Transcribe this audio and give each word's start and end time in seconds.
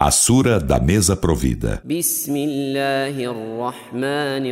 A 0.00 0.09
Sura 0.09 0.59
da 0.59 0.79
Mesa 0.79 1.15
Provida. 1.15 1.81
بسم 1.85 2.35
الله 2.35 3.25
الرحمن 3.31 4.45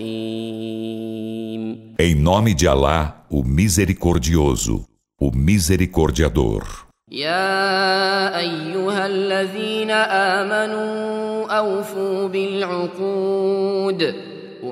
الرحيم 0.00 1.60
Em 2.00 2.14
nome 2.16 2.54
de 2.54 2.66
Alá, 2.66 3.24
o 3.30 3.44
Misericordioso, 3.44 4.84
o 5.20 5.30
Misericordiador. 5.30 6.64
يا 7.12 8.38
أيها 8.38 9.06
الذين 9.06 9.90
آمنوا 9.90 11.46
أوفوا 11.58 12.28
بالعقود 12.28 14.14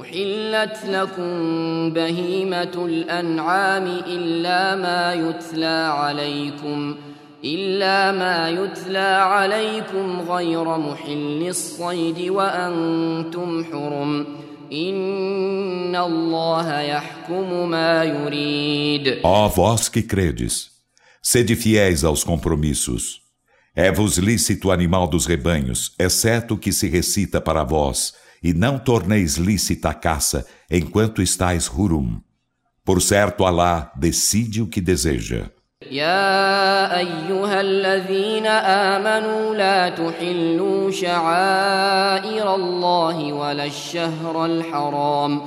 أحلت 0.00 0.76
لكم 0.88 1.32
بهيمة 1.92 2.84
الأنعام 2.86 3.86
إلا 3.86 4.74
ما 4.76 5.14
يتلى 5.14 5.90
عليكم 5.94 6.96
إلا 7.45 8.11
ما 8.11 8.49
يتلى 8.49 8.97
عليكم 8.99 10.21
غير 10.31 10.77
محل 10.77 11.45
الصيد 11.47 12.29
وأنتم 12.29 13.65
حرم 13.65 14.27
إن 14.71 15.95
الله 15.95 16.79
يحكم 16.81 17.69
ما 17.69 18.03
يريد 18.03 19.19
Ó 19.23 19.49
vós 19.49 19.89
que 19.89 20.01
credes, 20.01 20.71
sede 21.21 21.55
fiéis 21.55 22.03
aos 22.03 22.23
compromissos. 22.23 23.21
É-vos 23.75 24.17
lícito 24.17 24.67
o 24.67 24.71
animal 24.71 25.07
dos 25.07 25.25
rebanhos, 25.25 25.93
exceto 25.99 26.53
o 26.53 26.57
que 26.57 26.71
se 26.71 26.87
recita 26.87 27.41
para 27.41 27.63
vós, 27.63 28.13
e 28.41 28.53
não 28.53 28.77
torneis 28.77 29.35
lícita 29.35 29.89
a 29.89 29.93
caça 29.93 30.45
enquanto 30.69 31.21
estáis 31.21 31.67
hurum. 31.67 32.21
Por 32.85 33.01
certo, 33.01 33.45
Alá 33.45 33.91
decide 33.95 34.61
o 34.61 34.67
que 34.67 34.79
deseja. 34.79 35.49
يا 35.86 36.98
أيها 36.98 37.60
الذين 37.60 38.46
آمنوا 38.46 39.54
لا 39.54 39.88
تحلوا 39.88 40.90
شعائر 40.90 42.54
الله 42.54 43.32
ولا 43.32 43.64
الشهر 43.64 44.44
الحرام 44.44 45.40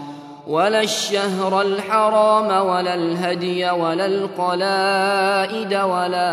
ولا 0.47 0.81
الشهر 0.81 1.61
الحرام 1.61 2.67
ولا 2.67 2.93
الهدي 2.95 3.69
ولا 3.69 4.05
القلائد 4.05 5.73
ولا 5.73 6.31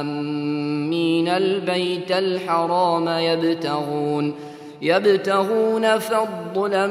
آمين 0.00 1.28
البيت 1.28 2.12
الحرام 2.12 3.08
يبتغون 3.08 4.49
يبتغون 4.82 5.98
فضلا 5.98 6.86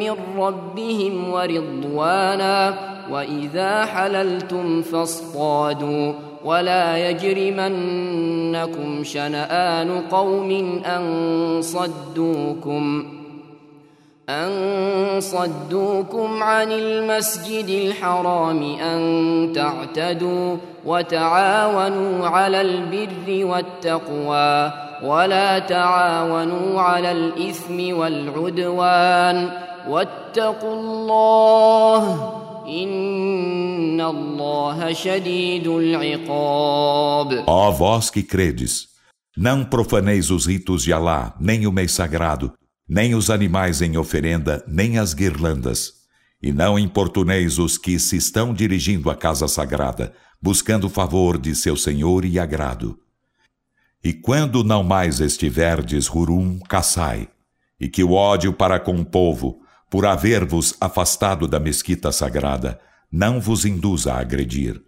من 0.00 0.16
ربهم 0.38 1.30
ورضوانا 1.30 2.74
وإذا 3.10 3.84
حللتم 3.84 4.82
فاصطادوا. 4.82 6.12
ولا 6.44 7.10
يجرمنكم 7.10 9.04
شنآن 9.04 10.00
قوم 10.10 10.80
أن 10.86 11.62
صدوكم 11.62 13.06
أن 14.28 14.50
صدوكم 15.20 16.42
عن 16.42 16.72
المسجد 16.72 17.68
الحرام 17.68 18.62
أن 18.62 19.52
تعتدوا 19.54 20.56
وتعاونوا 20.86 22.26
على 22.26 22.60
البر 22.60 23.44
والتقوى. 23.44 24.83
ولا 25.03 25.59
تعاونوا 25.59 26.81
على 26.81 27.11
الإثم 27.11 27.97
والعدوان 27.97 29.49
واتقوا 29.87 30.73
الله 30.73 32.03
إن 32.67 34.01
الله 34.01 34.93
شديد 34.93 35.67
العقاب 35.67 37.43
Ó 37.47 37.71
vós 37.71 38.09
que 38.09 38.23
credes, 38.23 38.87
não 39.37 39.63
profaneis 39.63 40.29
os 40.29 40.45
ritos 40.45 40.83
de 40.83 40.93
Alá, 40.93 41.35
nem 41.39 41.65
o 41.65 41.71
mês 41.71 41.91
sagrado, 41.93 42.53
nem 42.87 43.15
os 43.15 43.29
animais 43.29 43.81
em 43.81 43.97
oferenda, 43.97 44.63
nem 44.67 44.97
as 44.97 45.13
guirlandas. 45.13 45.93
E 46.41 46.51
não 46.51 46.79
importuneis 46.79 47.59
os 47.59 47.77
que 47.77 47.99
se 47.99 48.15
estão 48.17 48.53
dirigindo 48.53 49.09
à 49.09 49.15
casa 49.15 49.47
sagrada, 49.47 50.13
buscando 50.41 50.87
o 50.87 50.89
favor 50.89 51.37
de 51.37 51.53
seu 51.53 51.75
Senhor 51.75 52.23
e 52.23 52.39
agrado. 52.39 52.97
E 54.04 54.12
quando 54.12 54.62
não 54.62 54.82
mais 54.84 55.18
estiverdes 55.18 56.06
rurum, 56.06 56.58
caçai, 56.58 57.26
e 57.80 57.88
que 57.88 58.04
o 58.04 58.12
ódio 58.12 58.52
para 58.52 58.78
com 58.78 58.94
o 59.00 59.04
povo, 59.04 59.62
por 59.90 60.04
haver-vos 60.04 60.76
afastado 60.78 61.48
da 61.48 61.58
mesquita 61.58 62.12
sagrada, 62.12 62.78
não 63.10 63.40
vos 63.40 63.64
induza 63.64 64.12
a 64.12 64.20
agredir. 64.20 64.78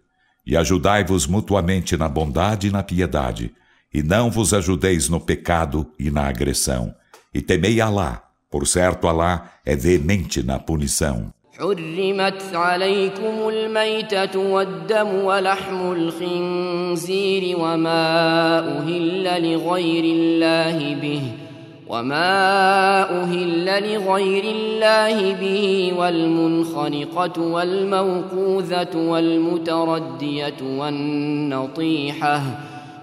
E 0.46 0.54
ajudai-vos 0.54 1.26
mutuamente 1.26 1.96
na 1.96 2.10
bondade 2.10 2.68
e 2.68 2.70
na 2.70 2.82
piedade, 2.82 3.54
e 3.92 4.02
não 4.02 4.30
vos 4.30 4.52
ajudeis 4.52 5.08
no 5.08 5.18
pecado 5.18 5.90
e 5.98 6.10
na 6.10 6.28
agressão. 6.28 6.94
E 7.32 7.40
temei 7.40 7.80
Alá, 7.80 8.22
por 8.50 8.66
certo 8.66 9.08
Alá 9.08 9.50
é 9.64 9.74
veemente 9.74 10.42
na 10.42 10.58
punição. 10.58 11.32
حرمت 11.58 12.42
عليكم 12.54 13.48
الميتة 13.48 14.38
والدم 14.38 15.24
ولحم 15.24 15.92
الخنزير 15.92 17.58
وما 17.58 18.58
أهل 18.58 19.52
لغير 19.52 20.04
الله 20.04 20.94
به 21.02 21.22
وما 21.88 23.22
أهل 23.22 23.64
لغير 23.64 24.44
الله 24.44 25.32
به 25.32 25.92
والمنخنقة 25.98 27.42
والموقوذة 27.42 28.96
والمتردية 28.96 30.56
والنطيحة 30.78 32.42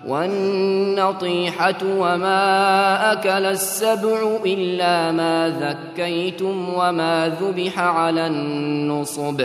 والنطيحة 0.08 1.78
وما 1.84 3.12
أكل 3.12 3.46
السبع 3.46 4.38
إلا 4.46 5.12
ما 5.12 5.54
ذكيتم 5.60 6.74
وما 6.74 7.38
ذبح 7.42 7.80
على 7.80 8.28
النصب 8.28 9.42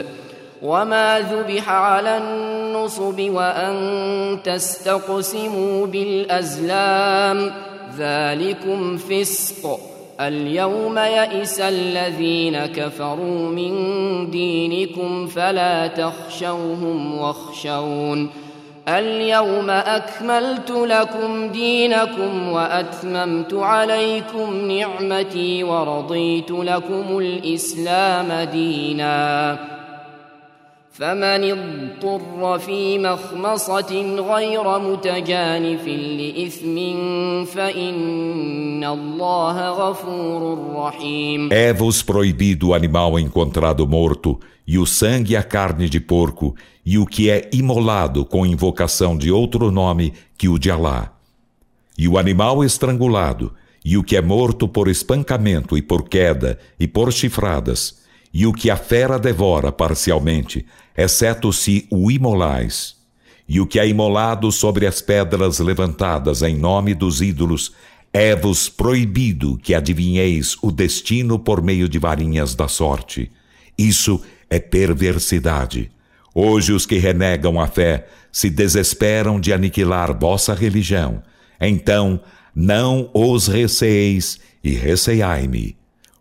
وما 0.62 1.20
ذبح 1.20 1.68
على 1.70 2.18
النصب 2.18 3.20
وأن 3.20 4.38
تستقسموا 4.44 5.86
بالأزلام 5.86 7.52
ذلكم 7.98 8.96
فسق 8.96 9.80
اليوم 10.20 10.98
يئس 10.98 11.60
الذين 11.60 12.66
كفروا 12.66 13.48
من 13.48 14.30
دينكم 14.30 15.26
فلا 15.26 15.86
تخشوهم 15.86 17.18
واخشون 17.18 18.47
اليوم 18.88 19.70
أكملت 19.70 20.70
لكم 20.70 21.48
دينكم 21.48 22.48
وأتممت 22.48 23.54
عليكم 23.54 24.70
نعمتي 24.70 25.64
ورضيت 25.64 26.50
لكم 26.50 27.18
الإسلام 27.18 28.48
دينا. 28.50 29.58
فمن 30.92 31.44
اضطر 32.02 32.58
في 32.58 32.98
مخمصة 32.98 34.16
غير 34.34 34.78
متجانف 34.78 35.86
لإثم 35.86 36.76
فإن 37.44 38.84
الله 38.84 39.70
غفور 39.70 40.72
رحيم. 40.76 41.48
É-vos 41.52 42.02
proibido 42.02 42.68
o 42.68 42.74
animal 42.74 43.18
encontrado 43.18 43.86
morto, 43.86 44.40
e 44.66 44.76
o 44.78 44.86
sangue 44.86 45.34
e 45.34 45.36
a 45.36 45.42
carne 45.42 45.88
de 45.88 46.00
porco, 46.00 46.54
e 46.90 46.96
o 46.96 47.04
que 47.04 47.28
é 47.28 47.50
imolado 47.52 48.24
com 48.24 48.46
invocação 48.46 49.14
de 49.14 49.30
outro 49.30 49.70
nome 49.70 50.14
que 50.38 50.48
o 50.48 50.58
de 50.58 50.70
Alá. 50.70 51.12
E 51.98 52.08
o 52.08 52.16
animal 52.16 52.64
estrangulado, 52.64 53.52
e 53.84 53.98
o 53.98 54.02
que 54.02 54.16
é 54.16 54.22
morto 54.22 54.66
por 54.66 54.88
espancamento 54.88 55.76
e 55.76 55.82
por 55.82 56.08
queda 56.08 56.58
e 56.80 56.88
por 56.88 57.12
chifradas, 57.12 57.98
e 58.32 58.46
o 58.46 58.54
que 58.54 58.70
a 58.70 58.76
fera 58.78 59.18
devora 59.18 59.70
parcialmente, 59.70 60.64
exceto 60.96 61.52
se 61.52 61.86
o 61.90 62.10
imolais. 62.10 62.96
E 63.46 63.60
o 63.60 63.66
que 63.66 63.78
é 63.78 63.86
imolado 63.86 64.50
sobre 64.50 64.86
as 64.86 65.02
pedras 65.02 65.58
levantadas 65.58 66.40
em 66.40 66.56
nome 66.56 66.94
dos 66.94 67.20
ídolos, 67.20 67.74
é-vos 68.10 68.70
proibido 68.70 69.58
que 69.58 69.74
adivinheis 69.74 70.56
o 70.62 70.72
destino 70.72 71.38
por 71.38 71.62
meio 71.62 71.86
de 71.86 71.98
varinhas 71.98 72.54
da 72.54 72.66
sorte. 72.66 73.30
Isso 73.76 74.22
é 74.48 74.58
perversidade. 74.58 75.90
Hoje 76.34 76.72
os 76.72 76.86
que 76.86 76.98
renegam 76.98 77.60
a 77.60 77.66
fé 77.66 78.06
se 78.30 78.50
desesperam 78.50 79.40
de 79.40 79.52
aniquilar 79.52 80.16
vossa 80.18 80.54
religião. 80.54 81.22
Então, 81.60 82.20
não 82.54 83.10
os 83.12 83.46
receeis 83.48 84.38
e 84.62 84.70
receiai-me. 84.70 85.76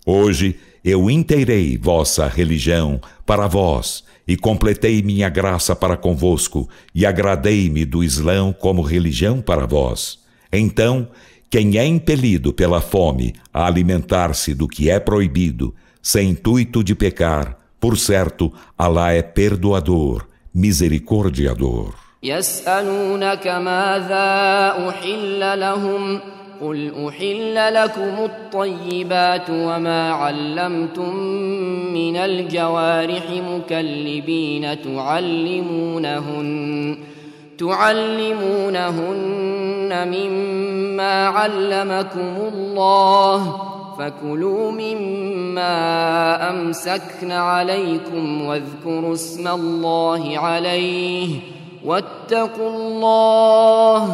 Hoje 0.05 0.55
eu 0.83 1.09
inteirei 1.09 1.77
vossa 1.77 2.27
religião 2.27 3.01
para 3.25 3.47
vós 3.47 4.03
e 4.27 4.37
completei 4.37 5.01
minha 5.01 5.29
graça 5.29 5.75
para 5.75 5.97
convosco 5.97 6.69
e 6.93 7.05
agradei-me 7.05 7.85
do 7.85 8.03
Islão 8.03 8.53
como 8.53 8.81
religião 8.81 9.41
para 9.41 9.65
vós. 9.65 10.19
Então, 10.51 11.09
quem 11.49 11.77
é 11.77 11.85
impelido 11.85 12.53
pela 12.53 12.81
fome 12.81 13.33
a 13.53 13.65
alimentar-se 13.65 14.53
do 14.53 14.67
que 14.67 14.89
é 14.89 14.99
proibido, 14.99 15.73
sem 16.01 16.29
intuito 16.29 16.83
de 16.83 16.93
pecar, 16.93 17.56
por 17.79 17.97
certo, 17.97 18.51
Alá 18.77 19.13
é 19.13 19.21
perdoador, 19.21 20.27
misericordiador. 20.53 21.93
يسألونك 22.23 23.47
ماذا 23.47 24.73
أحل 24.89 25.59
لهم 25.59 26.19
قل 26.61 27.07
أحل 27.07 27.73
لكم 27.73 28.25
الطيبات 28.25 29.49
وما 29.49 30.11
علمتم 30.11 31.15
من 31.93 32.17
الجوارح 32.17 33.23
مكلبين 33.29 34.81
تعلمونهن 34.81 36.47
تعلمونهن 38.87 40.07
مما 40.07 41.25
علمكم 41.27 42.35
الله 42.53 43.61
فكلوا 43.98 44.70
مما 44.70 45.70
أمسكن 46.50 47.32
عليكم 47.32 48.42
واذكروا 48.42 49.14
اسم 49.14 49.48
الله 49.48 50.38
عليه 50.38 51.40
واتقوا 51.84 52.70
الله 52.70 54.04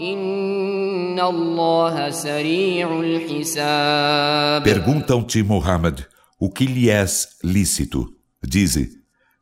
إن 0.00 1.20
الله 1.20 2.10
سريع 2.10 3.00
الحساب 3.00 4.62
Perguntam-te, 4.64 5.42
Muhammad, 5.42 6.06
o 6.38 6.50
que 6.50 6.66
lhe 6.66 6.90
és 6.90 7.28
lícito? 7.42 8.06
Dize, 8.42 8.90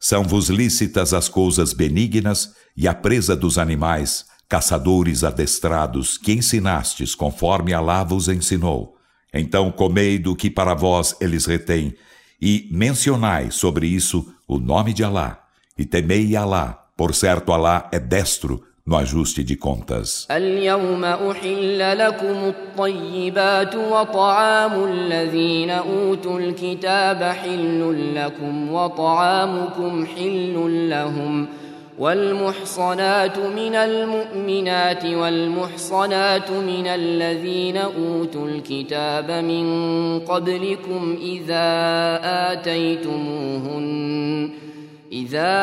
são-vos 0.00 0.48
lícitas 0.48 1.12
as 1.12 1.28
coisas 1.28 1.72
benignas 1.72 2.54
e 2.76 2.86
a 2.86 2.94
presa 2.94 3.34
dos 3.36 3.58
animais, 3.58 4.24
caçadores 4.48 5.24
adestrados, 5.24 6.16
que 6.16 6.32
ensinastes 6.32 7.14
conforme 7.14 7.72
Alá 7.72 8.04
vos 8.04 8.28
ensinou. 8.28 8.94
Então 9.32 9.70
comei 9.70 10.18
do 10.18 10.36
que 10.36 10.48
para 10.48 10.74
vós 10.74 11.16
eles 11.20 11.46
retêm, 11.46 11.94
e 12.40 12.68
mencionai 12.70 13.50
sobre 13.50 13.86
isso 13.86 14.32
o 14.46 14.58
nome 14.58 14.92
de 14.92 15.02
Alá, 15.02 15.44
e 15.78 15.84
temei 15.84 16.36
Alá, 16.36 16.86
por 16.96 17.14
certo 17.14 17.52
Alá 17.52 17.88
é 17.92 17.98
destro 17.98 18.62
no 18.86 18.96
ajuste 18.96 19.42
de 19.42 19.56
contas. 19.56 20.26
اليوم 20.30 21.04
أحل 21.04 21.98
لكم 21.98 22.52
الطيبات 22.54 23.74
وطعام 23.74 24.84
الذين 24.84 25.70
أوتوا 25.70 26.40
الكتاب 26.40 27.22
حل 27.22 28.14
لكم 28.14 28.72
وطعامكم 28.72 30.06
حل 30.06 30.88
لهم 30.90 31.48
والمحصنات 31.99 33.37
من 33.37 33.75
المؤمنات 33.75 35.05
والمحصنات 35.05 36.51
من 36.51 36.87
الذين 36.87 37.77
أوتوا 37.77 38.47
الكتاب 38.47 39.31
من 39.31 40.19
قبلكم 40.19 41.17
إذا 41.21 42.19
آتيتموهن 42.51 44.49
إذا 45.11 45.55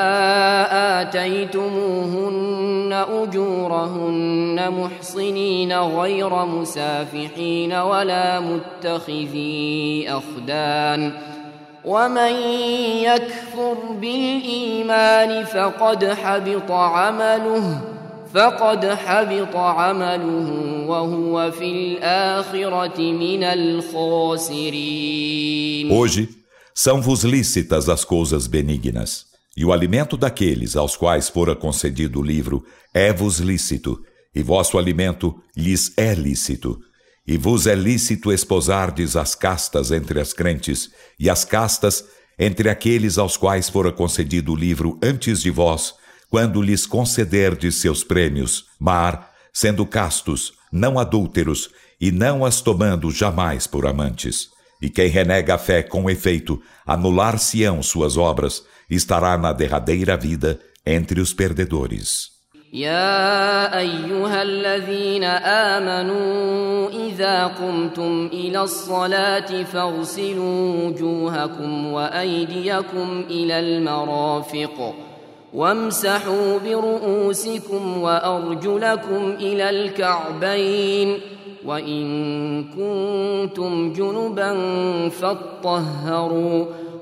آتيتموهن 1.00 2.93
أجورهن 2.93 4.71
محصنين 4.71 5.73
غير 5.73 6.44
مسافحين 6.44 7.73
ولا 7.73 8.41
متخذي 8.41 10.06
أخدان 10.09 11.12
ومن 11.86 12.31
يكفر 13.04 13.78
بالإيمان 14.01 15.45
فقد 15.45 16.06
حبط 16.06 16.72
عمله 16.72 17.81
فقد 18.33 18.86
حبط 18.86 19.56
عمله 19.56 20.50
وهو 20.88 21.51
في 21.51 21.72
الآخرة 21.72 23.01
من 23.01 23.44
الخاسرين 23.44 25.12
Hoje 25.92 26.30
são-vos 26.74 27.24
lícitas 27.24 27.89
as 27.89 28.06
coisas 28.06 28.48
benignas, 28.48 29.25
e 29.57 29.66
o 29.66 29.74
alimento 29.74 30.16
daqueles 30.16 30.75
aos 30.75 30.95
quais 30.95 31.30
fora 31.30 31.56
concedido 31.56 32.19
o 32.19 32.24
livro 32.24 32.63
é-vos 32.94 33.39
lícito, 33.39 34.00
e 34.33 34.42
vosso 34.42 34.78
alimento 34.78 35.36
lhes 35.57 35.92
é 35.98 36.13
lícito. 36.13 36.80
E 37.26 37.37
vos 37.37 37.67
é 37.67 37.75
lícito 37.75 38.32
esposardes 38.32 39.17
as 39.17 39.34
castas 39.34 39.90
entre 39.90 40.20
as 40.20 40.32
crentes, 40.32 40.90
e 41.19 41.28
as 41.28 41.44
castas 41.44 42.05
entre 42.38 42.69
aqueles 42.69 43.19
aos 43.19 43.37
quais 43.37 43.69
fora 43.69 43.90
concedido 43.90 44.52
o 44.52 44.56
livro 44.56 44.99
antes 45.02 45.40
de 45.40 45.50
vós, 45.50 45.94
quando 46.28 46.62
lhes 46.62 46.87
concederdes 46.87 47.76
seus 47.76 48.05
prêmios, 48.05 48.67
mar, 48.78 49.32
sendo 49.52 49.87
castos, 49.87 50.52
não 50.70 50.99
adúlteros, 50.99 51.70
e 52.00 52.12
não 52.12 52.44
as 52.44 52.61
tomando 52.61 53.11
jamais 53.11 53.67
por 53.67 53.87
amantes. 53.87 54.50
E 54.82 54.90
quem 54.90 55.08
renega 55.08 55.55
a 55.55 55.58
fé 55.58 55.82
com 55.82 56.11
efeito, 56.11 56.61
anular-se-ão 56.87 57.82
suas 57.82 58.19
obras, 58.19 58.62
estará 58.90 59.38
na 59.38 59.52
derradeira 59.52 60.17
vida 60.17 60.61
entre 60.84 61.20
os 61.20 61.32
perdedores. 61.32 62.36
يا 62.73 63.79
أيها 63.79 64.43
الذين 64.43 65.25
آمنوا 65.25 66.89
إذا 66.89 67.47
قمتم 67.47 68.31
إلى 68.33 68.61
الصلاة 68.61 69.63
فاغسلوا 69.63 70.85
وجوهكم 70.85 71.93
وأيديكم 71.93 73.25
إلى 73.31 73.61
المرافق 73.61 74.95
وامسحوا 75.55 76.59
برؤوسكم 76.59 78.03
وأرجلكم 78.03 79.35
إلى 79.41 79.71
الكعبين 79.71 81.19
وإن 81.67 82.65
كنتم 82.65 83.93
جنبا 83.93 84.59
فاطهروا 85.09 86.65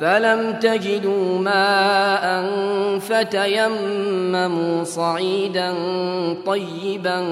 فلم 0.00 0.52
تجدوا 0.60 1.38
ماء 1.38 2.48
فتيمموا 2.98 4.84
صعيدا 4.84 5.74
طيبا 6.46 7.26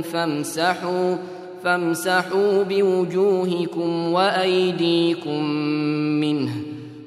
فامسحوا 0.00 1.16
فامسحوا 1.64 2.62
بوجوهكم 2.62 4.12
وايديكم 4.12 5.44
منه 6.20 6.52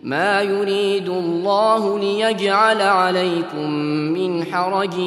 ما 0.04 0.42
يريد 0.42 1.10
الله 1.10 2.00
ليجعل 2.00 2.82
عليكم 2.82 3.70
من 4.13 4.44
حرج 4.44 5.00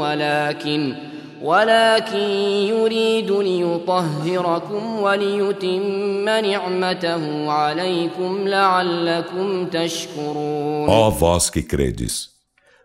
ولكن 0.00 0.94
ولكن 1.43 2.29
يريد 2.73 3.31
ليطهركم 3.31 4.99
وليتم 4.99 6.25
نعمته 6.25 7.51
عليكم 7.51 8.47
لعلكم 8.47 9.65
تشكرون 9.65 10.89
Ó 10.89 11.09
vós 11.09 11.49
que 11.49 11.63
credes, 11.63 12.29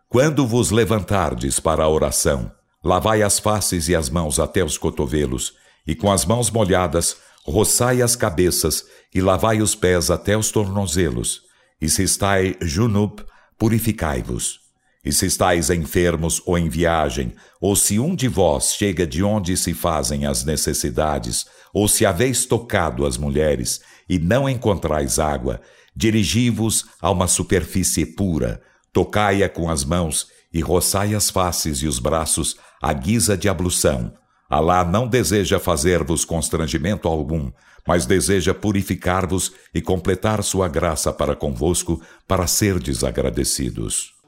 quando 0.09 0.47
vos 0.47 0.71
levantardes 0.71 1.59
para 1.59 1.85
a 1.85 1.88
oração, 1.88 2.50
lavai 2.85 3.23
as 3.23 3.38
faces 3.38 3.88
e 3.88 3.95
as 3.95 4.09
mãos 4.09 4.38
até 4.38 4.62
os 4.64 4.78
cotovelos, 4.78 5.54
e 5.87 5.95
com 5.95 6.12
as 6.12 6.25
mãos 6.25 6.50
molhadas, 6.50 7.16
roçai 7.45 8.00
as 8.00 8.14
cabeças 8.14 8.85
e 9.14 9.21
lavai 9.21 9.61
os 9.61 9.75
pés 9.75 10.11
até 10.11 10.37
os 10.37 10.50
tornozelos, 10.50 11.43
e 11.81 11.88
se 11.88 12.02
estai 12.02 12.57
junub, 12.61 13.23
purificai-vos. 13.59 14.61
E 15.03 15.12
se 15.13 15.25
estáis 15.25 15.70
enfermos 15.70 16.41
ou 16.46 16.58
em 16.58 16.68
viagem, 16.68 17.34
ou 17.60 17.75
se 17.75 18.00
um 18.00 18.15
de 18.15 18.27
vós 18.27 18.74
chega 18.74 19.08
de 19.08 19.24
onde 19.24 19.56
se 19.56 19.74
fazem 19.74 20.25
as 20.25 20.44
necessidades, 20.44 21.46
ou 21.74 21.88
se 21.88 22.06
haveis 22.06 22.46
tocado 22.46 23.06
as 23.06 23.18
mulheres 23.18 23.82
e 24.10 24.20
não 24.20 24.50
encontrais 24.50 25.18
água, 25.18 25.62
dirigi-vos 25.96 26.86
a 27.01 27.10
uma 27.10 27.27
superfície 27.27 28.06
pura, 28.06 28.62
tocai-a 28.91 29.48
com 29.48 29.70
as 29.70 29.86
mãos 29.86 30.27
e 30.53 30.62
roçai 30.62 31.13
as 31.13 31.29
faces 31.29 31.79
e 31.79 31.88
os 31.88 32.00
braços 32.00 32.58
à 32.82 32.91
guisa 32.91 33.38
de 33.38 33.48
ablução. 33.48 34.13
Alá 34.50 34.84
não 34.84 35.08
deseja 35.08 35.60
fazer-vos 35.60 36.25
constrangimento 36.25 37.08
algum, 37.08 37.51
mas 37.88 38.06
deseja 38.06 38.53
purificar-vos 38.53 39.53
e 39.74 39.82
completar 39.82 40.44
sua 40.44 40.68
graça 40.68 41.13
para 41.13 41.36
convosco, 41.36 42.01
para 42.27 42.48
serdes 42.48 43.03
agradecidos. 43.03 44.19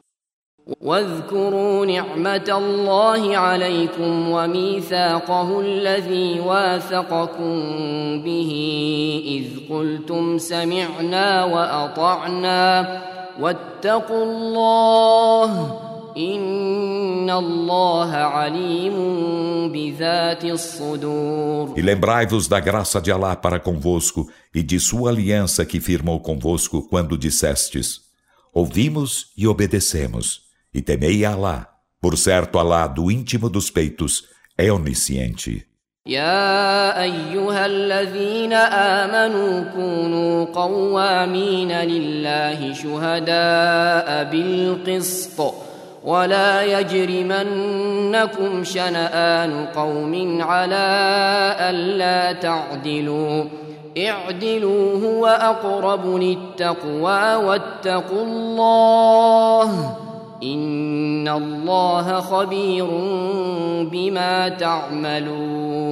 واذكروا 0.81 1.87
نعمة 1.87 2.49
الله 2.49 3.37
عليكم 3.37 4.31
وميثاقه 4.31 5.61
الذي 5.61 6.41
واثقكم 6.41 7.55
به 8.23 8.53
إذ 9.27 9.75
قلتم 9.75 10.39
سمعنا 10.39 11.45
وأطعنا 11.45 13.03
واتقوا 13.41 14.25
الله 14.25 15.83
E 21.77 21.83
lembrai-vos 21.83 22.49
da 22.49 22.59
graça 22.59 23.03
de 23.03 23.13
Alá 23.13 23.37
para 23.37 23.61
convosco 23.61 24.27
e 24.55 24.63
de 24.63 24.81
sua 24.81 25.11
aliança 25.11 25.67
que 25.67 25.79
firmou 25.79 26.19
convosco 26.21 26.89
quando 26.89 27.19
dissestes: 27.19 28.01
Ouvimos 28.51 29.27
e 29.37 29.47
obedecemos, 29.47 30.41
E 30.74 30.82
temei 30.82 31.26
Alá. 31.26 31.68
Por 32.02 32.18
certo, 32.18 32.58
Alá, 32.58 32.88
do 32.88 33.12
íntimo 33.12 33.50
dos 33.50 33.70
peitos, 33.70 34.26
é 34.58 34.72
onisciente. 34.72 35.72
يا 36.06 37.02
أيها 37.02 37.66
الذين 37.66 38.54
آمنوا 38.54 39.64
كونوا 39.76 40.46
قوامين 40.46 41.72
لله 41.72 42.74
شهداء 42.74 44.24
بالقسط 44.24 45.54
ولا 46.04 46.64
يجرمنكم 46.80 48.64
شنآن 48.64 49.66
قوم 49.66 50.42
على 50.42 50.88
ألا 51.60 52.32
تعدلوا 52.32 53.46
اعدلوا 53.98 55.06
هو 55.06 55.28
أقرب 55.28 56.16
للتقوى 56.16 57.36
واتقوا 57.36 58.24
الله 58.24 59.96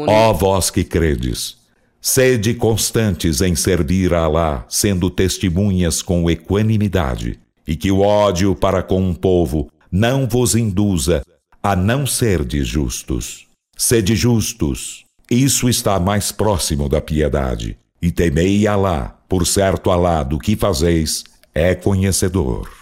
Ó 0.07 0.33
vós 0.33 0.71
que 0.71 0.83
credes, 0.83 1.57
sede 2.01 2.55
constantes 2.55 3.41
em 3.41 3.55
servir 3.55 4.11
a 4.11 4.23
Alá, 4.23 4.65
sendo 4.67 5.09
testemunhas 5.11 6.01
com 6.01 6.27
equanimidade, 6.29 7.39
e 7.67 7.75
que 7.75 7.91
o 7.91 7.99
ódio 7.99 8.55
para 8.55 8.81
com 8.81 8.99
um 8.99 9.13
povo 9.13 9.69
não 9.91 10.27
vos 10.27 10.55
induza 10.55 11.21
a 11.61 11.75
não 11.75 12.07
serdes 12.07 12.67
justos. 12.67 13.45
Sede 13.77 14.15
justos, 14.15 15.05
isso 15.29 15.69
está 15.69 15.99
mais 15.99 16.31
próximo 16.31 16.89
da 16.89 16.99
piedade, 16.99 17.77
e 18.01 18.11
temei 18.11 18.65
Alá, 18.65 19.15
por 19.29 19.45
certo 19.45 19.91
Alá 19.91 20.23
do 20.23 20.39
que 20.39 20.55
fazeis 20.55 21.23
é 21.53 21.75
conhecedor. 21.75 22.78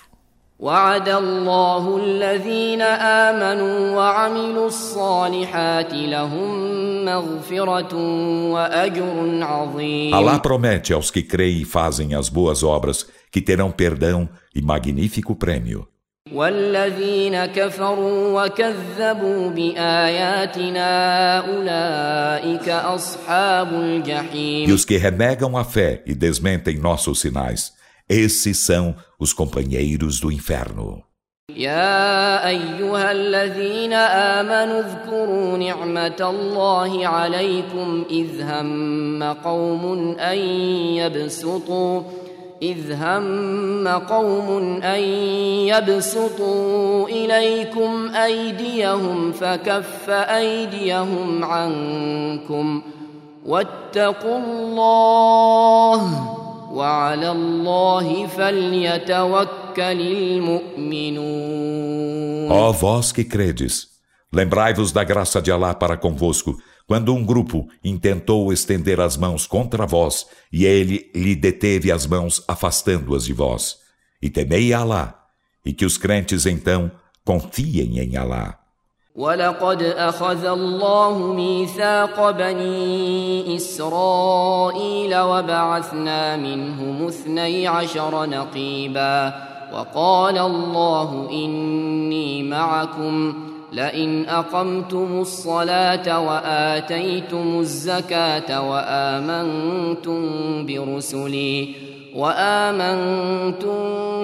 وعد 0.63 1.09
الله 1.09 1.97
الذين 1.97 2.83
آمنوا 2.83 3.97
وعملوا 3.97 4.67
الصالحات 4.67 5.93
لهم 5.93 6.51
مغفرة 7.05 7.95
وأجر 8.53 9.39
عظيم 9.43 10.15
Allah 10.15 10.39
promete 10.39 10.93
aos 10.93 11.11
que 11.11 11.23
creem 11.23 11.63
e 11.63 11.65
fazem 11.65 12.15
as 12.15 12.29
boas 12.29 12.63
obras 12.63 13.07
que 13.33 13.41
terão 13.41 13.73
perdão 13.73 14.29
e 14.55 14.63
magnífico 14.63 15.35
prêmio. 15.35 15.89
والذين 16.33 17.47
كفروا 17.47 18.45
وكذبوا 18.45 19.51
بآياتنا 19.51 20.91
أولئك 21.39 22.69
أصحاب 22.69 23.75
الجحيم 23.75 24.69
E 24.69 24.73
os 24.73 24.85
que 24.85 24.97
renegam 24.97 25.57
a 25.57 25.65
fé 25.65 26.03
e 26.07 26.15
desmentem 26.15 26.79
nossos 26.79 27.21
sinais, 27.21 27.73
Esses 28.10 28.58
são 28.58 28.96
os 29.20 29.34
companheiros 29.34 30.20
do 30.20 30.32
inferno. 30.32 31.04
يا 31.56 32.48
أيها 32.48 33.12
الذين 33.12 33.94
آمنوا 33.94 34.80
اذكروا 34.80 35.58
نعمة 35.58 36.30
الله 36.30 37.08
عليكم 37.08 38.06
إذ 38.10 38.42
هم 38.42 39.24
قوم 39.24 40.16
أن 40.20 40.38
يبسطوا 41.00 42.02
إذ 42.62 42.92
هم 42.92 43.88
قوم 43.88 44.82
أن 44.84 45.02
يبسطوا 45.72 47.10
إليكم 47.10 48.10
أيديهم 48.16 49.32
فكف 49.32 50.10
أيديهم 50.10 51.44
عنكم 51.44 52.82
واتقوا 53.46 54.38
الله 54.38 56.38
وعلى 56.77 57.31
الله 57.31 58.27
فليتوكل 58.27 60.01
المؤمنون 60.01 61.73
Ó 62.51 62.73
vós 62.73 63.13
que 63.13 63.25
credes, 63.25 63.89
lembrai-vos 64.33 64.93
da 64.93 65.05
graça 65.05 65.41
de 65.41 65.51
Alá 65.51 65.75
para 65.75 65.97
convosco, 65.97 66.59
quando 66.87 67.15
um 67.15 67.25
grupo 67.25 67.69
intentou 67.83 68.53
estender 68.53 69.01
as 69.01 69.17
mãos 69.17 69.47
contra 69.47 69.87
vós, 69.87 70.27
e 70.53 70.67
ele 70.67 71.11
lhe 71.15 71.35
deteve 71.35 71.91
as 71.91 72.07
mãos, 72.07 72.43
afastando-as 72.47 73.25
de 73.25 73.33
vós. 73.33 73.79
E 74.21 74.29
temei 74.29 74.73
Alá, 74.73 75.27
e 75.65 75.73
que 75.73 75.87
os 75.87 75.97
crentes 75.97 76.45
então 76.45 76.91
confiem 77.25 77.99
em 78.01 78.17
Alá. 78.17 78.56
ولقد 79.18 79.82
أخذ 79.84 80.46
الله 80.46 81.18
ميثاق 81.34 82.32
بني 82.32 83.56
إسرائيل 83.56 85.20
وبعثنا 85.20 86.36
منهم 86.36 87.08
اثني 87.08 87.68
عشر 87.68 88.26
نقيبا 88.26 89.34
وقال 89.74 90.38
الله 90.38 91.28
إني 91.32 92.44
معكم 92.44 93.34
لئن 93.74 94.30
أقمتم 94.30 95.20
الصلاة 95.22 96.28
وآتيتم 96.28 97.60
الزكاة 97.60 98.70
وآمنتم 98.70 100.22
برسلي 100.66 101.76
وآمنتم 102.18 103.78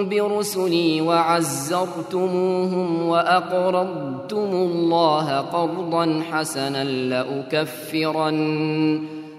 برسلي 0.10 1.02
وعزرتموهم 1.02 2.88
وأقرضتم 3.08 4.50
الله 4.54 5.38
قرضا 5.38 6.24
حسنا 6.32 6.84
لأكفرن 6.84 8.40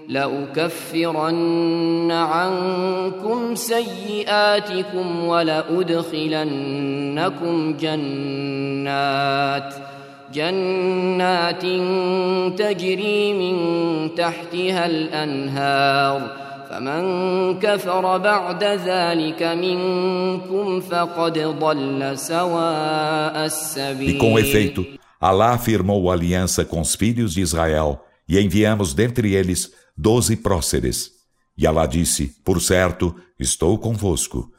لأكفرن 0.07 1.31
عنكم 2.11 3.55
سيئاتكم 3.55 5.27
ولأدخلنكم 5.27 6.55
جنات 7.79 9.73
جنات 10.33 11.61
تجري 12.59 13.33
من 13.33 13.55
تحتها 14.15 14.85
الأنهار 14.85 16.44
فمن 16.70 17.58
كفر 17.58 18.18
بعد 18.18 18.64
ذلك 18.64 19.42
منكم 19.42 20.80
فقد 20.80 21.38
ضل 21.38 22.18
سواء 22.18 23.46
السبيل 23.46 24.16
E 24.16 24.18
com 24.18 24.38
efeito, 24.38 24.86
Alá 25.20 25.58
firmou 25.58 26.10
aliança 26.10 26.64
com 26.64 26.80
os 26.80 26.94
filhos 26.94 27.34
de 27.34 27.40
Israel 27.40 28.02
e 28.28 28.38
enviamos 28.38 28.94
dentre 28.94 29.34
eles 29.34 29.72
doze 29.96 30.36
próceres. 30.36 31.10
E 31.58 31.66
Alá 31.66 31.84
disse, 31.86 32.28
por 32.44 32.60
certo, 32.62 33.14
estou 33.38 33.76
convosco. 33.76 34.50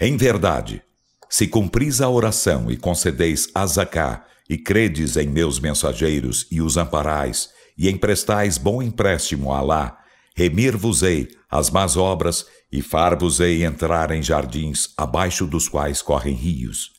Em 0.00 0.16
verdade, 0.16 0.82
se 1.28 1.46
cumpris 1.46 2.00
a 2.00 2.08
oração 2.08 2.70
e 2.70 2.76
concedeis 2.76 3.48
a 3.54 3.66
zaká, 3.66 4.24
e 4.48 4.56
credes 4.56 5.16
em 5.18 5.26
meus 5.26 5.60
mensageiros 5.60 6.46
e 6.50 6.62
os 6.62 6.78
amparais, 6.78 7.50
e 7.76 7.90
emprestais 7.90 8.56
bom 8.56 8.80
empréstimo 8.80 9.52
a 9.52 9.58
Alá, 9.58 9.98
remir-vos-ei 10.34 11.28
as 11.50 11.70
más 11.70 11.96
obras 11.96 12.46
e 12.70 12.82
far-vos-ei 12.82 13.64
entrar 13.64 14.10
em 14.10 14.22
jardins 14.22 14.92
abaixo 14.96 15.46
dos 15.46 15.68
quais 15.68 16.02
correm 16.02 16.34
rios. 16.34 16.90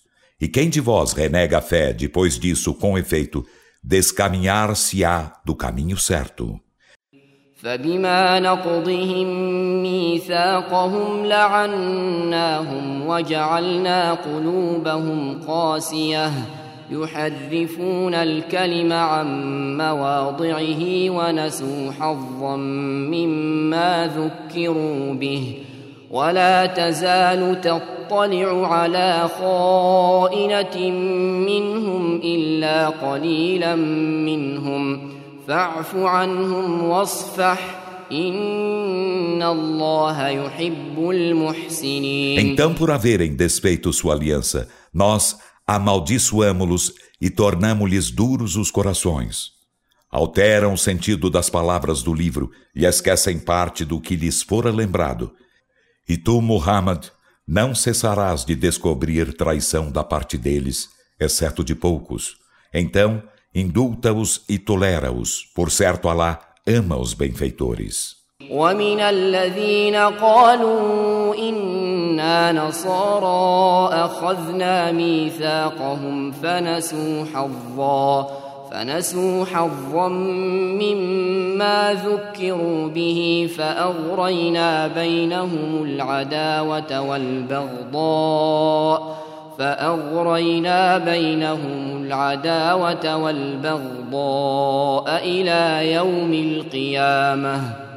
E 0.41 0.47
quem 0.47 0.69
de 0.69 0.81
vós 0.81 1.13
renega 1.13 1.59
a 1.59 1.61
fé 1.61 1.93
depois 1.93 2.39
disso, 2.39 2.73
com 2.73 2.97
efeito, 2.97 3.45
descaminhar-se-á 3.83 5.41
do 5.45 5.55
caminho 5.55 5.97
certo. 5.97 6.59
فبما 7.63 8.39
نقضهم 8.39 9.27
ميثاقهم 9.83 11.25
لعناهم 11.25 13.07
وجعلنا 13.07 14.13
قلوبهم 14.13 15.41
قاسيه 15.41 16.31
يحرفون 16.90 18.14
الكلم 18.14 18.92
عن 18.92 19.26
مواضعه 19.76 21.10
ونسوا 21.10 21.92
حظا 21.92 22.56
مما 22.56 24.10
ذكروا 24.16 25.14
به. 25.14 25.54
ولا 26.10 26.66
تزال 26.66 27.60
تطلع 27.60 28.66
على 28.74 29.28
خائنة 29.40 30.90
منهم 31.46 32.20
إلا 32.24 32.88
قليلا 32.88 33.74
منهم. 34.26 35.10
فاعف 35.48 35.96
عنهم 35.96 36.84
واصفح. 36.84 37.84
إن 38.12 39.42
الله 39.42 40.28
يحب 40.28 41.10
المحسنين. 41.10 42.38
Então, 42.38 42.74
por 42.74 42.90
haverem 42.90 43.34
desfeito 43.34 43.92
sua 43.92 44.14
aliança, 44.14 44.68
nós 44.92 45.38
amaldiçoamo-los 45.66 46.92
e 47.20 47.30
tornamo-lhes 47.30 48.10
duros 48.10 48.56
os 48.56 48.70
corações. 48.70 49.52
Alteram 50.10 50.74
o 50.74 50.78
sentido 50.78 51.28
das 51.28 51.50
palavras 51.50 52.02
do 52.02 52.14
livro 52.14 52.50
e 52.74 52.84
esquecem 52.84 53.38
parte 53.38 53.84
do 53.84 54.00
que 54.00 54.14
lhes 54.14 54.42
fora 54.42 54.70
lembrado. 54.70 55.34
E 56.08 56.16
tu, 56.16 56.40
Muhammad, 56.40 57.06
não 57.46 57.74
cessarás 57.74 58.44
de 58.44 58.54
descobrir 58.54 59.34
traição 59.34 59.90
da 59.90 60.04
parte 60.04 60.38
deles, 60.38 60.88
exceto 61.18 61.64
de 61.64 61.74
poucos. 61.74 62.36
Então, 62.72 63.22
indulta-os 63.54 64.44
e 64.48 64.58
tolera-os. 64.58 65.44
Por 65.54 65.70
certo, 65.70 66.08
Alá 66.08 66.54
ama 66.66 66.96
os 66.96 67.12
benfeitores. 67.12 68.23
ومن 68.50 69.00
الذين 69.00 69.96
قالوا 69.96 71.34
إنا 71.34 72.52
نصارى 72.52 73.94
أخذنا 74.04 74.92
ميثاقهم 74.92 76.32
فنسوا 76.32 77.24
حظا 77.34 78.28
فنسوا 78.72 79.44
حظا 79.44 80.08
مما 80.78 81.96
ذكروا 82.06 82.88
به 82.88 83.50
فأغرينا 83.58 84.86
بينهم 84.86 85.84
العداوة 85.84 87.00
والبغضاء 87.00 88.44
فأغرينا 89.58 90.98
بينهم 90.98 92.02
العداوة 92.02 93.16
والبغضاء 93.16 95.20
إلى 95.24 95.92
يوم 95.92 96.32
القيامة. 96.32 97.93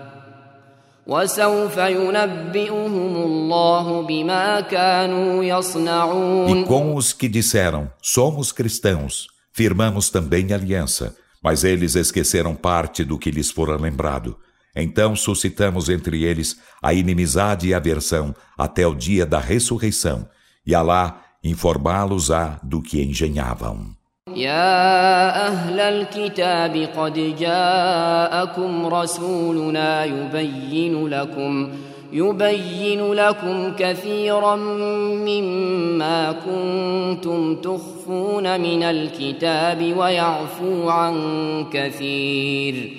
E 6.50 6.66
com 6.66 6.96
os 6.96 7.14
que 7.14 7.30
disseram, 7.30 7.90
somos 8.02 8.52
cristãos, 8.52 9.28
firmamos 9.54 10.10
também 10.10 10.52
aliança, 10.52 11.16
mas 11.42 11.64
eles 11.64 11.96
esqueceram 11.96 12.54
parte 12.54 13.06
do 13.06 13.18
que 13.18 13.32
lhes 13.32 13.50
fora 13.50 13.78
lembrado. 13.78 14.38
Então 14.76 15.16
suscitamos 15.16 15.88
entre 15.88 16.26
eles 16.26 16.58
a 16.84 16.94
inimizade 16.94 17.70
e 17.70 17.74
aversão 17.74 18.36
até 18.58 18.86
o 18.86 18.94
dia 18.94 19.26
da 19.26 19.40
ressurreição, 19.40 20.28
e 20.66 20.76
Alá 20.76 21.22
informá-los-á 21.42 22.60
do 22.62 22.82
que 22.82 23.02
engenhavam. 23.02 23.97
يا 24.38 25.48
أهل 25.48 25.80
الكتاب 25.80 26.88
قد 26.98 27.36
جاءكم 27.40 28.86
رسولنا 28.86 30.06
يبين 30.06 31.08
لكم 31.08 31.70
يبين 32.14 33.14
لكم 33.14 33.74
كثيرا 33.78 34.56
مما 35.26 36.32
كنتم 36.32 37.56
تخفون 37.56 38.62
من 38.62 38.84
الكتاب 38.84 39.98
ويعفو 39.98 40.90
عن 40.90 41.16
كثير. 41.74 42.92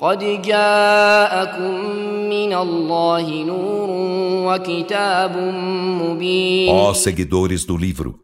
قد 0.00 0.42
جاءكم 0.42 1.74
من 2.28 2.52
الله 2.54 3.44
نور 3.44 3.88
وكتاب 4.52 5.36
مبين. 6.00 6.74
Ó 6.74 6.94
seguidores 6.94 7.64
do 7.66 7.76
livro, 7.78 8.14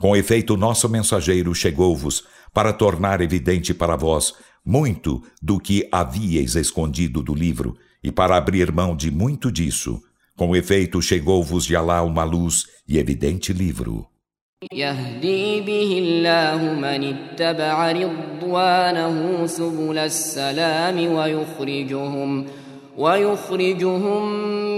Com 0.00 0.14
efeito, 0.14 0.56
nosso 0.56 0.88
mensageiro 0.88 1.54
chegou-vos 1.54 2.24
para 2.52 2.72
tornar 2.72 3.20
evidente 3.20 3.72
para 3.72 3.96
vós 3.96 4.34
muito 4.64 5.22
do 5.40 5.60
que 5.60 5.88
havíeis 5.92 6.56
escondido 6.56 7.22
do 7.22 7.34
livro 7.34 7.76
e 8.02 8.10
para 8.10 8.36
abrir 8.36 8.72
mão 8.72 8.96
de 8.96 9.10
muito 9.10 9.50
disso. 9.50 10.02
Com 10.36 10.54
efeito, 10.54 11.00
chegou-vos 11.00 11.64
de 11.64 11.76
Alá 11.76 12.02
uma 12.02 12.24
luz 12.24 12.66
e 12.88 12.98
evidente 12.98 13.52
livro. 13.52 14.06
يهدي 14.72 15.60
به 15.60 15.98
الله 15.98 16.74
من 16.74 17.14
اتبع 17.14 17.92
رضوانه 17.92 19.46
سبل 19.46 19.98
السلام 19.98 21.12
ويخرجهم 21.12 22.46
ويخرجهم 23.00 24.32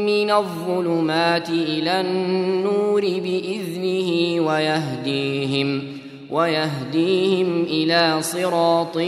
من 0.06 0.30
الظلمات 0.30 1.48
إلى 1.50 2.00
النور 2.00 3.00
بإذنه 3.00 4.40
ويهديهم 4.46 5.98
ويهديهم 6.30 7.62
إلى 7.62 8.22
صراط 8.22 8.98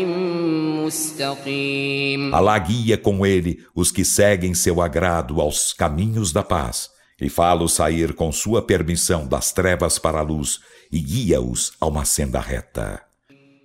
مستقيم 0.85 2.35
Alá 2.35 2.59
guia 2.59 2.97
com 2.97 3.27
ele 3.27 3.59
os 3.75 3.91
que 3.91 4.05
seguem 4.05 4.55
seu 4.55 4.81
agrado 4.81 5.41
aos 5.41 5.73
caminhos 5.73 6.33
da 6.33 6.43
paz 6.43 6.91
e 7.21 7.29
fá-los 7.29 7.75
sair 7.75 8.15
com 8.15 8.33
sua 8.33 8.63
permissão 8.63 9.27
das 9.27 9.53
trevas 9.53 9.99
para 9.99 10.21
a 10.21 10.23
luz 10.23 10.61
e 10.91 10.99
guia-os 11.01 11.73
a 11.81 11.87
uma 11.87 12.05
senda 12.05 12.41
reta. 12.41 13.11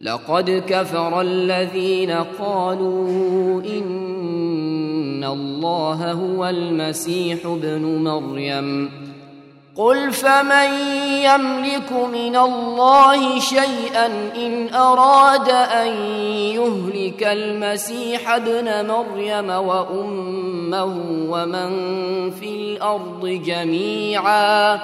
لقد 0.02 0.64
كفر 0.68 1.22
الذين 1.22 2.12
قالوا 2.12 3.64
إن 3.64 4.69
الله 5.25 6.13
هو 6.13 6.47
المسيح 6.47 7.47
ابن 7.47 8.05
مريم. 8.05 8.91
قل 9.77 10.13
فمن 10.13 10.73
يملك 11.23 11.93
من 11.93 12.37
الله 12.37 13.41
شيئا 13.41 14.07
إن 14.37 14.75
أراد 14.75 15.49
أن 15.49 15.87
يهلك 16.33 17.23
المسيح 17.23 18.31
ابن 18.31 18.87
مريم 18.87 19.51
وأمه 19.51 20.95
ومن 21.29 21.71
في 22.31 22.49
الأرض 22.49 23.27
جميعا. 23.27 24.79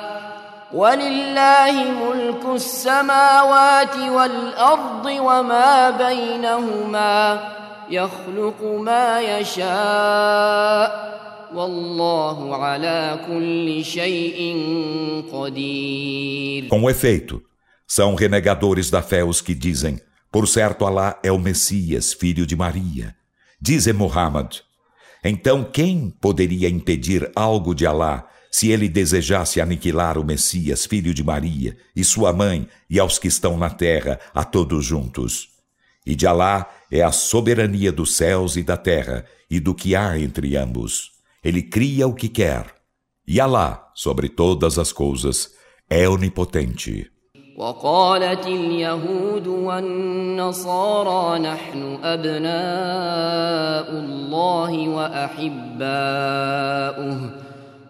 ولله 0.74 1.72
ملك 1.72 2.46
السماوات 2.54 3.96
والأرض 3.98 5.06
وما 5.06 5.90
بينهما. 5.90 7.38
يخلق 7.89 8.63
ما 8.63 9.21
يشاء 9.21 11.11
والله 11.53 12.55
على 12.55 13.19
كل 13.27 13.85
شيء 13.85 14.55
قدير 15.31 16.69
Com 16.69 16.89
efeito, 16.89 17.41
são 17.87 18.15
renegadores 18.15 18.89
da 18.89 19.01
fé 19.01 19.23
os 19.23 19.41
que 19.41 19.53
dizem: 19.53 19.99
Por 20.31 20.47
certo, 20.47 20.85
Alá 20.85 21.19
é 21.21 21.31
o 21.31 21.37
Messias, 21.37 22.13
filho 22.13 22.45
de 22.45 22.55
Maria. 22.55 23.15
Dize 23.61 23.91
Muhammad: 23.91 24.59
Então 25.23 25.63
quem 25.63 26.09
poderia 26.09 26.69
impedir 26.69 27.29
algo 27.35 27.75
de 27.75 27.85
Alá 27.85 28.27
se 28.49 28.69
ele 28.69 28.89
desejasse 28.89 29.61
aniquilar 29.61 30.17
o 30.17 30.25
Messias, 30.25 30.85
filho 30.85 31.13
de 31.13 31.23
Maria, 31.23 31.77
e 31.95 32.03
sua 32.03 32.33
mãe, 32.33 32.67
e 32.89 32.99
aos 32.99 33.17
que 33.17 33.27
estão 33.27 33.57
na 33.57 33.69
terra, 33.69 34.19
a 34.33 34.43
todos 34.43 34.85
juntos? 34.85 35.49
E 36.05 36.15
de 36.15 36.27
Alá 36.27 36.69
é 36.91 37.01
a 37.01 37.11
soberania 37.11 37.91
dos 37.91 38.15
céus 38.15 38.55
e 38.55 38.63
da 38.63 38.77
terra, 38.77 39.25
e 39.49 39.59
do 39.59 39.73
que 39.75 39.95
há 39.95 40.17
entre 40.17 40.55
ambos. 40.57 41.11
Ele 41.43 41.61
cria 41.61 42.07
o 42.07 42.13
que 42.13 42.29
quer. 42.29 42.65
E 43.27 43.39
Alá, 43.39 43.91
sobre 43.93 44.29
todas 44.29 44.77
as 44.79 44.91
coisas, 44.91 45.51
é 45.89 46.07
onipotente. 46.07 47.11
وقالت 47.57 48.47
اليهود 48.47 49.47
والنصارى 49.47 51.39
نحن 51.39 51.99
أبناء 52.03 53.91
الله 53.91 54.89
وأحباؤه 54.89 55.91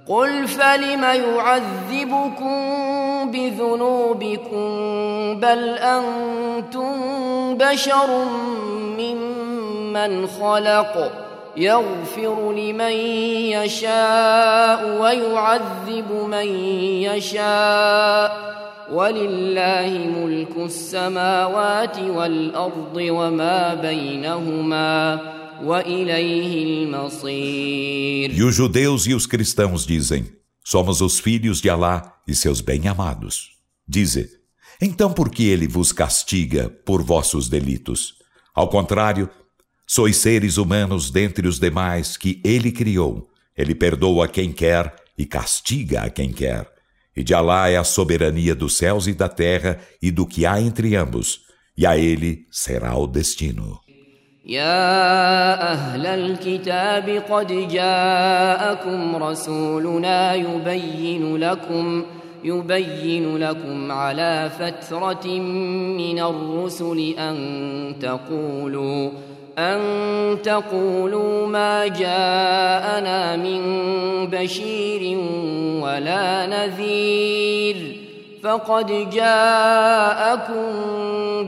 قل 0.08 0.48
فلم 0.48 1.02
يعذبكم 1.02 2.60
بذنوبكم 3.30 4.68
بل 5.40 5.78
أنتم 5.78 6.92
بشر 7.56 8.24
ممن 8.98 10.26
خلق 10.26 11.12
يغفر 11.56 12.52
لمن 12.52 12.92
يشاء 13.50 14.98
ويعذب 15.00 16.12
من 16.30 16.46
يشاء 17.02 18.46
ولله 18.92 19.98
ملك 20.16 20.56
السماوات 20.56 21.98
والأرض 21.98 22.96
وما 22.96 23.74
بينهما 23.74 25.18
E 28.36 28.42
os 28.42 28.54
judeus 28.54 29.06
e 29.06 29.14
os 29.14 29.26
cristãos 29.26 29.86
dizem: 29.86 30.26
Somos 30.64 31.00
os 31.00 31.18
filhos 31.18 31.60
de 31.60 31.70
Alá 31.70 32.20
e 32.26 32.34
seus 32.34 32.60
bem-amados. 32.60 33.52
Dize: 33.86 34.30
Então 34.80 35.12
por 35.12 35.30
que 35.30 35.46
ele 35.46 35.66
vos 35.66 35.92
castiga 35.92 36.68
por 36.84 37.02
vossos 37.02 37.48
delitos? 37.48 38.14
Ao 38.54 38.68
contrário, 38.68 39.30
sois 39.86 40.16
seres 40.16 40.56
humanos 40.56 41.10
dentre 41.10 41.46
os 41.46 41.58
demais 41.58 42.16
que 42.16 42.40
ele 42.44 42.72
criou. 42.72 43.30
Ele 43.56 43.74
perdoa 43.74 44.28
quem 44.28 44.52
quer 44.52 44.94
e 45.16 45.24
castiga 45.24 46.02
a 46.02 46.10
quem 46.10 46.32
quer. 46.32 46.70
E 47.16 47.22
de 47.24 47.32
Alá 47.32 47.68
é 47.70 47.76
a 47.76 47.84
soberania 47.84 48.54
dos 48.54 48.76
céus 48.76 49.06
e 49.06 49.14
da 49.14 49.28
terra 49.28 49.80
e 50.02 50.10
do 50.10 50.26
que 50.26 50.44
há 50.44 50.60
entre 50.60 50.94
ambos, 50.94 51.40
e 51.76 51.86
a 51.86 51.96
ele 51.96 52.46
será 52.50 52.94
o 52.96 53.06
destino. 53.06 53.85
يا 54.46 55.72
أهل 55.72 56.06
الكتاب 56.06 57.22
قد 57.30 57.68
جاءكم 57.68 59.16
رسولنا 59.16 60.34
يبين 60.34 61.36
لكم 61.36 62.04
يبين 62.44 63.36
لكم 63.36 63.92
على 63.92 64.50
فترة 64.58 65.26
من 65.98 66.18
الرسل 66.18 67.14
أن 67.18 67.36
تقولوا 68.00 69.10
أن 69.58 69.78
تقولوا 70.42 71.46
ما 71.46 71.86
جاءنا 71.86 73.36
من 73.36 73.60
بشير 74.26 75.18
ولا 75.82 76.46
نذير. 76.46 78.06
فقد 78.46 79.10
جاءكم 79.10 80.62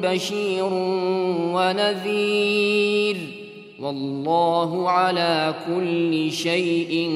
بشير 0.02 0.70
ونذير 1.56 3.18
والله 3.80 4.89
على 4.89 5.56
كل 5.66 6.32
شيء 6.32 7.12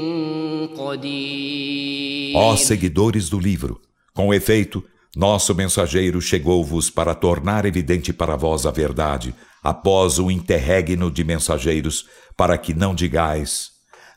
قدير 0.77 2.35
Ó 2.35 2.55
seguidores 2.55 3.29
do 3.29 3.39
livro, 3.39 3.81
com 4.13 4.33
efeito, 4.33 4.83
nosso 5.15 5.55
mensageiro 5.55 6.21
chegou-vos 6.21 6.89
para 6.89 7.15
tornar 7.15 7.65
evidente 7.65 8.13
para 8.13 8.35
vós 8.35 8.65
a 8.65 8.71
verdade, 8.71 9.33
após 9.63 10.19
o 10.19 10.29
interregno 10.29 11.09
de 11.09 11.23
mensageiros, 11.23 12.05
para 12.35 12.57
que 12.57 12.73
não 12.73 12.93
digais: 12.93 13.71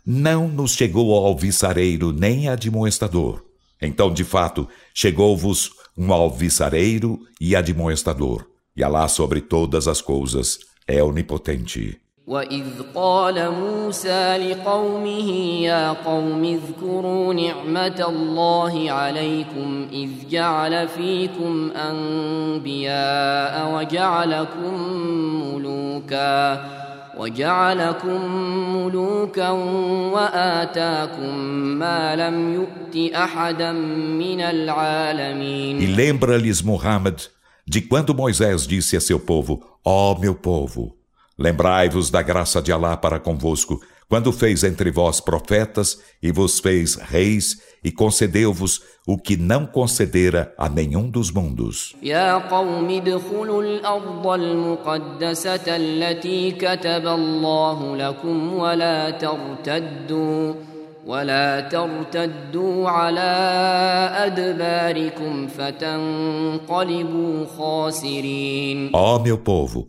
Não 0.05 0.49
nos 0.49 0.73
chegou 0.73 1.15
ao 1.17 1.25
alviçareiro 1.25 2.13
nem 2.13 2.49
admoestador. 2.49 3.43
Então, 3.81 4.13
de 4.13 4.25
fato, 4.25 4.69
chegou-vos 4.93 5.71
um 5.97 6.13
alviçareiro 6.13 7.19
e 7.41 7.57
admoestador, 7.57 8.47
e 8.77 8.83
Alá 8.83 9.09
sobre 9.09 9.41
todas 9.41 9.87
as 9.89 10.01
coisas 10.01 10.59
é 10.87 11.03
onipotente. 11.03 12.01
وإذ 12.27 12.65
قال 12.95 13.51
موسى 13.51 14.37
لقومه 14.37 15.31
يا 15.63 15.93
قوم 15.93 16.45
اذكروا 16.45 17.35
نعمة 17.35 18.05
الله 18.09 18.91
عليكم 18.91 19.89
إذ 19.93 20.11
جعل 20.31 20.89
فيكم 20.89 21.71
أنبياء 21.71 23.55
وجعلكم 23.75 24.75
ملوكا 25.45 26.61
وجعلكم 27.17 28.21
ملوكا 28.77 29.51
وآتاكم 30.15 31.37
ما 31.79 32.17
لم 32.17 32.55
يؤت 32.55 33.15
أحدا 33.15 33.73
من 33.73 34.41
العالمين 34.41 35.81
E 35.81 35.87
lembra-lhes 35.87 36.63
Muhammad 36.63 37.21
de 37.67 37.81
quando 37.81 38.15
Moisés 38.15 38.67
disse 38.67 38.97
a 38.97 39.01
seu 39.01 39.21
povo: 39.21 39.61
Ó 39.85 40.13
oh, 40.13 40.19
meu 40.19 40.35
povo, 40.35 41.01
Lembrai-vos 41.41 42.11
da 42.11 42.21
graça 42.21 42.61
de 42.61 42.71
Alá 42.71 42.99
para 42.99 43.19
convosco, 43.19 43.81
quando 44.09 44.33
fez 44.33 44.65
entre 44.65 44.91
vós 44.91 45.21
profetas 45.21 46.01
e 46.21 46.33
vos 46.33 46.59
fez 46.59 46.97
reis 46.97 47.61
e 47.85 47.93
concedeu-vos 47.93 48.83
o 49.07 49.17
que 49.17 49.37
não 49.37 49.65
concedera 49.67 50.53
a 50.59 50.69
nenhum 50.69 51.09
dos 51.09 51.31
mundos. 51.31 51.95
يا 52.03 52.39
قوم 52.39 52.91
ادخلوا 52.91 53.63
الأرض 53.63 54.27
المقدسة 54.27 55.77
التي 55.77 56.51
كتب 56.51 57.07
الله 57.07 57.97
لكم 57.97 58.55
ولا 58.55 59.11
ترتدوا 59.11 60.55
ولا 61.07 61.61
ترتدوا 61.61 62.89
على 62.89 63.31
أدباركم 64.27 65.47
فتنقلبوا 65.47 67.47
خاسرين. 67.47 68.91
Ó 68.93 69.19
meu 69.19 69.39
povo, 69.39 69.89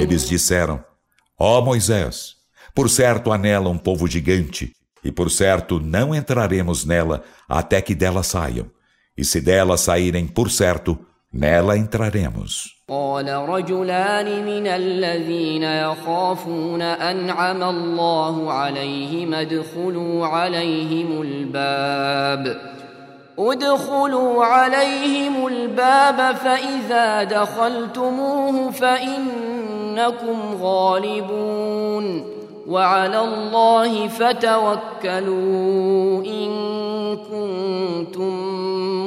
Eles 0.00 0.28
disseram: 0.28 0.84
Ó 1.38 1.58
oh 1.58 1.62
Moisés, 1.62 2.36
por 2.74 2.90
certo 2.90 3.32
há 3.32 3.38
nela 3.38 3.68
um 3.68 3.78
povo 3.78 4.06
gigante, 4.06 4.72
e 5.04 5.12
por 5.12 5.30
certo 5.30 5.78
não 5.80 6.14
entraremos 6.14 6.84
nela 6.84 7.22
até 7.48 7.80
que 7.80 7.94
dela 7.94 8.22
saiam. 8.22 8.66
E 9.16 9.24
se 9.24 9.40
dela 9.40 9.76
saírem, 9.76 10.26
por 10.26 10.50
certo, 10.50 10.98
nela 11.32 11.76
entraremos. 11.76 12.80
قال 12.90 13.28
رجلان 13.28 14.46
من 14.46 14.66
الذين 14.66 15.62
يخافون 15.62 16.82
أنعم 16.82 17.62
الله 17.62 18.52
عليهم 18.52 19.34
ادخلوا 19.34 20.26
عليهم 20.26 21.22
الباب 21.22 22.56
ادخلوا 23.38 24.44
عليهم 24.44 25.46
الباب 25.46 26.36
فإذا 26.36 27.24
دخلتموه 27.24 28.70
فإنكم 28.70 30.38
غالبون 30.62 32.40
وعلى 32.66 33.20
الله 33.20 34.08
فتوكلوا 34.08 35.44
إن 36.24 36.50
كنتم 37.16 38.32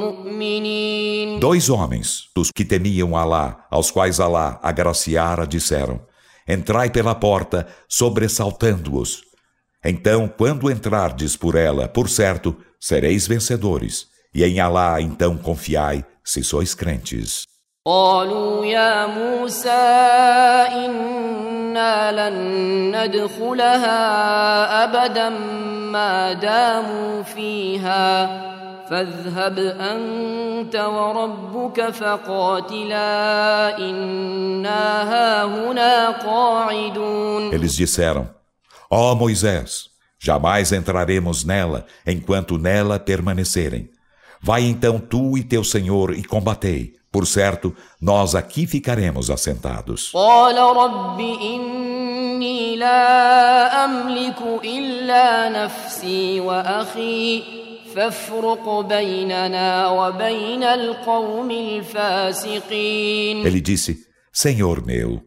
مؤمنين 0.00 1.40
Dois 1.40 1.68
homens, 1.68 2.30
dos 2.34 2.50
que 2.50 2.64
temiam 2.64 3.16
Alá, 3.16 3.66
aos 3.70 3.90
quais 3.90 4.20
Alá 4.20 4.58
agraciara, 4.62 5.46
disseram: 5.46 6.00
Entrai 6.48 6.90
pela 6.90 7.14
porta, 7.14 7.66
sobressaltando-os. 7.88 9.22
Então, 9.84 10.28
quando 10.28 10.70
entrardes 10.70 11.36
por 11.36 11.54
ela, 11.54 11.88
por 11.88 12.08
certo, 12.08 12.56
sereis 12.80 13.26
vencedores. 13.26 14.06
E 14.34 14.44
em 14.44 14.60
Alá 14.60 15.00
então 15.00 15.36
confiai, 15.36 16.04
se 16.24 16.42
sois 16.42 16.74
crentes. 16.74 17.44
قالوا 17.86 18.66
يا 18.66 19.06
موسى 19.06 19.70
إنا 20.72 22.12
لن 22.12 22.36
ندخلها 22.96 23.98
أبدا 24.84 25.28
ما 25.92 26.32
داموا 26.32 27.22
فيها 27.22 28.26
فاذهب 28.90 29.58
أنت 29.58 30.76
وربك 30.76 31.90
فقاتلا 31.90 33.08
إنا 33.78 35.02
هاهنا 35.12 36.10
قاعدون 36.10 37.52
Eles 37.52 37.76
disseram, 37.76 38.28
ó 38.90 39.12
oh 39.12 39.14
Moisés, 39.14 39.90
jamais 40.18 40.72
entraremos 40.72 41.44
nela 41.44 41.84
enquanto 42.06 42.58
nela 42.58 42.98
permanecerem. 42.98 43.90
Vai 44.41 44.63
então 44.63 44.99
tu 44.99 45.37
e 45.37 45.43
teu 45.43 45.63
senhor 45.63 46.13
e 46.13 46.23
combatei. 46.23 46.93
Por 47.11 47.25
certo, 47.25 47.75
nós 47.99 48.35
aqui 48.35 48.67
ficaremos 48.67 49.31
assentados. 49.31 50.11
Ele 63.45 63.59
disse: 63.59 64.05
Senhor 64.31 64.85
meu, 64.85 65.23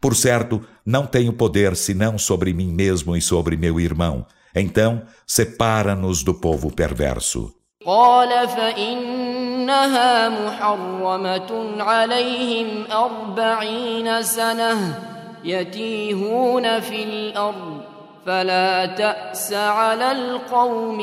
por 0.00 0.16
certo, 0.16 0.60
não 0.84 1.06
tenho 1.06 1.32
poder 1.32 1.76
senão 1.76 2.18
sobre 2.18 2.52
mim 2.52 2.72
mesmo 2.72 3.16
e 3.16 3.22
sobre 3.22 3.56
meu 3.56 3.78
irmão. 3.78 4.26
Então, 4.54 5.04
separa-nos 5.26 6.24
do 6.24 6.34
povo 6.34 6.72
perverso. 6.72 7.54
قال 7.85 8.47
فإنها 8.47 10.29
محرمة 10.29 11.83
عليهم 11.83 12.91
أربعين 12.91 14.23
سنة 14.23 14.99
يتيهون 15.43 16.79
في 16.79 17.03
الأرض 17.03 17.81
فلا 18.25 18.85
تأس 18.85 19.53
على 19.53 20.11
القوم 20.11 20.99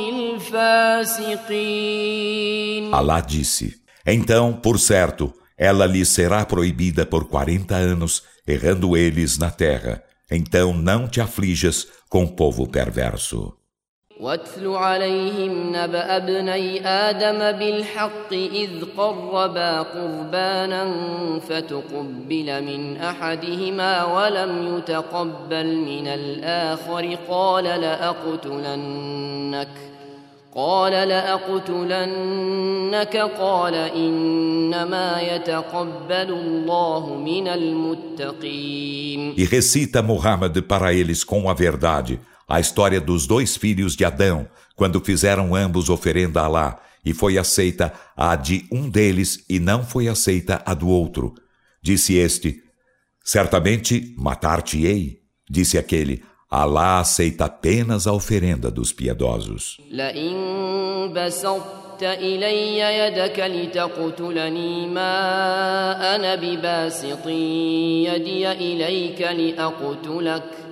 الفاسقين 1.16 2.92
Allah 2.92 3.20
disse, 3.20 3.80
então, 4.04 4.52
por 4.52 4.78
certo, 4.78 5.32
ela 5.56 5.86
lhe 5.86 6.04
será 6.04 6.44
proibida 6.44 7.06
por 7.06 7.28
quarenta 7.28 7.76
anos, 7.76 8.24
errando 8.46 8.96
eles 8.96 9.38
na 9.38 9.50
terra. 9.50 10.02
Então 10.28 10.72
não 10.74 11.06
te 11.06 11.20
aflijas 11.20 11.86
com 12.08 12.24
o 12.24 12.32
povo 12.34 12.66
perverso. 12.66 13.56
واتل 14.19 14.67
عليهم 14.67 15.75
نبأ 15.75 16.17
ابني 16.17 16.87
آدم 16.87 17.57
بالحق 17.59 18.33
إذ 18.33 18.69
قربا 18.97 19.81
قربانا 19.81 20.93
فتقبل 21.49 22.63
من 22.63 22.97
أحدهما 22.97 24.05
ولم 24.05 24.77
يتقبل 24.77 25.75
من 25.75 26.07
الآخر 26.07 27.17
قال 27.29 27.63
لأقتلنك 27.63 28.87
قال 30.55 30.91
لأقتلنك 31.07 32.37
قال 33.17 33.73
إنما 33.75 35.21
يتقبل 35.21 36.29
الله 36.33 37.15
من 37.15 37.47
المتقين. 37.47 39.33
E 39.37 39.45
recita 39.45 40.01
Muhammad 40.01 40.61
para 40.63 40.93
eles 40.93 41.23
com 41.23 41.47
a 41.47 41.53
verdade. 41.53 42.19
a 42.48 42.60
história 42.60 43.00
dos 43.00 43.26
dois 43.26 43.56
filhos 43.56 43.96
de 43.96 44.04
Adão, 44.04 44.48
quando 44.76 45.00
fizeram 45.00 45.54
ambos 45.54 45.88
oferenda 45.88 46.40
a 46.40 46.44
Alá, 46.44 46.80
e 47.04 47.12
foi 47.12 47.36
aceita 47.36 47.92
a 48.16 48.36
de 48.36 48.66
um 48.70 48.88
deles 48.88 49.44
e 49.48 49.58
não 49.58 49.84
foi 49.84 50.08
aceita 50.08 50.62
a 50.64 50.74
do 50.74 50.88
outro. 50.88 51.34
Disse 51.82 52.14
este: 52.14 52.62
Certamente 53.24 54.14
matar-te-ei. 54.16 55.20
Disse 55.50 55.76
aquele: 55.76 56.22
Alá 56.50 57.00
aceita 57.00 57.46
apenas 57.46 58.06
a 58.06 58.12
oferenda 58.12 58.70
dos 58.70 58.92
piedosos. 58.92 59.78
إلي 62.02 62.78
يدك 62.78 63.40
لتقتلني 63.40 64.86
ما 64.86 66.14
أنا 66.14 66.34
بباسط 66.34 67.26
يدي 67.26 68.52
إليك 68.52 69.20
لأقتلك 69.22 70.65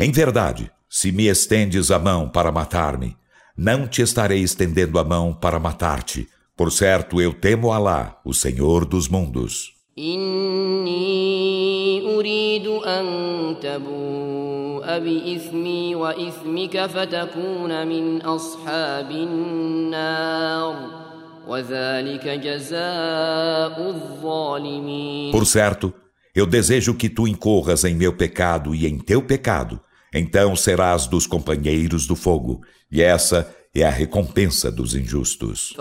Em 0.00 0.12
verdade, 0.12 0.70
se 0.88 1.12
me 1.12 1.26
estendes 1.26 1.90
a 1.90 1.98
mão 1.98 2.28
para 2.28 2.50
matar-me, 2.50 3.16
não 3.56 3.86
te 3.86 4.02
estarei 4.02 4.40
estendendo 4.42 4.98
a 4.98 5.04
mão 5.04 5.34
para 5.34 5.58
matar-te. 5.58 6.28
Por 6.56 6.72
certo, 6.72 7.20
eu 7.20 7.34
temo 7.34 7.72
Alá, 7.72 8.18
o 8.24 8.32
Senhor 8.32 8.84
dos 8.86 9.08
mundos. 9.08 9.76
إني 9.98 10.96
أريد 12.16 12.66
أن 12.66 13.06
تبوء 13.60 14.98
بإثمي 14.98 15.94
وإثمك 15.94 16.86
فتكون 16.86 17.86
من 17.86 18.22
أصحاب 18.22 19.10
النار 19.10 20.76
وذلك 20.76 20.99
جزاء 20.99 20.99
الظالمين 20.99 20.99
por 25.31 25.45
certo, 25.45 25.93
eu 26.33 26.45
desejo 26.45 26.93
que 26.93 27.09
tu 27.09 27.27
incorras 27.27 27.83
em 27.83 27.95
meu 27.95 28.13
pecado 28.13 28.73
e 28.73 28.87
em 28.87 28.97
teu 28.97 29.21
pecado, 29.21 29.79
então 30.13 30.55
serás 30.55 31.07
dos 31.07 31.27
companheiros 31.27 32.05
do 32.05 32.15
fogo, 32.15 32.61
e 32.91 33.01
essa 33.01 33.53
é 33.73 33.83
a 33.83 33.89
recompensa 33.89 34.69
dos 34.71 34.95
injustos. 34.95 35.73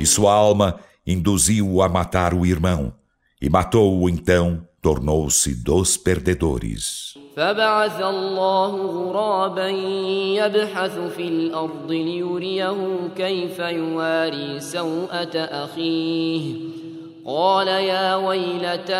E 0.00 0.06
sua 0.06 0.32
alma 0.32 0.80
induziu-o 1.06 1.82
a 1.82 1.88
matar 1.88 2.32
o 2.32 2.46
irmão, 2.46 2.94
e 3.40 3.48
matou-o 3.48 4.08
então, 4.08 4.66
tornou-se 4.80 5.54
dos 5.54 5.96
perdedores. 5.96 7.09
فبعث 7.36 8.02
الله 8.02 8.76
غرابا 8.76 9.68
يبحث 10.38 10.98
في 10.98 11.22
الأرض 11.22 11.90
ليريه 11.90 12.76
كيف 13.16 13.58
يواري 13.58 14.60
سوءة 14.60 15.36
أخيه. 15.36 16.54
قال 17.26 17.68
يا 17.68 18.14
ويلتى 18.14 18.94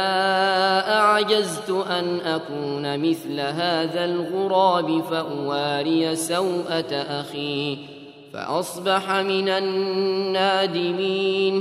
أعجزت 0.88 1.70
أن 1.70 2.20
أكون 2.20 3.10
مثل 3.10 3.40
هذا 3.40 4.04
الغراب 4.04 5.02
فأواري 5.02 6.16
سوءة 6.16 6.94
أخيه. 6.94 7.99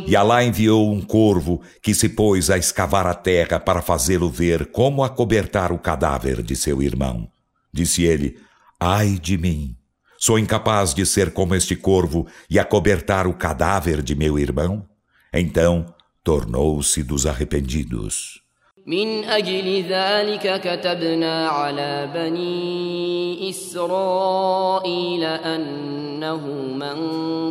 E 0.07 0.15
Alá 0.15 0.43
enviou 0.43 0.91
um 0.91 1.01
corvo 1.01 1.61
que 1.81 1.95
se 1.95 2.09
pôs 2.09 2.49
a 2.51 2.57
escavar 2.57 3.07
a 3.07 3.13
terra 3.15 3.59
para 3.59 3.81
fazê-lo 3.81 4.29
ver 4.29 4.67
como 4.67 5.03
acobertar 5.03 5.71
o 5.71 5.79
cadáver 5.79 6.43
de 6.43 6.55
seu 6.55 6.83
irmão. 6.83 7.27
Disse 7.73 8.03
ele: 8.03 8.39
Ai 8.79 9.17
de 9.19 9.37
mim! 9.37 9.75
Sou 10.19 10.37
incapaz 10.37 10.93
de 10.93 11.05
ser 11.05 11.31
como 11.31 11.55
este 11.55 11.75
corvo 11.75 12.27
e 12.49 12.59
acobertar 12.59 13.25
o 13.25 13.33
cadáver 13.33 14.03
de 14.03 14.13
meu 14.13 14.37
irmão? 14.37 14.87
Então 15.33 15.85
tornou-se 16.23 17.01
dos 17.01 17.25
arrependidos. 17.25 18.43
من 18.85 19.23
أجل 19.23 19.83
ذلك 19.89 20.61
كتبنا 20.61 21.47
على 21.47 22.09
بني 22.13 23.49
إسرائيل 23.49 25.23
أنه 25.23 26.47
من 26.73 26.97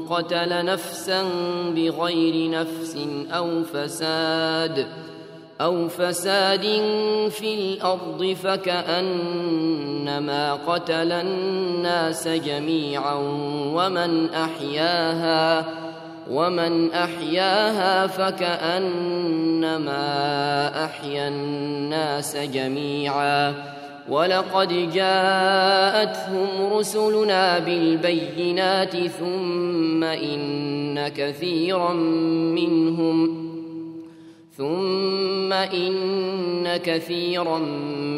قتل 0.06 0.64
نفسا 0.64 1.24
بغير 1.74 2.50
نفس 2.50 2.98
أو 3.30 3.62
فساد 3.62 4.86
أو 5.60 5.88
فساد 5.88 6.62
في 7.30 7.54
الأرض 7.54 8.36
فكأنما 8.42 9.74
قتل 10.54 11.12
الناس 11.12 12.28
جميعا 12.28 13.14
ومن 13.74 14.30
أحياها. 14.30 15.64
ومن 16.30 16.92
احياها 16.92 18.06
فكانما 18.06 20.04
احيا 20.84 21.28
الناس 21.28 22.36
جميعا 22.36 23.54
ولقد 24.08 24.90
جاءتهم 24.92 26.72
رسلنا 26.72 27.58
بالبينات 27.58 28.96
ثم 29.06 30.04
ان 30.04 31.08
كثيرا 31.08 31.92
منهم 32.54 33.48
ثم 34.56 35.52
ان 35.52 36.76
كثيرا 36.76 37.58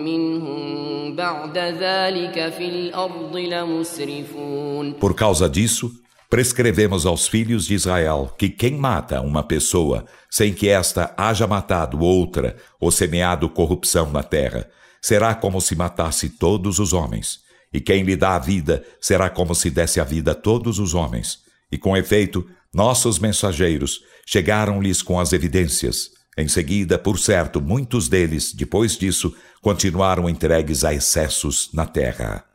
منهم 0.04 0.70
بعد 1.16 1.58
ذلك 1.58 2.48
في 2.48 2.64
الأرض 2.64 3.36
لمسرفون 3.36 4.94
Por 5.00 5.14
causa 5.14 5.48
disso, 5.48 5.90
Prescrevemos 6.30 7.06
aos 7.06 7.26
filhos 7.26 7.66
de 7.66 7.74
Israel 7.74 8.32
que 8.38 8.48
quem 8.48 8.76
mata 8.76 9.20
uma 9.20 9.42
pessoa 9.42 10.06
sem 10.30 10.54
que 10.54 10.68
esta 10.68 11.12
haja 11.16 11.44
matado 11.44 11.98
outra 11.98 12.56
ou 12.78 12.92
semeado 12.92 13.48
corrupção 13.48 14.12
na 14.12 14.22
terra, 14.22 14.70
será 15.02 15.34
como 15.34 15.60
se 15.60 15.74
matasse 15.74 16.28
todos 16.28 16.78
os 16.78 16.92
homens. 16.92 17.40
E 17.72 17.80
quem 17.80 18.04
lhe 18.04 18.14
dá 18.14 18.36
a 18.36 18.38
vida 18.38 18.84
será 19.00 19.28
como 19.28 19.56
se 19.56 19.70
desse 19.70 20.00
a 20.00 20.04
vida 20.04 20.30
a 20.30 20.34
todos 20.36 20.78
os 20.78 20.94
homens. 20.94 21.40
E 21.70 21.76
com 21.76 21.96
efeito, 21.96 22.48
nossos 22.72 23.18
mensageiros 23.18 24.00
chegaram-lhes 24.24 25.02
com 25.02 25.18
as 25.18 25.32
evidências. 25.32 26.10
Em 26.38 26.46
seguida, 26.46 26.96
por 26.96 27.18
certo, 27.18 27.60
muitos 27.60 28.08
deles, 28.08 28.52
depois 28.52 28.96
disso, 28.96 29.34
continuaram 29.60 30.30
entregues 30.30 30.84
a 30.84 30.94
excessos 30.94 31.70
na 31.74 31.86
terra. 31.86 32.49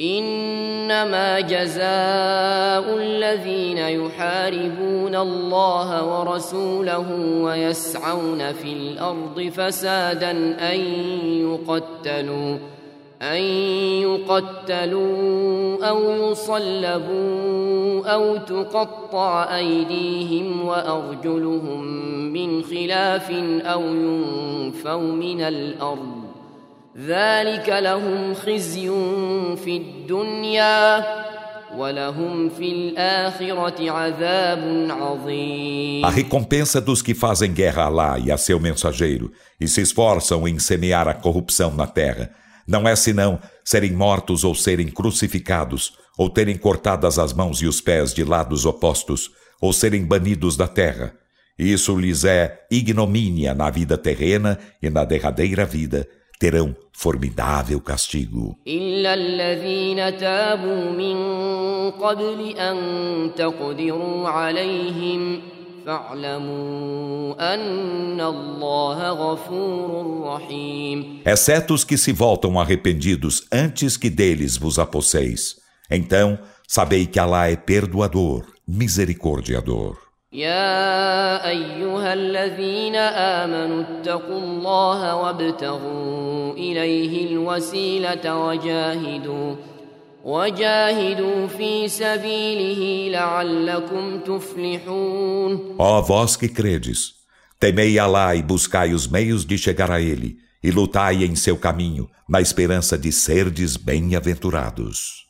إنما 0.00 1.40
جزاء 1.40 2.96
الذين 2.96 3.78
يحاربون 3.78 5.16
الله 5.16 6.20
ورسوله 6.20 7.06
ويسعون 7.42 8.52
في 8.52 8.72
الأرض 8.72 9.50
فسادا 9.54 10.30
أن 10.72 10.80
يقتلوا 11.40 12.58
أن 13.22 13.42
يقتلوا 14.00 15.88
أو 15.88 16.30
يصلبوا 16.30 18.06
أو 18.06 18.36
تقطع 18.36 19.56
أيديهم 19.56 20.66
وأرجلهم 20.66 21.84
من 22.32 22.62
خلاف 22.62 23.30
أو 23.64 23.82
ينفوا 23.82 25.12
من 25.12 25.40
الأرض. 25.40 26.19
ذلك 26.97 27.69
لهم 27.69 28.33
خزي 28.33 28.87
في 29.55 29.77
الدنيا 29.77 31.05
ولهم 31.77 32.49
في 32.49 32.71
الآخرة 32.71 33.91
عذاب 33.91 34.87
عظيم 34.89 36.05
A 36.05 36.09
recompensa 36.09 36.79
dos 36.79 37.01
que 37.01 37.13
fazem 37.13 37.53
guerra 37.53 37.83
a 37.83 37.85
Alá 37.85 38.19
e 38.19 38.31
a 38.31 38.37
seu 38.37 38.59
mensageiro 38.59 39.31
e 39.59 39.67
se 39.67 39.81
esforçam 39.81 40.47
em 40.47 40.57
semear 40.57 41.07
a 41.07 41.13
corrupção 41.13 41.75
na 41.75 41.85
terra 41.85 42.29
não 42.67 42.87
é 42.87 42.95
senão 42.95 43.39
serem 43.63 43.91
mortos 43.91 44.43
ou 44.43 44.55
serem 44.55 44.87
crucificados 44.87 45.93
ou 46.17 46.29
terem 46.29 46.57
cortadas 46.57 47.19
as 47.19 47.33
mãos 47.33 47.61
e 47.61 47.67
os 47.67 47.81
pés 47.81 48.13
de 48.13 48.23
lados 48.23 48.65
opostos 48.65 49.31
ou 49.61 49.73
serem 49.73 50.05
banidos 50.05 50.55
da 50.55 50.67
terra. 50.67 51.13
Isso 51.59 51.97
lhes 51.97 52.23
é 52.23 52.65
ignomínia 52.71 53.53
na 53.53 53.69
vida 53.69 53.97
terrena 53.97 54.57
e 54.81 54.89
na 54.89 55.05
derradeira 55.05 55.65
vida 55.65 56.07
terão 56.40 56.74
formidável 56.90 57.78
castigo. 57.82 58.58
Exceto 71.26 71.74
os 71.74 71.84
que 71.84 71.98
se 71.98 72.12
voltam 72.12 72.58
arrependidos 72.58 73.46
antes 73.52 73.98
que 73.98 74.08
deles 74.08 74.56
vos 74.56 74.78
aposseis. 74.78 75.56
Então, 75.90 76.38
sabei 76.66 77.06
que 77.06 77.18
Alá 77.18 77.50
é 77.50 77.56
perdoador, 77.56 78.46
misericordiador. 78.66 80.09
يا 80.33 81.49
ايها 81.49 82.13
الذين 82.13 82.95
امنوا 82.95 83.83
اتقوا 83.83 84.39
الله 84.39 85.15
وابتغوا 85.15 86.53
اليه 86.53 87.31
الوسيله 87.31 88.45
وجاهدوا 88.45 89.55
وجاهدوا 90.25 91.47
في 91.47 91.87
سبيله 91.87 93.11
لعلكم 93.11 94.19
تفلحون 94.19 95.75
Ó 95.77 96.01
vós 96.01 96.35
que 96.35 96.49
credes, 96.49 97.13
temei 97.59 97.99
Alá 97.99 98.35
e 98.35 98.41
buscai 98.41 98.93
os 98.93 99.07
meios 99.07 99.45
de 99.45 99.57
chegar 99.57 99.91
a 99.91 100.01
ele, 100.01 100.37
e 100.63 100.71
lutai 100.71 101.23
em 101.23 101.35
seu 101.35 101.55
caminho, 101.55 102.09
na 102.27 102.41
esperança 102.41 102.97
de 102.97 103.11
serdes 103.11 103.77
bem-aventurados. 103.77 105.25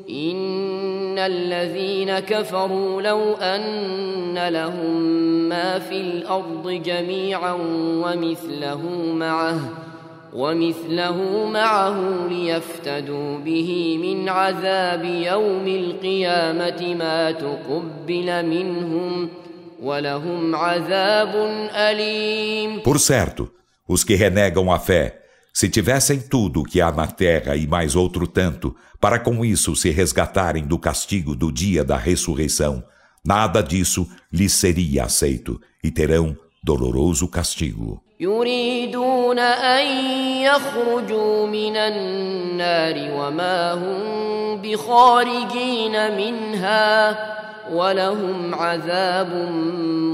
الذين 1.26 2.18
كفروا 2.18 3.02
لو 3.02 3.34
أن 3.34 4.48
لهم 4.48 5.00
ما 5.48 5.78
في 5.78 6.00
الأرض 6.00 6.70
جميعا 6.70 7.52
ومثله 8.04 8.82
معه 9.14 9.60
ومثله 10.32 11.46
معه 11.46 12.26
ليفتدوا 12.28 13.38
به 13.38 13.98
من 14.02 14.28
عذاب 14.28 15.04
يوم 15.04 15.66
القيامة 15.66 16.94
ما 16.94 17.30
تقبل 17.30 18.46
منهم 18.46 19.28
ولهم 19.82 20.54
عذاب 20.56 21.34
أليم. 21.74 22.80
Por 22.82 22.98
certo, 22.98 23.50
os 23.88 24.04
que 24.04 24.14
renegam 24.14 24.70
a 24.70 24.78
fé, 24.78 25.19
se 25.52 25.68
tivessem 25.68 26.20
tudo 26.20 26.60
o 26.60 26.64
que 26.64 26.80
há 26.80 26.92
na 26.92 27.06
terra 27.06 27.56
e 27.56 27.66
mais 27.66 27.96
outro 27.96 28.26
tanto, 28.26 28.74
para 29.00 29.18
com 29.18 29.44
isso 29.44 29.74
se 29.74 29.90
resgatarem 29.90 30.64
do 30.64 30.78
castigo 30.78 31.34
do 31.34 31.50
dia 31.50 31.84
da 31.84 31.96
ressurreição, 31.96 32.84
nada 33.24 33.62
disso 33.62 34.08
lhes 34.32 34.52
seria 34.52 35.04
aceito, 35.04 35.60
e 35.82 35.90
terão 35.90 36.36
doloroso 36.62 37.26
castigo. 37.26 38.02
يريدون 47.71 47.99
أن 47.99 48.07
يخرجوا 48.07 48.25
من 48.25 48.35
النار 48.35 48.45
وما 48.45 48.45
هم 48.45 48.45
بخارجين 48.45 48.45
منها 48.45 48.45
ولهم 48.45 48.55
عذاب 48.55 49.29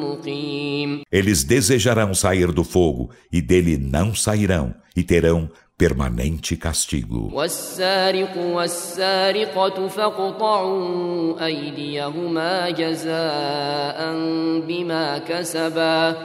مقيم 0.04 1.04
Eles 1.12 1.44
desejarão 1.44 2.14
sair 2.14 2.52
do 2.52 2.64
fogo, 2.64 3.10
e 3.32 3.42
dele 3.42 3.78
não 3.78 4.16
sairão, 4.16 4.74
e 4.96 5.04
terão 5.04 5.50
permanente 5.78 6.56
castigo. 6.56 7.32
والسارق 7.34 8.38
والسارقة 8.38 9.88
فاقطعوا 9.88 11.46
أيديهما 11.46 12.70
جزاء 12.70 14.14
بما 14.68 15.18
كسبا 15.18 16.16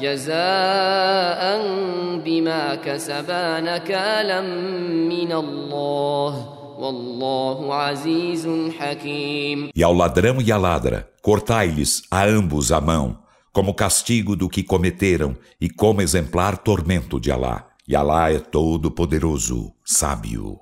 جزاء 0.00 1.60
بما 2.24 2.74
كسبا 2.74 3.60
نكالا 3.60 4.40
من 4.40 5.32
الله 5.32 6.32
والله 6.32 6.32
عزيز 6.32 6.52
حكيم 6.52 6.55
e 9.75 9.83
ao 9.83 9.93
ladrão 9.93 10.39
e 10.39 10.51
à 10.51 10.57
ladra, 10.57 11.09
cortai-lhes 11.23 12.03
a 12.11 12.23
ambos 12.23 12.71
a 12.71 12.79
mão, 12.79 13.17
como 13.51 13.73
castigo 13.73 14.35
do 14.35 14.47
que 14.47 14.61
cometeram 14.61 15.35
e 15.59 15.69
como 15.69 16.03
exemplar 16.03 16.57
tormento 16.57 17.19
de 17.19 17.31
Alá. 17.31 17.67
E 17.87 17.95
Alá 17.95 18.31
é 18.31 18.37
todo 18.37 18.91
poderoso, 18.91 19.71
sábio. 19.83 20.59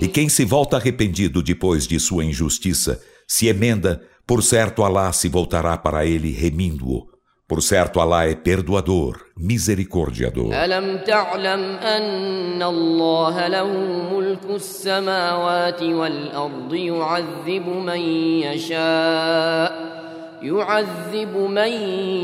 E 0.00 0.08
quem 0.08 0.28
se 0.28 0.44
volta 0.44 0.76
arrependido 0.76 1.42
depois 1.42 1.86
de 1.86 2.00
sua 2.00 2.24
injustiça 2.24 3.00
se 3.31 3.49
emenda, 3.49 4.01
por 4.25 4.43
certo 4.43 4.83
Alá 4.83 5.11
se 5.13 5.29
voltará 5.29 5.77
para 5.77 6.05
ele 6.05 6.31
remindo-o. 6.31 7.07
Por 7.47 7.61
certo 7.61 8.01
Alá 8.01 8.25
é 8.25 8.35
perdoador, 8.35 9.25
misericordiador. 9.37 10.53
ألم 10.53 10.97
تعلم 11.05 11.77
أن 11.79 12.63
الله 12.63 13.47
له 13.47 13.67
ملك 14.13 14.45
السماوات 14.49 15.83
والأرض 15.83 16.73
يعذب 16.73 17.67
من 17.67 17.99
يشاء 18.43 19.97
يعذب 20.41 21.37
من 21.37 21.71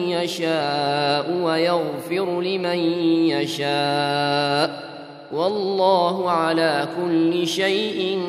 يشاء 0.09 1.31
ويغفر 1.31 2.41
لمن 2.41 2.79
يشاء 3.33 4.93
والله 5.31 6.31
على 6.31 6.87
كل 6.97 7.47
شيء 7.47 8.19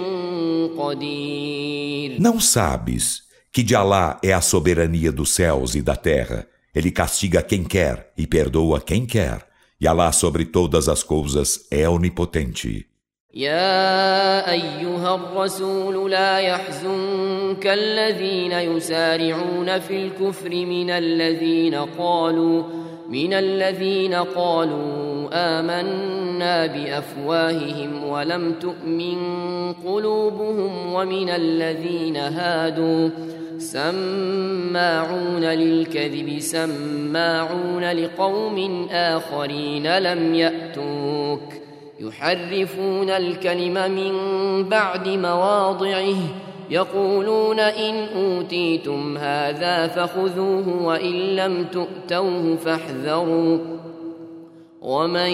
قدير 0.79 2.19
Não 2.21 2.41
sabes 2.41 3.23
que 3.53 3.63
de 3.63 3.75
Alá 3.75 4.19
é 4.23 4.33
a 4.33 4.41
soberania 4.41 5.13
dos 5.13 5.35
céus 5.35 5.75
e 5.75 5.83
da 5.83 5.97
terra. 5.97 6.47
Ele 6.75 6.91
castiga 6.91 7.43
quem 7.43 7.63
quer 7.63 8.13
e 8.17 8.27
perdoa 8.27 8.81
quem 8.81 9.07
quer. 9.07 9.47
E 9.81 9.87
Alá 9.87 10.11
sobre 10.13 10.45
todas 10.45 10.89
as 10.89 11.03
coisas 11.03 11.67
é 11.71 11.89
onipotente. 11.89 12.87
يا 13.35 14.51
ايها 14.51 15.15
الرسول 15.15 16.11
لا 16.11 16.39
يحزنك 16.39 17.67
الذين 17.67 18.53
يسارعون 18.53 19.79
في 19.79 19.97
الكفر 20.07 20.51
من 20.51 20.91
الذين 20.91 21.75
قالوا 21.75 22.63
من 23.10 23.34
الذين 23.34 24.14
قالوا 24.14 25.30
آمنا 25.34 26.66
بأفواههم 26.66 28.04
ولم 28.04 28.54
تؤمن 28.62 29.18
قلوبهم 29.86 30.94
ومن 30.94 31.30
الذين 31.30 32.18
هادوا 32.18 33.10
سماعون 33.58 35.44
للكذب 35.44 36.40
سماعون 36.40 37.92
لقوم 37.92 38.88
آخرين 38.92 39.98
لم 39.98 40.36
يأتوك 40.36 41.54
يحرفون 42.00 43.10
الكلم 43.10 43.92
من 43.92 44.14
بعد 44.70 45.08
مواضعه 45.08 46.16
يقولون 46.70 47.60
إن 47.60 48.08
أوتيتم 48.16 49.18
هذا 49.18 49.88
فخذوه 49.88 50.84
وإن 50.84 51.12
لم 51.12 51.66
تؤتوه 51.72 52.56
فاحذروا. 52.56 53.60
ومن 54.82 55.30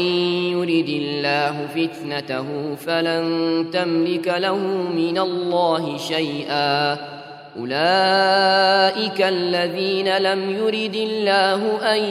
يرد 0.52 0.90
الله 0.90 1.68
فتنته 1.68 2.76
فلن 2.76 3.66
تملك 3.74 4.28
له 4.38 4.58
من 4.96 5.18
الله 5.18 5.98
شيئا. 5.98 6.98
أولئك 7.60 9.22
الذين 9.22 10.18
لم 10.18 10.50
يرد 10.50 10.96
الله 10.96 11.94
أن 11.96 12.04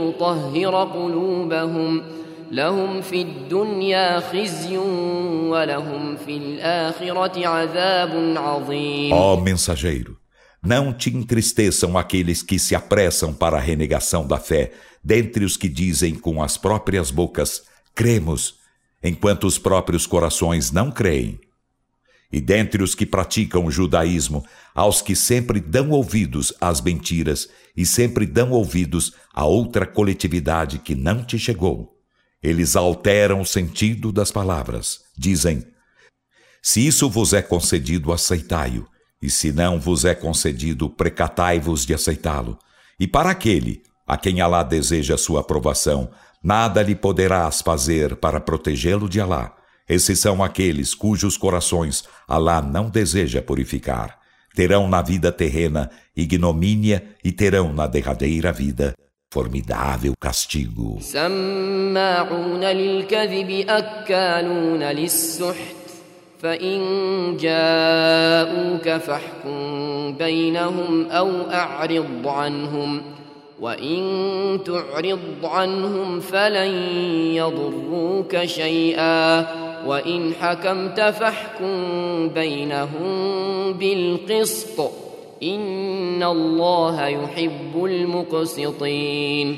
يطهر 0.00 0.84
قلوبهم. 0.84 2.02
لهم 2.51 3.01
في 3.01 3.21
الدنيا 3.21 4.19
خزي 4.19 4.77
ولهم 4.77 6.17
في 6.17 6.37
الآخرة 6.37 7.47
عذاب 7.47 8.37
عظيم 8.37 9.13
Ó 9.13 9.37
mensageiro, 9.37 10.17
não 10.61 10.93
te 10.93 11.09
entristeçam 11.09 11.97
aqueles 11.97 12.43
que 12.43 12.59
se 12.59 12.75
apressam 12.75 13.33
para 13.33 13.57
a 13.57 13.61
renegação 13.61 14.27
da 14.27 14.37
fé, 14.37 14.71
dentre 15.03 15.45
os 15.45 15.57
que 15.57 15.69
dizem 15.69 16.13
com 16.15 16.43
as 16.43 16.57
próprias 16.57 17.09
bocas, 17.09 17.63
cremos, 17.95 18.55
enquanto 19.03 19.47
os 19.47 19.57
próprios 19.57 20.05
corações 20.05 20.71
não 20.71 20.91
creem. 20.91 21.39
E 22.31 22.39
dentre 22.39 22.83
os 22.83 22.93
que 22.93 23.05
praticam 23.05 23.65
o 23.65 23.71
judaísmo, 23.71 24.45
aos 24.75 25.01
que 25.01 25.15
sempre 25.15 25.59
dão 25.59 25.89
ouvidos 25.89 26.53
às 26.61 26.79
mentiras 26.79 27.49
e 27.75 27.85
sempre 27.85 28.25
dão 28.25 28.51
ouvidos 28.51 29.13
a 29.33 29.45
outra 29.45 29.85
coletividade 29.85 30.79
que 30.79 30.95
não 30.95 31.23
te 31.25 31.39
chegou. 31.39 31.94
Eles 32.42 32.76
alteram 32.76 33.40
o 33.40 33.46
sentido 33.46 34.12
das 34.12 34.30
palavras. 34.30 35.00
Dizem: 35.16 35.66
Se 36.62 36.86
isso 36.86 37.08
vos 37.08 37.32
é 37.32 37.42
concedido, 37.42 38.12
aceitai-o, 38.12 38.86
e 39.20 39.30
se 39.30 39.52
não 39.52 39.80
vos 39.80 40.04
é 40.04 40.14
concedido, 40.14 40.88
precatai-vos 40.90 41.86
de 41.86 41.94
aceitá-lo. 41.94 42.58
E 43.00 43.06
para 43.06 43.30
aquele 43.30 43.82
a 44.06 44.16
quem 44.16 44.40
Alá 44.40 44.62
deseja 44.62 45.16
sua 45.16 45.40
aprovação, 45.40 46.10
nada 46.42 46.82
lhe 46.82 46.94
poderás 46.94 47.60
fazer 47.60 48.16
para 48.16 48.40
protegê-lo 48.40 49.08
de 49.08 49.20
Alá. 49.20 49.56
Esses 49.88 50.18
são 50.18 50.42
aqueles 50.42 50.94
cujos 50.94 51.36
corações 51.36 52.04
Alá 52.28 52.62
não 52.62 52.88
deseja 52.88 53.42
purificar. 53.42 54.18
Terão 54.54 54.88
na 54.88 55.02
vida 55.02 55.32
terrena 55.32 55.90
ignomínia 56.16 57.04
e 57.22 57.32
terão 57.32 57.72
na 57.72 57.86
derradeira 57.86 58.52
vida 58.52 58.94
formidável 59.36 60.14
castigo. 60.16 60.96
سماعون 61.00 62.64
للكذب 62.64 63.50
للسحت 64.80 65.76
فإن 66.42 66.78
جاءوك 67.36 68.88
فاحكم 68.88 69.58
بينهم 70.16 71.10
أو 71.10 71.30
أعرض 71.50 72.28
عنهم 72.28 73.02
وإن 73.60 74.00
تعرض 74.64 75.44
عنهم 75.44 76.20
فلن 76.20 76.72
يضروك 77.36 78.44
شيئا 78.44 79.46
وإن 79.86 80.32
حكمت 80.40 81.00
فاحكم 81.00 82.28
بينهم 82.28 83.72
بالقسط 83.72 85.05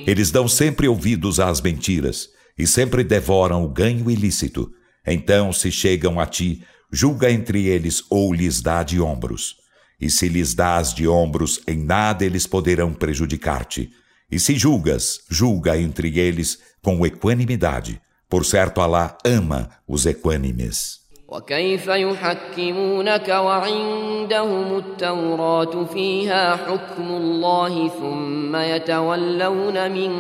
Eles 0.06 0.30
dão 0.30 0.48
sempre 0.48 0.88
ouvidos 0.88 1.38
às 1.40 1.60
mentiras 1.60 2.28
e 2.58 2.66
sempre 2.66 3.04
devoram 3.04 3.64
o 3.64 3.68
ganho 3.68 4.10
ilícito. 4.10 4.70
Então, 5.06 5.52
se 5.52 5.70
chegam 5.70 6.18
a 6.18 6.26
ti, 6.26 6.62
julga 6.92 7.30
entre 7.30 7.66
eles 7.66 8.02
ou 8.10 8.32
lhes 8.32 8.60
dá 8.60 8.82
de 8.82 9.00
ombros. 9.00 9.56
E 10.00 10.10
se 10.10 10.28
lhes 10.28 10.54
dás 10.54 10.92
de 10.92 11.08
ombros, 11.08 11.60
em 11.66 11.76
nada 11.76 12.24
eles 12.24 12.46
poderão 12.46 12.92
prejudicar-te. 12.92 13.90
E 14.30 14.38
se 14.38 14.56
julgas, 14.56 15.20
julga 15.30 15.80
entre 15.80 16.18
eles 16.18 16.58
com 16.82 17.04
equanimidade. 17.06 18.00
Por 18.28 18.44
certo, 18.44 18.80
Alá 18.80 19.16
ama 19.24 19.70
os 19.86 20.04
equânimes. 20.04 20.97
وكيف 21.27 21.87
يحكمونك 21.87 23.27
وعندهم 23.29 24.77
التوراة 24.77 25.85
فيها 25.85 26.55
حكم 26.55 27.11
الله 27.11 27.89
ثم 27.89 28.55
يتولون 28.55 29.91
من 29.91 30.11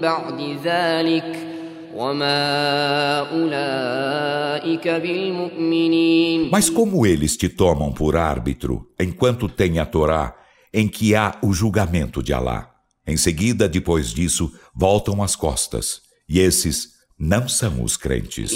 بعد 0.00 0.58
ذلك 0.64 1.50
وما 1.94 3.18
أولئك 3.18 4.88
بالمؤمنين 4.88 6.50
Mas 6.50 6.70
como 6.70 7.04
eles 7.06 7.36
te 7.36 7.48
tomam 7.48 7.92
por 7.92 8.16
árbitro 8.16 8.86
enquanto 8.98 9.48
tem 9.48 9.78
a 9.78 9.86
Torá 9.86 10.36
em 10.72 10.86
que 10.88 11.16
há 11.16 11.36
o 11.42 11.52
julgamento 11.52 12.22
de 12.22 12.32
Alá? 12.32 12.70
Em 13.06 13.16
seguida, 13.16 13.68
depois 13.68 14.14
disso, 14.14 14.52
voltam 14.72 15.20
as 15.20 15.34
costas. 15.34 16.00
E 16.28 16.38
esses 16.38 16.90
não 17.18 17.48
são 17.48 17.82
os 17.82 17.96
crentes. 17.96 18.52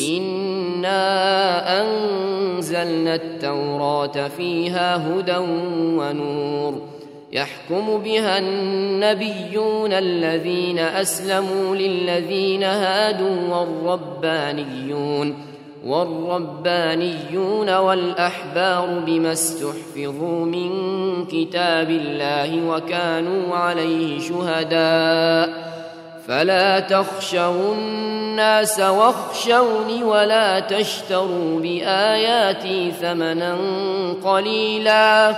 إنا 0.80 1.82
أنزلنا 1.82 3.15
التوراة 3.15 4.27
فيها 4.27 4.95
هدى 4.95 5.38
ونور 5.97 6.82
يحكم 7.32 7.97
بها 7.97 8.38
النبيون 8.38 9.93
الذين 9.93 10.80
أسلموا 10.80 11.75
للذين 11.75 12.63
هادوا 12.63 13.55
والربانيون 13.55 15.36
والربانيون 15.86 17.75
والأحبار 17.75 18.99
بما 19.05 19.32
استحفظوا 19.32 20.45
من 20.45 20.71
كتاب 21.25 21.89
الله 21.89 22.67
وكانوا 22.69 23.55
عليه 23.55 24.19
شهداء 24.19 25.69
فلا 26.28 26.80
تخشوا 26.80 27.74
الناس 27.74 28.80
واخشوني 28.80 30.05
ولا 30.05 30.61
تشتروا 30.61 31.61
بآياتي 31.61 32.92
ثمنا 33.01 33.57
قليلا 34.24 35.36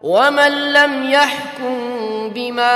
ومن 0.00 0.72
لم 0.72 1.10
يحكم 1.10 1.78
بما 2.34 2.70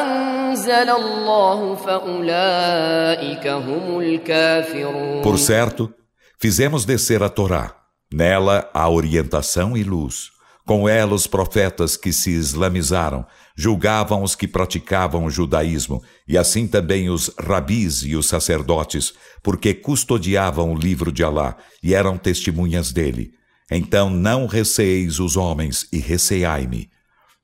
أنزل 0.00 0.90
الله 0.90 1.74
فأولئك 1.74 3.46
هم 3.46 4.00
الكافرون 4.00 5.22
Por 5.22 5.38
certo, 5.38 5.90
fizemos 6.38 6.84
descer 6.84 7.22
a 7.22 7.28
Torá. 7.28 7.74
Nela 8.12 8.68
há 8.72 8.88
orientação 8.88 9.76
e 9.76 9.82
luz. 9.82 10.30
Com 10.66 10.88
ela, 10.88 11.14
os 11.14 11.26
profetas 11.26 11.96
que 11.96 12.12
se 12.12 12.30
islamizaram 12.30 13.24
julgavam 13.61 14.23
os 14.23 14.33
que 14.33 14.47
praticavam 14.47 15.25
o 15.25 15.29
judaísmo, 15.29 16.01
e 16.27 16.35
assim 16.35 16.67
também 16.67 17.11
os 17.11 17.29
rabis 17.39 18.01
e 18.01 18.15
os 18.15 18.25
sacerdotes, 18.25 19.13
porque 19.43 19.71
custodiavam 19.71 20.73
o 20.73 20.75
livro 20.75 21.11
de 21.11 21.23
Alá 21.23 21.55
e 21.83 21.93
eram 21.93 22.17
testemunhas 22.17 22.91
dele. 22.91 23.33
Então 23.69 24.09
não 24.09 24.47
receeis 24.47 25.19
os 25.19 25.37
homens 25.37 25.87
e 25.93 25.99
receai-me. 25.99 26.89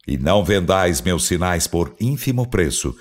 E 0.08 0.18
não 0.18 0.44
vendais 0.44 1.02
meus 1.02 1.26
sinais 1.26 1.68
por 1.68 1.96
ínfimo 2.02 2.50
preço. 2.50 2.96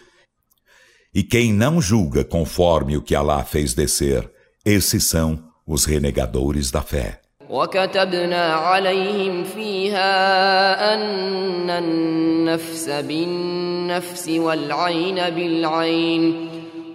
E 1.14 1.22
quem 1.22 1.54
não 1.54 1.80
julga 1.80 2.22
conforme 2.22 2.98
o 2.98 3.02
que 3.02 3.14
Alá 3.14 3.42
fez 3.44 3.72
descer, 3.72 4.30
esses 4.62 5.04
são 5.04 5.42
os 5.66 5.86
renegadores 5.86 6.70
da 6.70 6.82
fé. 6.82 7.22
وكتبنا 7.50 8.52
عليهم 8.52 9.44
فيها 9.44 10.94
أن 10.94 11.70
النفس 11.70 12.88
بالنفس 12.88 14.28
والعين 14.28 15.14
بالعين 15.14 16.48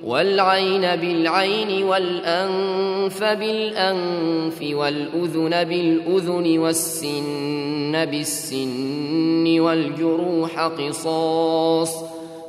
والعين 0.03 0.81
بالعين 0.81 1.83
والأنف 1.83 3.23
بالأنف 3.23 4.61
والأذن 4.61 5.63
بالأذن 5.63 6.59
والسن 6.59 8.05
بالسن 8.05 9.59
والجروح 9.59 10.59
قصاص 10.59 11.95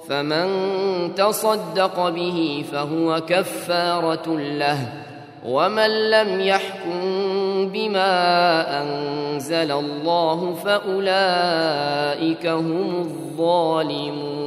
فمن 0.09 0.49
تصدق 1.15 2.09
به 2.09 2.65
فهو 2.73 3.21
كفارة 3.21 4.37
له 4.39 4.93
ومن 5.47 6.11
لم 6.11 6.41
يحكم 6.41 7.03
بما 7.74 8.14
أنزل 8.82 9.72
الله 9.72 10.54
فأولئك 10.56 12.45
هم 12.45 13.02
الظالمون 13.02 14.38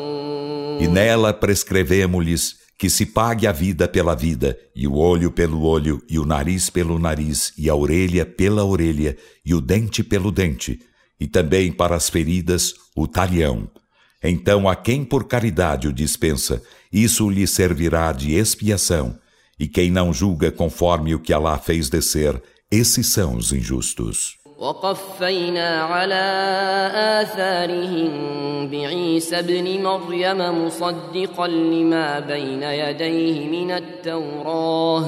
E 0.81 0.89
nela 0.89 1.35
prescrevemos-lhes 1.35 2.57
que 2.79 2.89
se 2.89 3.05
pague 3.05 3.47
a 3.47 3.53
vida 3.53 3.87
pela 3.87 4.15
vida, 4.15 4.59
e 4.75 4.89
o 4.89 4.95
olho 4.95 5.31
pelo 5.31 5.63
olho, 5.63 6.03
e 6.09 6.19
o 6.19 6.25
nariz 6.25 6.71
pelo 6.71 6.99
nariz, 6.99 7.53
e 7.59 7.69
a 7.69 7.75
orelha 7.75 8.25
pela 8.25 8.65
orelha, 8.65 9.19
e 9.45 9.55
o 9.55 9.61
dente 9.61 10.03
pelo 10.03 10.33
dente, 10.33 10.81
e 11.21 11.27
também 11.27 11.71
para 11.71 11.95
as 11.95 12.09
feridas 12.09 12.73
o 12.97 13.07
talhão. 13.07 13.69
Então 14.25 14.67
a 14.67 14.75
quem 14.75 15.05
por 15.05 15.25
caridade 15.25 15.87
o 15.89 15.93
dispensa, 15.93 16.63
isso 16.91 17.29
lhe 17.29 17.47
servirá 17.47 18.13
de 18.13 18.33
expiação, 18.33 19.19
e 19.59 19.69
quem 19.69 19.91
não 19.91 20.11
julga 20.11 20.51
conforme 20.51 21.15
o 21.15 21.21
que 21.21 21.35
Allah 21.35 21.59
fez 21.59 21.91
descer, 21.91 22.43
esses 22.72 23.14
são 23.14 23.36
os 23.36 23.52
injustos. 23.52 24.38
وقفينا 24.60 25.84
على 25.84 26.26
آثارهم 27.22 28.12
بعيسى 28.70 29.40
ابن 29.40 29.84
مريم 29.84 30.66
مصدقا 30.66 31.48
لما 31.48 32.20
بين 32.20 32.64
يديه 32.64 33.48
من 33.48 33.72
التوراة 33.72 35.06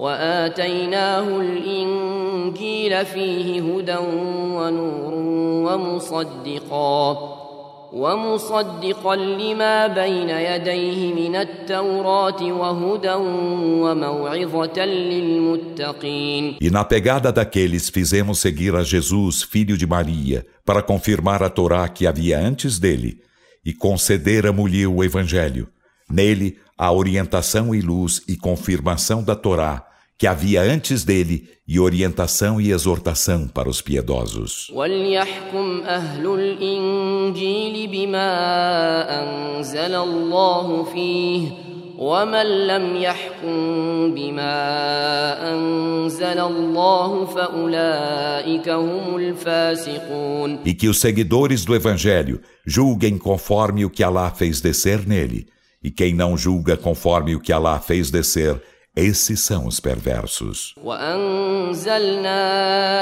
وآتيناه 0.00 1.40
الإنجيل 1.40 3.06
فيه 3.06 3.74
هدى 3.74 3.96
ونور 4.56 5.14
ومصدقا 5.66 7.45
ومصدقا 7.93 9.15
لما 9.15 9.87
بين 9.87 10.29
يديه 10.29 11.13
من 11.13 11.35
التوراة 11.35 12.43
وهدى 12.43 13.13
وموعظة 13.83 14.85
للمتقين 14.85 16.57
E 16.61 16.69
na 16.69 16.85
pegada 16.85 17.31
daqueles 17.31 17.89
fizemos 17.89 18.39
seguir 18.39 18.75
a 18.75 18.83
Jesus, 18.83 19.43
filho 19.43 19.77
de 19.77 19.85
Maria, 19.85 20.45
para 20.65 20.81
confirmar 20.81 21.43
a 21.43 21.49
Torá 21.49 21.87
que 21.89 22.07
havia 22.07 22.39
antes 22.39 22.79
dele, 22.79 23.19
e 23.65 23.73
concederamos-lhe 23.73 24.87
o 24.87 25.03
Evangelho. 25.03 25.67
Nele, 26.09 26.57
a 26.77 26.91
orientação 26.91 27.75
e 27.75 27.81
luz 27.81 28.21
e 28.27 28.37
confirmação 28.37 29.21
da 29.21 29.35
Torá, 29.35 29.84
que 30.17 30.27
havia 30.27 30.61
antes 30.61 31.03
dele 31.03 31.49
e 31.67 31.79
orientação 31.79 32.61
e 32.61 32.71
exortação 32.71 33.47
para 33.47 33.69
os 33.69 33.81
piedosos. 33.81 34.71
وليحكم 34.73 35.81
أهل 35.85 36.25
الإنجيل 36.27 37.87
بما 37.87 38.29
أنزل 39.23 39.95
الله 39.95 40.83
فيه 40.83 41.49
ومن 41.97 42.67
لم 42.67 42.95
يحكم 42.95 43.55
بما 44.13 44.53
أنزل 45.53 46.39
الله 46.39 47.25
فأولئك 47.25 48.69
هم 48.69 49.17
الفاسقون 49.17 50.59
E 50.65 50.73
que 50.73 50.87
os 50.87 50.99
seguidores 50.99 51.63
do 51.65 51.75
Evangelho 51.75 52.41
julguem 52.65 53.17
conforme 53.17 53.85
o 53.85 53.89
que 53.89 54.03
Alá 54.03 54.31
fez 54.31 54.61
descer 54.61 55.07
nele. 55.07 55.47
E 55.83 55.89
quem 55.89 56.13
não 56.13 56.37
julga 56.37 56.77
conforme 56.77 57.35
o 57.35 57.39
que 57.39 57.51
Alá 57.51 57.79
fez 57.79 58.11
descer, 58.11 58.61
esses 58.96 59.40
são 59.40 59.66
os 59.66 59.78
perversos. 59.78 60.74
وأنزلنا 60.84 62.38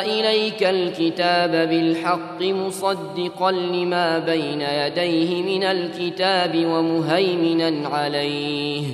إليك 0.04 0.62
الكتاب 0.62 1.50
بالحق 1.50 2.42
مصدقا 2.42 3.52
لما 3.52 4.18
بين 4.18 4.60
يديه 4.60 5.42
من 5.42 5.62
الكتاب 5.64 6.66
ومهيمنا 6.66 7.88
عليه 7.88 8.84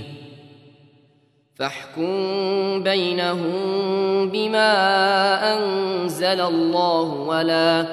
فاحكم 1.57 2.83
بينهم 2.83 4.31
بما 4.31 4.73
أنزل 5.57 6.41
الله 6.41 7.03
ولا 7.03 7.87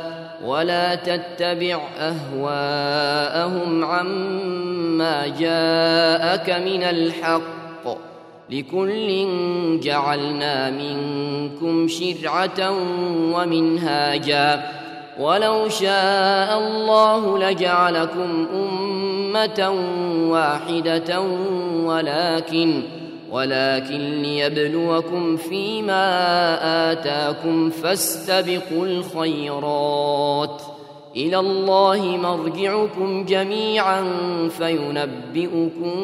ولا 0.45 0.95
تتبع 0.95 1.79
أهواءهم 1.97 3.85
عما 3.85 5.27
جاءك 5.27 6.49
من 6.49 6.83
الحق 6.83 7.56
لكل 8.49 9.27
جعلنا 9.79 10.69
منكم 10.69 11.87
شرعة 11.87 12.71
ومنهاجا. 13.33 14.71
ولو 15.19 15.69
شاء 15.69 16.59
الله 16.59 17.39
لجعلكم 17.39 18.47
أمة 18.53 19.73
واحدة 20.29 21.21
ولكن 21.83 22.83
ولكن 23.31 24.21
ليبلوكم 24.21 25.37
فيما 25.37 26.91
آتاكم 26.91 27.69
فاستبقوا 27.69 28.85
الخيرات. 28.85 30.61
إلى 31.16 31.38
الله 31.38 32.16
مرجعكم 32.16 33.24
جميعا 33.24 34.02
فينبئكم 34.48 35.94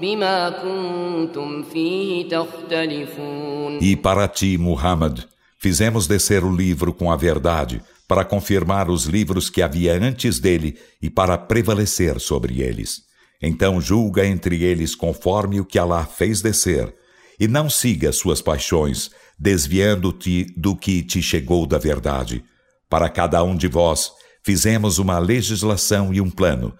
بما 0.00 0.50
كنتم 0.50 1.62
فيه 1.62 2.28
تختلفون 2.28 3.78
E 3.80 3.96
para 3.96 4.28
ti, 4.28 4.56
Muhammad, 4.58 5.24
fizemos 5.58 6.06
descer 6.06 6.44
o 6.44 6.54
livro 6.54 6.94
com 6.94 7.10
a 7.10 7.16
verdade, 7.16 7.82
para 8.08 8.24
confirmar 8.24 8.88
os 8.88 9.04
livros 9.06 9.50
que 9.50 9.60
havia 9.62 9.94
antes 10.00 10.38
dele 10.38 10.78
e 11.02 11.10
para 11.10 11.36
prevalecer 11.36 12.20
sobre 12.20 12.62
eles. 12.62 13.02
Então 13.42 13.80
julga 13.80 14.24
entre 14.24 14.62
eles 14.62 14.94
conforme 14.94 15.60
o 15.60 15.64
que 15.64 15.78
Allah 15.78 16.04
fez 16.04 16.40
descer, 16.40 16.94
e 17.38 17.46
não 17.48 17.68
siga 17.68 18.12
suas 18.12 18.40
paixões, 18.40 19.10
desviando-te 19.38 20.46
do 20.56 20.74
que 20.74 21.02
te 21.02 21.20
chegou 21.20 21.66
da 21.66 21.78
verdade. 21.78 22.42
Para 22.88 23.08
cada 23.08 23.42
um 23.42 23.54
de 23.56 23.68
vós, 23.68 24.12
fizemos 24.43 24.97
uma 24.97 25.19
legislação 25.19 26.13
e 26.13 26.21
um 26.21 26.29
plano. 26.29 26.73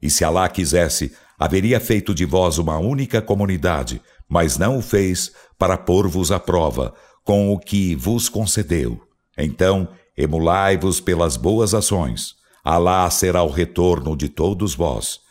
E 0.00 0.10
se 0.10 0.24
Allah 0.24 0.48
quisesse, 0.48 1.12
haveria 1.38 1.80
feito 1.80 2.14
de 2.14 2.24
vós 2.24 2.58
uma 2.58 2.78
única 2.78 3.22
comunidade, 3.22 4.00
mas 4.28 4.58
não 4.58 4.78
o 4.78 4.82
fez 4.82 5.32
para 5.58 5.76
pôr-vos 5.76 6.30
à 6.30 6.40
prova 6.40 6.94
com 7.22 7.52
o 7.52 7.58
que 7.58 7.94
vos 7.94 8.28
concedeu. 8.28 9.00
Então, 9.36 9.88
emulai-vos 10.16 11.00
pelas 11.00 11.36
boas 11.36 11.74
ações. 11.74 12.34
Alá 12.62 13.08
será 13.10 13.42
o 13.42 13.50
retorno 13.50 14.16
de 14.16 14.28
todos 14.28 14.74
vós 14.74 15.24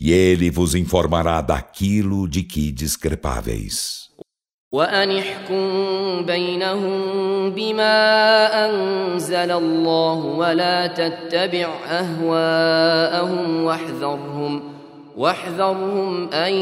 e 0.00 0.12
ele 0.12 0.50
vos 0.50 0.74
informará 0.74 1.40
daquilo 1.40 2.28
de 2.28 2.42
que 2.42 2.70
discrepáveis. 2.70 4.07
وأنحكم 4.72 5.64
بينهم 6.26 7.00
بما 7.50 8.66
أنزل 8.66 9.50
الله 9.50 10.26
ولا 10.26 10.86
تتبع 10.86 11.68
أهواءهم 11.88 13.64
واحذرهم 13.64 14.62
واحذرهم 15.16 16.32
أن 16.32 16.52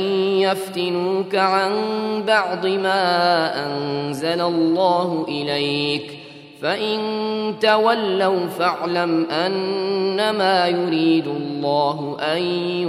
يفتنوك 0.41 1.35
عن 1.35 1.73
بعض 2.27 2.67
ما 2.67 3.67
أنزل 3.67 4.41
الله 4.41 5.25
إليك 5.29 6.19
فإن 6.63 6.99
تولوا 7.61 8.47
فاعلم 8.47 9.27
أنما 9.31 10.69
يريد 10.69 11.27
الله 11.27 12.17
أن 12.21 12.43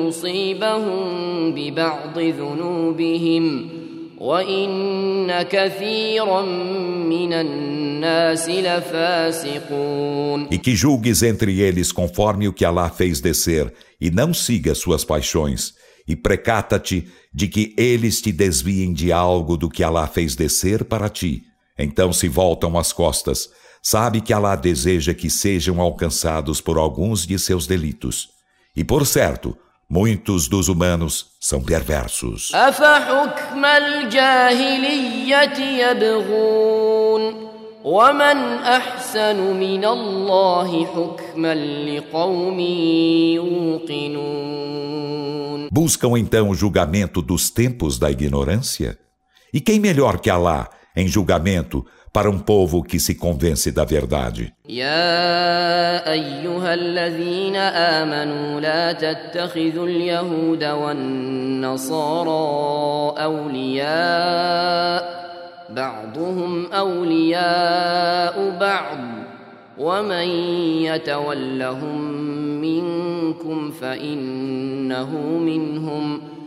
يصيبهم 0.07 1.05
ببعض 1.55 2.19
ذنوبهم. 2.19 3.69
وإن 4.18 5.42
كثيرا 5.42 6.42
من 6.42 7.32
الناس 7.32 8.48
لفاسقون 8.48 10.48
E 10.50 10.58
que 10.58 10.76
julgues 10.76 11.22
entre 11.22 11.60
eles 11.60 11.92
conforme 11.92 12.46
o 12.46 12.52
que 12.52 12.64
Allah 12.64 12.88
fez 12.88 13.20
descer, 13.20 13.72
e 14.00 14.10
não 14.10 14.32
siga 14.32 14.74
suas 14.74 15.04
paixões, 15.04 15.74
e 16.06 16.14
precata-te 16.14 17.08
de 17.34 17.48
que 17.48 17.74
eles 17.76 18.20
te 18.20 18.30
desviem 18.30 18.92
de 18.92 19.10
algo 19.10 19.56
do 19.56 19.68
que 19.68 19.82
Allah 19.82 20.06
fez 20.06 20.36
descer 20.36 20.84
para 20.84 21.08
ti. 21.08 21.42
Então 21.78 22.12
se 22.12 22.28
voltam 22.28 22.78
as 22.78 22.92
costas. 22.92 23.48
Sabe 23.82 24.20
que 24.20 24.32
Allah 24.32 24.54
deseja 24.54 25.12
que 25.12 25.28
sejam 25.28 25.80
alcançados 25.80 26.60
por 26.60 26.78
alguns 26.78 27.26
de 27.26 27.36
seus 27.38 27.66
delitos. 27.66 28.28
E 28.76 28.84
por 28.84 29.04
certo, 29.04 29.56
muitos 29.88 30.48
dos 30.48 30.68
humanos 30.68 31.32
são 31.40 31.62
perversos. 31.62 32.52
ومن 37.84 38.62
أحسن 38.62 39.56
من 39.58 39.84
الله 39.84 40.86
حكما 40.86 41.54
لقوم 41.54 42.60
يوقنون 43.34 44.62
Buscam 45.72 46.18
então 46.18 46.50
o 46.50 46.54
julgamento 46.54 47.22
dos 47.22 47.50
tempos 47.50 47.98
da 47.98 48.10
ignorância? 48.10 48.98
E 49.52 49.60
quem 49.60 49.80
melhor 49.80 50.20
que 50.20 50.30
Allah 50.30 50.68
em 50.94 51.08
julgamento 51.08 51.84
para 52.13 52.29
um 52.29 52.39
povo 52.39 52.83
que 52.83 52.99
se 52.99 53.15
convence 53.15 53.71
da 53.71 53.85
verdade. 53.85 54.53
يا 54.69 56.11
أيها 56.11 56.73
الذين 56.73 57.55
آمنوا 57.55 58.59
لا 58.61 58.91
تتخذوا 58.91 59.87
اليهود 59.87 60.63
والنصارى 60.63 62.33
أولياء 63.23 65.17
بعضهم 65.69 66.65
أولياء 66.73 68.57
بعض 68.59 68.97
ومن 69.77 70.27
يتولهم 70.81 72.01
منكم 72.61 73.71
فإنه 73.71 75.11
منهم 75.39 76.21
ۖ 76.33 76.37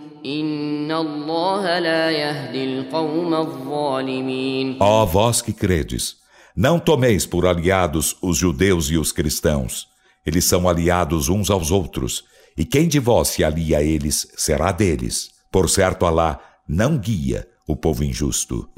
Ó 4.80 5.06
vós 5.06 5.42
que 5.42 5.54
credes, 5.54 6.16
não 6.56 6.80
tomeis 6.80 7.26
por 7.26 7.46
aliados 7.46 8.16
os 8.22 8.38
judeus 8.38 8.90
e 8.90 8.98
os 8.98 9.12
cristãos. 9.12 9.88
Eles 10.26 10.46
são 10.46 10.68
aliados 10.68 11.30
uns 11.30 11.50
aos 11.50 11.72
outros, 11.72 12.24
e 12.58 12.64
quem 12.64 12.88
de 12.88 13.00
vós 13.00 13.28
se 13.30 13.44
alia 13.44 13.80
a 13.80 13.84
eles 13.84 14.28
será 14.36 14.72
deles. 14.72 15.30
Por 15.52 15.70
certo, 15.70 16.06
Alá 16.06 16.40
não 16.68 16.98
guia 16.98 17.48
o 17.68 17.76
povo 17.76 18.04
injusto. 18.04 18.70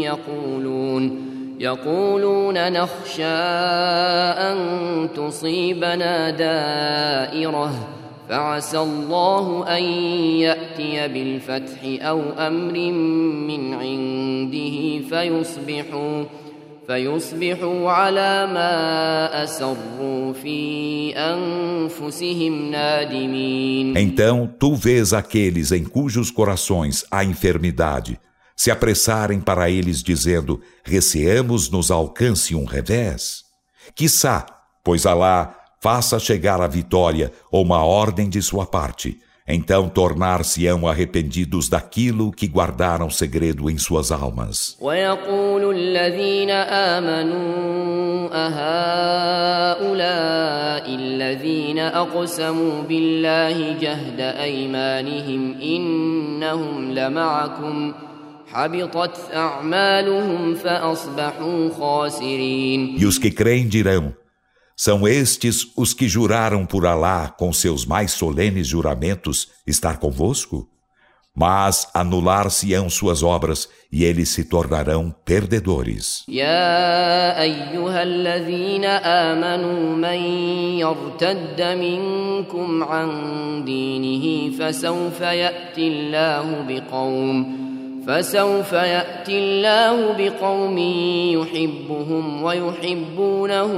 يقولون 0.00 1.34
نخشى 2.70 3.24
أن 4.48 4.58
تصيبنا 5.16 6.30
دائرة 6.30 7.88
فعسى 8.28 8.78
الله 8.78 9.76
أن 9.76 9.82
يأتي 10.42 11.08
بالفتح 11.08 12.06
أو 12.06 12.20
أمر 12.38 12.78
من 13.48 13.74
عنده 13.74 15.08
فيصبحوا 15.08 16.24
فيصبحوا 16.86 17.90
على 17.90 18.46
ما 18.46 19.44
أسروا 19.44 20.32
في 20.32 21.12
أنفسهم 21.16 22.70
نادمين 22.70 23.96
Então 23.96 24.48
tu 24.58 24.74
vês 24.74 25.12
aqueles 25.12 25.72
em 25.72 25.84
cujos 25.84 26.30
corações 26.30 27.04
há 27.10 27.24
enfermidade 27.24 28.18
se 28.58 28.70
apressarem 28.70 29.40
para 29.40 29.68
eles, 29.68 30.02
dizendo: 30.02 30.60
Receamos 30.84 31.70
nos 31.70 31.90
alcance 31.90 32.54
um 32.54 32.64
revés? 32.64 33.44
Quissá, 33.94 34.46
pois 34.82 35.06
Alá 35.06 35.54
faça 35.80 36.18
chegar 36.18 36.60
a 36.60 36.66
vitória 36.66 37.32
ou 37.50 37.62
uma 37.62 37.84
ordem 37.84 38.28
de 38.28 38.40
sua 38.40 38.64
parte. 38.64 39.18
Então 39.46 39.90
tornar-se-ão 39.90 40.88
arrependidos 40.88 41.68
daquilo 41.68 42.32
que 42.32 42.48
guardaram 42.48 43.10
segredo 43.10 43.68
em 43.68 43.76
suas 43.76 44.10
almas. 44.10 44.78
الذين 50.86 51.78
أقسموا 51.78 52.82
بالله 52.82 53.72
جهد 53.80 54.20
أيمانهم 54.20 55.60
إنهم 55.60 56.92
لمعكم 56.92 57.92
e 62.96 63.06
os 63.06 63.18
que 63.18 63.30
creem 63.30 63.66
dirão: 63.66 64.14
São 64.76 65.08
estes 65.08 65.66
os 65.76 65.92
que 65.92 66.08
juraram 66.08 66.64
por 66.64 66.86
Alá 66.86 67.28
com 67.28 67.52
seus 67.52 67.84
mais 67.84 68.12
solenes 68.12 68.68
juramentos 68.68 69.48
estar 69.66 69.98
convosco? 69.98 70.68
Mas 71.36 71.88
anular-se-ão 71.92 72.88
suas 72.88 73.24
obras 73.24 73.68
e 73.90 74.04
eles 74.04 74.28
se 74.28 74.44
tornarão 74.44 75.12
perdedores. 75.24 76.24
يا 76.28 77.40
أيها 77.42 78.02
الذين 78.02 78.84
آمنوا 78.84 79.96
من 79.96 80.20
يرتد 80.78 81.62
منكم 81.62 82.84
عن 82.84 83.64
دينه 83.64 84.56
فسوف 84.58 85.20
يأتي 85.20 85.88
الله 85.88 86.64
بقوم 86.68 87.67
فسوف 88.09 88.73
يأتي 88.73 89.39
الله 89.39 90.15
بقوم 90.17 90.77
يحبهم 91.37 92.43
ويحبونه 92.43 93.71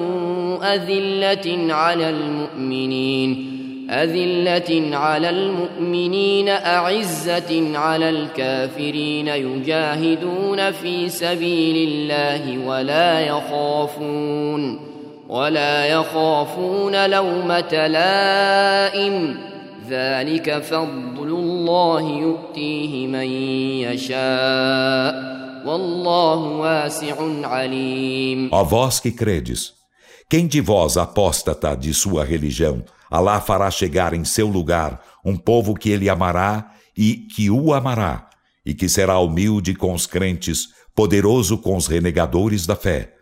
أذلة 0.63 1.73
على 1.73 2.09
المؤمنين 2.09 3.51
أذلة 3.89 4.97
على 4.97 5.29
المؤمنين 5.29 6.49
أعزة 6.49 7.77
على 7.77 8.09
الكافرين 8.09 9.27
يجاهدون 9.27 10.71
في 10.71 11.09
سبيل 11.09 11.89
الله 11.89 12.67
ولا 12.67 13.19
يخافون 13.19 14.79
ولا 15.29 15.85
يخافون 15.85 17.09
لومة 17.09 17.87
لائم. 17.87 19.50
ذلك 19.90 20.62
فضل 20.62 21.28
الله 21.28 22.02
يؤتيه 22.18 23.06
من 23.06 23.28
يشاء 23.86 25.14
والله 25.66 26.38
واسع 26.38 27.16
عليم 27.46 28.50
Ó 28.52 28.64
vós 28.64 29.00
que 29.00 29.12
credes, 29.12 29.72
quem 30.30 30.46
de 30.46 30.60
vós 30.60 30.96
apóstata 30.96 31.76
de 31.76 31.92
sua 31.94 32.24
religião 32.24 32.84
Alá 33.10 33.40
fará 33.40 33.70
chegar 33.70 34.12
em 34.12 34.24
seu 34.24 34.48
lugar 34.48 35.00
um 35.24 35.36
povo 35.36 35.74
que 35.74 35.90
ele 35.90 36.08
amará 36.08 36.72
e 36.96 37.14
que 37.14 37.50
o 37.50 37.72
amará, 37.72 38.28
e 38.64 38.74
que 38.74 38.88
será 38.88 39.18
humilde 39.18 39.74
com 39.74 39.92
os 39.92 40.06
crentes, 40.06 40.68
poderoso 40.94 41.58
com 41.58 41.76
os 41.76 41.86
renegadores 41.86 42.66
da 42.66 42.74
fé. 42.74 43.14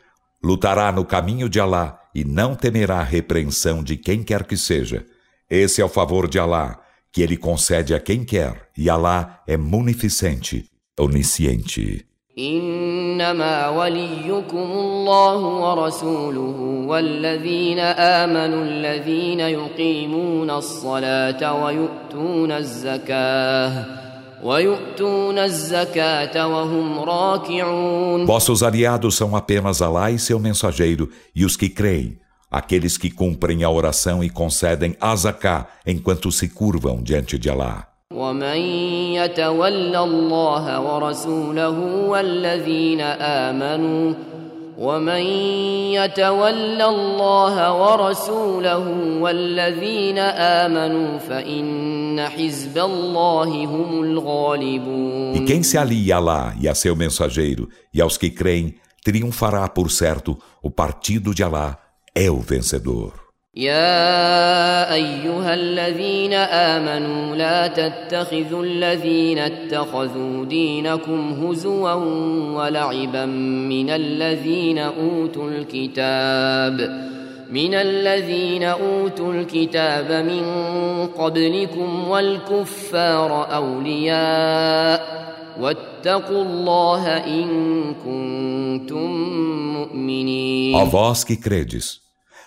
Lutará 0.43 0.91
no 0.91 1.05
caminho 1.05 1.49
de 1.49 1.61
Alá 1.61 1.99
e 2.14 2.25
não 2.25 2.55
temerá 2.55 3.01
a 3.01 3.05
repreensão 3.05 3.83
de 3.83 3.97
quem 3.97 4.22
quer 4.22 4.45
que 4.45 4.57
seja. 4.57 5.05
Esse 5.49 5.81
é 5.81 5.85
o 5.85 5.89
favor 5.89 6.29
de 6.29 6.39
Alá, 6.39 6.81
que 7.12 7.22
ele 7.22 7.37
concede 7.37 7.95
a 7.95 8.01
quem 8.01 8.25
quer, 8.25 8.70
e 8.77 8.91
Alá 8.91 9.43
é 9.47 9.57
munificente, 9.57 10.64
onisciente. 10.99 12.07
انما 12.39 13.68
وليكم 13.68 14.70
الله 14.72 15.37
ورسوله 15.37 16.87
والذين 16.89 17.79
امنوا 17.79 18.64
الذين 18.64 19.41
يقيمون 19.41 20.51
الصلاه 20.51 21.64
ويؤتون 21.64 22.53
الزكاه 22.53 23.85
ويؤتون 24.43 25.39
الزكاه 25.39 26.49
وهم 26.49 26.99
راكعون 26.99 28.27
Vossos 28.27 28.62
aliados 28.64 29.14
são 29.14 29.37
apenas 29.37 29.81
Alá 29.81 30.11
e 30.11 30.18
seu 30.18 30.41
mensageiro 30.41 31.09
e 31.35 31.45
os 31.45 31.57
que 31.57 31.68
creem 31.68 32.18
aqueles 32.51 32.97
que 32.97 33.11
cumprem 33.11 33.64
a 33.64 33.70
oração 33.70 34.22
e 34.22 34.31
concedem 34.31 34.97
a 35.01 35.14
zaká 35.16 35.66
enquanto 35.87 36.31
se 36.31 36.49
curvam 36.49 37.03
diante 37.03 37.39
de 37.39 37.51
Alá 37.51 37.95
ومن 38.14 38.59
يتول 39.18 39.97
الله 39.97 40.81
ورسوله 40.81 41.79
والذين 42.09 43.01
آمنوا 43.01 44.14
ومن 44.79 45.22
يتول 45.99 46.83
الله 46.83 47.72
ورسوله 47.72 48.89
والذين 49.20 50.18
آمنوا 50.18 51.18
فإن 51.18 52.20
حزب 52.29 52.79
الله 52.79 53.64
هم 53.64 54.03
الغالبون 54.03 55.35
E 55.35 55.41
quem 55.41 55.62
se 55.62 55.77
alia 55.77 56.14
a 56.14 56.18
Alá 56.18 56.55
e 56.61 56.68
a 56.68 56.75
seu 56.75 56.95
mensageiro 56.95 57.68
e 57.93 58.01
aos 58.01 58.16
que 58.16 58.31
creem, 58.31 58.75
triunfará 59.05 59.68
por 59.68 59.91
certo, 59.91 60.39
o 60.62 60.70
partido 60.70 61.35
de 61.35 61.43
Alá 61.43 61.79
é 62.16 62.30
o 62.30 62.39
vencedor. 62.39 63.30
يا 63.55 64.93
أيها 64.93 65.53
الذين 65.53 66.34
آمنوا 66.34 67.36
لا 67.36 67.68
تتخذوا 67.68 68.64
الذين 68.64 69.39
اتخذوا 69.39 70.45
دينكم 70.45 71.45
هزوا 71.45 71.93
ولعبا 72.53 73.26
من 73.26 73.89
الذين 73.89 74.78
أوتوا 74.78 75.49
الكتاب 75.49 77.10
من 77.51 77.74
الذين 77.74 78.64
أوتوا 78.64 79.34
الكتاب 79.34 80.12
من 80.26 80.43
قبلكم 81.07 82.07
والكفار 82.07 83.55
أولياء 83.55 85.30
Ó 90.74 90.86
vós 90.86 91.26
que 91.26 91.36
credes, 91.36 91.99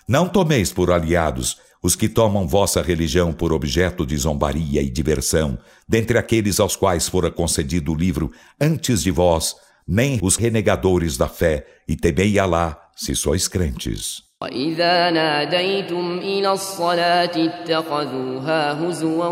não 0.08 0.26
tomeis 0.26 0.72
por 0.72 0.90
aliados 0.90 1.58
os 1.82 1.94
que 1.94 2.08
tomam 2.08 2.48
vossa 2.48 2.80
religião 2.80 3.32
por 3.32 3.52
objeto 3.52 4.06
de 4.06 4.16
zombaria 4.16 4.80
e 4.80 4.88
diversão, 4.88 5.58
dentre 5.86 6.16
aqueles 6.16 6.58
aos 6.58 6.74
quais 6.74 7.06
fora 7.06 7.30
concedido 7.30 7.92
o 7.92 7.94
livro 7.94 8.32
antes 8.58 9.02
de 9.02 9.10
vós, 9.10 9.56
nem 9.86 10.18
os 10.22 10.36
renegadores 10.36 11.18
da 11.18 11.28
fé, 11.28 11.66
e 11.86 11.96
temei 11.96 12.38
Alá, 12.38 12.80
se 12.96 13.14
sois 13.14 13.46
crentes. 13.46 14.22
وإذا 14.42 15.10
ناديتم 15.10 16.18
إلى 16.18 16.52
الصلاة 16.52 17.30
اتخذوها 17.36 18.72
هزوا 18.72 19.26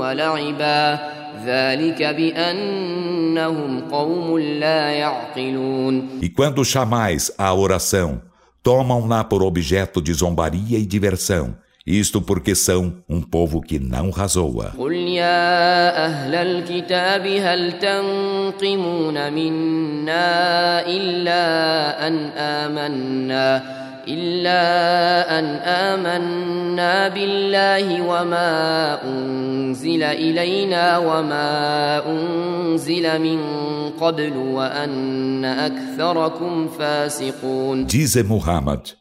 ولعبا 0.00 0.98
ذلك 1.44 2.02
بأنهم 2.02 3.80
قوم 3.80 4.38
لا 4.38 4.90
يعقلون 4.90 6.08
E 6.20 6.28
quando 6.28 6.64
chamais 6.64 7.32
à 7.38 7.54
oração, 7.54 8.20
tomam-na 8.62 9.22
por 9.22 9.42
objeto 9.42 10.02
de 10.02 10.12
zombaria 10.12 10.78
e 10.78 10.84
diversão. 10.84 11.54
Isto 11.86 12.20
porque 12.20 12.56
são 12.56 12.94
um 13.08 13.22
povo 13.22 13.60
que 13.60 13.78
não 13.78 14.10
razoa. 14.10 14.72
قل 14.78 14.92
يا 14.92 16.04
أهل 16.06 16.34
الكتاب 16.34 17.26
هل 17.26 17.78
تنقمون 17.78 19.32
منا 19.32 20.86
إلا 20.86 22.06
أن 22.08 22.14
آمنا 22.36 23.85
إلا 24.07 25.39
أن 25.39 25.45
آمنا 25.63 27.07
بالله 27.07 28.01
وما 28.01 29.03
أنزل 29.03 30.03
إلينا 30.03 30.97
وما 30.97 31.49
أنزل 32.09 33.19
من 33.21 33.39
قبل 33.89 34.37
وأن 34.37 35.45
أكثركم 35.45 36.67
فاسقون 36.67 37.87
Dize 37.87 38.23
Muhammad, 38.23 38.93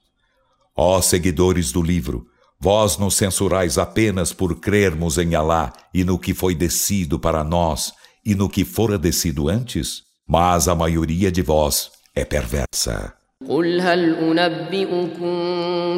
ó 0.76 1.00
seguidores 1.00 1.72
do 1.72 1.82
livro, 1.82 2.26
vós 2.60 2.98
nos 2.98 3.16
censurais 3.16 3.78
apenas 3.78 4.32
por 4.32 4.60
crermos 4.60 5.16
em 5.18 5.34
Alá 5.34 5.72
e 5.94 6.04
no 6.04 6.18
que 6.18 6.34
foi 6.34 6.54
descido 6.54 7.18
para 7.18 7.42
nós 7.42 7.92
e 8.24 8.34
no 8.34 8.48
que 8.48 8.64
fora 8.64 8.98
descido 8.98 9.48
antes? 9.48 10.02
Mas 10.28 10.68
a 10.68 10.74
maioria 10.74 11.32
de 11.32 11.42
vós 11.42 11.90
é 12.14 12.24
perversa. 12.24 13.13
قل 13.49 13.81
هل 13.81 14.15
أنبئكم 14.15 15.33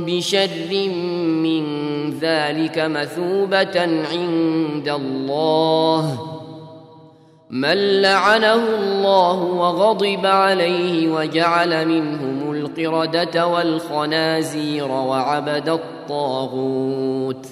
بشر 0.06 0.90
من 1.44 1.64
ذلك 2.20 2.80
مثوبة 2.80 3.82
عند 4.12 4.90
الله 4.90 6.34
من 7.50 8.02
لعنه 8.02 8.54
الله 8.54 9.34
وغضب 9.42 10.26
عليه 10.26 11.10
وجعل 11.10 11.88
منهم 11.88 12.52
القردة 12.52 13.48
والخنازير 13.48 14.92
وعبد 14.92 15.70
الطاغوت 15.70 17.48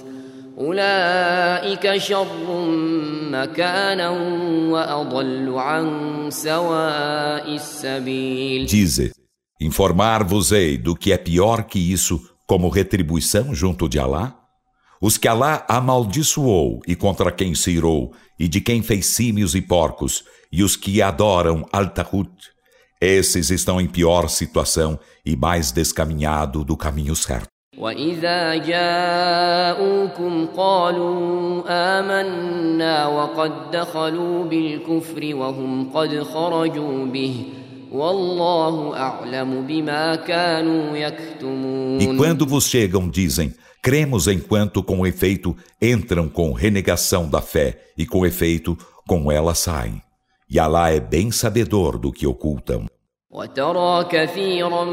أولئك 0.60 1.98
شر 1.98 2.66
مكانا 3.32 4.10
وأضل 4.70 5.54
عن 5.56 5.90
سواء 6.30 7.56
السبيل 7.56 8.68
Dize, 8.68 9.15
informar-vos-ei 9.61 10.79
do 10.79 10.95
que 10.97 11.13
é 11.13 11.19
pior 11.19 11.65
que 11.65 11.79
isso 11.79 12.21
como 12.47 12.69
retribuição 12.69 13.55
junto 13.55 13.89
de 13.89 13.99
Alá? 13.99 14.37
Os 15.01 15.17
que 15.17 15.29
Alá 15.29 15.65
amaldiçoou 15.69 16.81
e 16.87 16.95
contra 16.95 17.31
quem 17.33 17.55
se 17.55 17.71
irou, 17.71 18.13
e 18.39 18.49
de 18.49 18.61
quem 18.61 18.83
fez 18.83 19.07
símios 19.07 19.55
e 19.55 19.63
porcos, 19.63 20.25
e 20.53 20.63
os 20.63 20.77
que 20.77 21.01
adoram 21.01 21.65
Al-Tahut, 21.73 22.31
esses 23.01 23.51
estão 23.51 23.81
em 23.81 23.87
pior 23.87 24.29
situação 24.29 24.99
e 25.25 25.35
mais 25.37 25.73
descaminhado 25.73 26.65
do 26.65 26.77
caminho 26.77 27.17
certo. 27.17 27.49
وإذا 27.79 28.55
جاءوكم 28.57 30.47
قالوا 30.47 31.63
آمنا 31.69 33.07
وقد 33.07 33.71
دخلوا 33.71 34.45
بالكفر 34.45 35.35
وهم 35.37 35.91
قد 35.91 36.23
خرجوا 36.23 37.07
به 37.07 37.45
والله 37.95 38.97
أعلم 38.97 39.67
بما 39.67 40.17
كانوا 40.17 40.97
يكتمون 40.97 42.01
E 42.01 42.17
quando 42.17 42.47
vos 42.47 42.65
chegam, 42.69 43.09
dizem, 43.09 43.55
cremos 43.83 44.27
enquanto 44.27 44.83
com 44.83 45.07
efeito 45.07 45.57
entram 45.81 46.29
com 46.29 46.53
renegação 46.53 47.29
da 47.29 47.41
fé 47.41 47.79
e 47.97 48.07
com 48.07 48.25
efeito 48.25 48.77
com 49.07 49.31
ela 49.31 49.55
saem. 49.55 50.01
E 50.49 50.59
Alá 50.59 50.91
é 50.91 51.01
bem 51.01 51.31
sabedor 51.31 51.99
do 51.99 52.13
que 52.13 52.27
ocultam. 52.27 52.87
وترى 53.31 54.05
كثيرا 54.11 54.85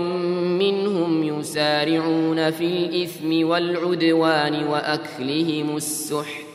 منهم 0.61 1.23
يسارعون 1.23 2.51
في 2.51 2.65
الإثم 2.65 3.47
والعدوان 3.47 4.67
وأكلهم 4.67 5.77
السحت 5.77 6.50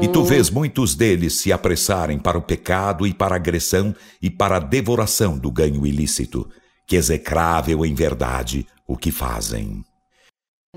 E 0.00 0.08
tu 0.08 0.24
vês 0.24 0.48
muitos 0.48 0.94
deles 0.94 1.40
se 1.40 1.52
apressarem 1.52 2.18
para 2.18 2.38
o 2.38 2.42
pecado 2.42 3.06
e 3.06 3.12
para 3.12 3.34
a 3.34 3.36
agressão 3.36 3.94
e 4.22 4.30
para 4.30 4.56
a 4.56 4.60
devoração 4.60 5.36
do 5.36 5.50
ganho 5.50 5.86
ilícito, 5.86 6.48
que 6.86 6.96
execrável 6.96 7.84
em 7.84 7.94
verdade 7.94 8.66
o 8.88 8.96
que 8.96 9.10
fazem. 9.10 9.84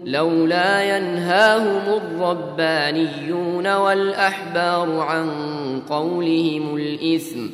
لولا 0.04 0.98
ينهاهم 0.98 1.98
الربانيون 1.98 3.68
والأحبار 3.68 5.00
عن 5.00 5.30
قولهم 5.90 6.76
الإثم 6.76 7.48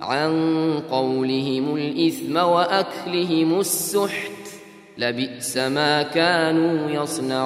عن 0.00 0.32
قولهم 0.90 1.76
الإثم 1.76 2.36
وأكلهم 2.36 3.60
السحت 3.60 4.37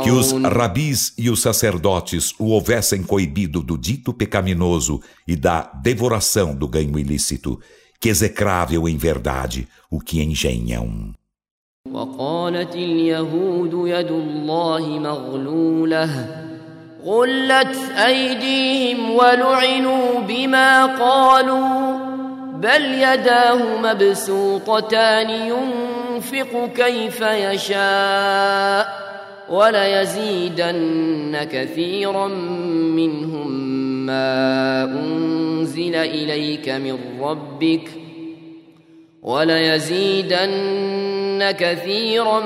Que 0.04 0.10
os 0.10 0.32
rabis 0.32 1.14
e 1.16 1.30
os 1.30 1.40
sacerdotes 1.40 2.34
o 2.38 2.48
houvessem 2.48 3.02
coibido 3.02 3.62
do 3.62 3.78
dito 3.78 4.12
pecaminoso 4.12 5.00
e 5.26 5.34
da 5.34 5.62
devoração 5.82 6.54
do 6.54 6.68
ganho 6.68 6.98
ilícito, 6.98 7.58
que 7.98 8.10
execrável 8.10 8.86
em 8.86 8.98
verdade 8.98 9.66
o 9.90 9.98
que 9.98 10.22
engenham. 10.22 11.14
وقالت 11.92 12.74
اليهود 12.74 13.88
يد 13.88 14.10
الله 14.10 14.98
مغلولة 14.98 16.08
غلت 17.04 17.76
أيديهم 17.96 19.10
ولعنوا 19.10 20.20
بما 20.20 20.86
قالوا 20.86 22.11
بل 22.63 22.85
يداه 22.85 23.77
مبسوطتان 23.81 25.29
ينفق 25.29 26.69
كيف 26.75 27.21
يشاء 27.21 29.03
وليزيدن 29.49 31.37
كثيرا 31.51 32.27
منهم 32.97 33.51
ما 34.05 34.83
أنزل 34.83 35.95
إليك 35.95 36.69
من 36.69 36.97
ربك 37.21 37.89
وليزيدن 39.21 40.51
كثيرا 41.51 42.39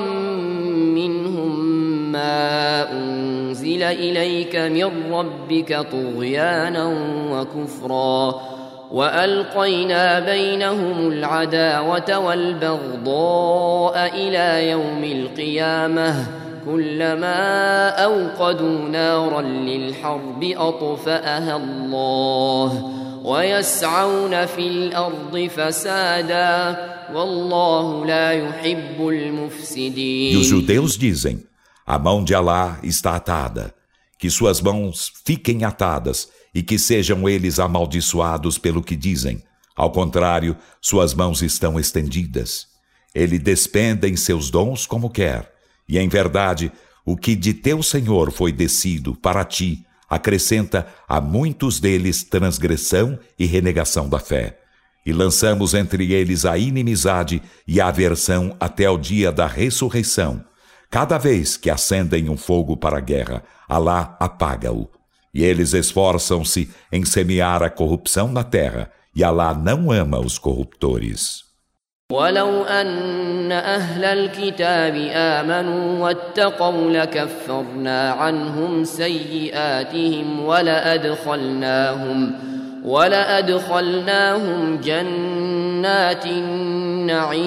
منهم 0.94 1.68
ما 2.12 2.92
أنزل 2.92 3.82
إليك 3.82 4.56
من 4.56 5.12
ربك 5.12 5.86
طغيانا 5.92 6.86
وكفرا 7.30 8.57
وألقينا 8.90 10.20
بينهم 10.20 11.08
العداوة 11.08 12.18
والبغضاء 12.18 14.14
إلى 14.14 14.70
يوم 14.70 15.04
القيامة. 15.04 16.26
كلما 16.66 17.88
أوقدوا 17.88 18.88
نارا 18.88 19.42
للحرب 19.42 20.44
أطفأها 20.56 21.56
الله 21.56 22.92
ويسعون 23.24 24.46
في 24.46 24.68
الأرض 24.68 25.48
فسادا. 25.56 26.76
والله 27.14 28.06
لا 28.06 28.32
يحب 28.32 29.08
المفسدين. 29.08 30.32
E 30.32 30.36
os 30.36 30.46
judeus 30.46 30.98
dizem: 30.98 31.42
A 31.86 31.98
mão 31.98 32.22
de 32.22 32.34
está 32.82 33.16
atada, 33.16 33.77
que 34.18 34.28
suas 34.28 34.60
mãos 34.60 35.12
fiquem 35.24 35.64
atadas 35.64 36.28
e 36.54 36.62
que 36.62 36.78
sejam 36.78 37.28
eles 37.28 37.58
amaldiçoados 37.58 38.58
pelo 38.58 38.82
que 38.82 38.96
dizem. 38.96 39.42
Ao 39.76 39.92
contrário, 39.92 40.56
suas 40.80 41.14
mãos 41.14 41.40
estão 41.40 41.78
estendidas. 41.78 42.66
Ele 43.14 43.38
despende 43.38 44.08
em 44.08 44.16
seus 44.16 44.50
dons 44.50 44.86
como 44.86 45.08
quer. 45.08 45.52
E 45.88 45.98
em 45.98 46.08
verdade, 46.08 46.72
o 47.04 47.16
que 47.16 47.36
de 47.36 47.54
teu 47.54 47.82
Senhor 47.82 48.32
foi 48.32 48.52
descido 48.52 49.14
para 49.14 49.44
ti, 49.44 49.86
acrescenta 50.10 50.86
a 51.08 51.20
muitos 51.20 51.78
deles 51.78 52.24
transgressão 52.24 53.18
e 53.38 53.46
renegação 53.46 54.08
da 54.08 54.18
fé. 54.18 54.58
E 55.06 55.12
lançamos 55.12 55.74
entre 55.74 56.12
eles 56.12 56.44
a 56.44 56.58
inimizade 56.58 57.40
e 57.66 57.80
a 57.80 57.86
aversão 57.86 58.56
até 58.58 58.90
o 58.90 58.98
dia 58.98 59.30
da 59.30 59.46
ressurreição. 59.46 60.44
Cada 60.89 61.17
vez 61.17 61.57
que 61.57 61.69
acendem 61.69 62.29
um 62.29 62.37
fogo 62.37 62.77
para 62.77 62.97
a 62.97 63.01
guerra, 63.01 63.43
Alá 63.67 64.15
apaga-o. 64.19 64.89
E 65.33 65.43
eles 65.43 65.73
esforçam-se 65.73 66.69
em 66.91 67.03
semear 67.03 67.63
a 67.63 67.69
corrupção 67.69 68.31
na 68.31 68.43
terra, 68.43 68.91
e 69.15 69.23
Alá 69.23 69.53
não 69.53 69.91
ama 69.91 70.19
os 70.19 70.37
corruptores. 70.37 71.43
ولو 72.11 72.63
أن 72.63 73.51
أهل 73.51 74.05
الكتاب 74.05 74.95
آمنوا 75.13 76.03
واتقوا 76.03 76.91
لكفرنا 76.91 78.11
عنهم 78.11 78.83
سيئاتهم 78.83 80.45
ولأدخلناهم 80.45 82.33
ولأدخلناهم 82.33 82.33
جنات 82.33 82.43
النعيم 82.43 82.56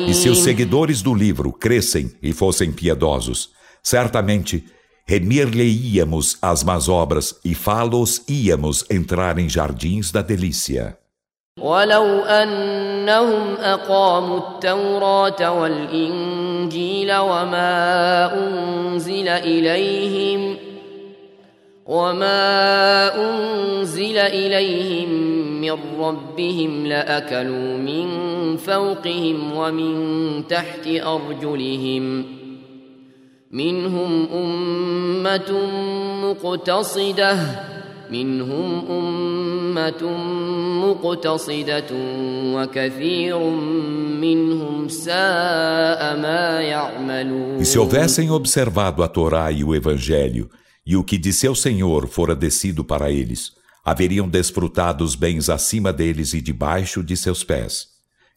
E 0.08 0.14
se 0.14 0.28
os 0.28 0.38
seguidores 0.38 1.02
do 1.02 1.14
livro 1.14 1.52
crescem 1.52 2.10
e 2.22 2.32
fossem 2.32 2.72
piedosos, 2.72 3.50
certamente 3.82 4.64
remir-lhe-íamos 5.06 6.38
as 6.42 6.64
más 6.64 6.88
obras 6.88 7.36
e 7.44 7.54
fá-los 7.54 8.22
íamos 8.28 8.84
entrar 8.90 9.38
em 9.38 9.48
jardins 9.48 10.10
da 10.10 10.22
delícia. 10.22 10.98
ولو 11.60 12.24
أنهم 12.24 13.54
أقاموا 13.56 14.38
التوراة 14.38 15.60
والإنجيل 15.60 17.16
وما 17.16 18.34
أنزل 18.34 19.28
إليهم 19.28 20.56
وما 21.91 23.11
أنزل 23.19 24.17
إليهم 24.17 25.09
من 25.61 25.77
ربهم 25.99 26.85
لأكلوا 26.87 27.77
من 27.77 28.07
فوقهم 28.57 29.37
ومن 29.55 29.93
تحت 30.47 30.87
أرجلهم 30.87 32.23
ۖ 32.37 32.41
منهم 33.51 34.27
أمة 34.33 35.51
مقتصدة 36.23 37.37
منهم 38.11 38.85
أمة 38.89 40.03
مقتصدة 40.85 41.91
وكثير 42.55 43.39
منهم 44.21 44.89
ساء 44.89 46.17
ما 46.17 46.61
يعملون 46.61 47.59
E 47.59 47.65
se 47.65 47.77
houvessem 47.77 48.31
observado 48.31 49.03
a 49.03 49.07
Torá 49.07 49.51
e 49.51 49.63
o 49.63 49.75
Evangelho, 49.75 50.49
e 50.86 50.96
o 50.96 51.02
que 51.02 51.18
de 51.18 51.32
seu 51.32 51.54
Senhor 51.54 52.06
fora 52.06 52.34
descido 52.34 52.84
para 52.84 53.10
eles, 53.10 53.52
haveriam 53.84 54.28
desfrutado 54.28 55.04
os 55.04 55.14
bens 55.14 55.48
acima 55.48 55.92
deles 55.92 56.34
e 56.34 56.40
debaixo 56.40 57.02
de 57.02 57.16
seus 57.16 57.44
pés. 57.44 57.88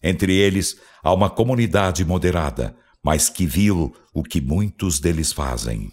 Entre 0.01 0.35
eles 0.35 0.77
há 1.03 1.13
uma 1.13 1.29
comunidade 1.29 2.05
moderada, 2.05 2.75
mas 3.03 3.29
que 3.29 3.45
viu 3.45 3.93
o 4.13 4.23
que 4.23 4.41
muitos 4.41 4.99
deles 4.99 5.31
fazem. 5.31 5.91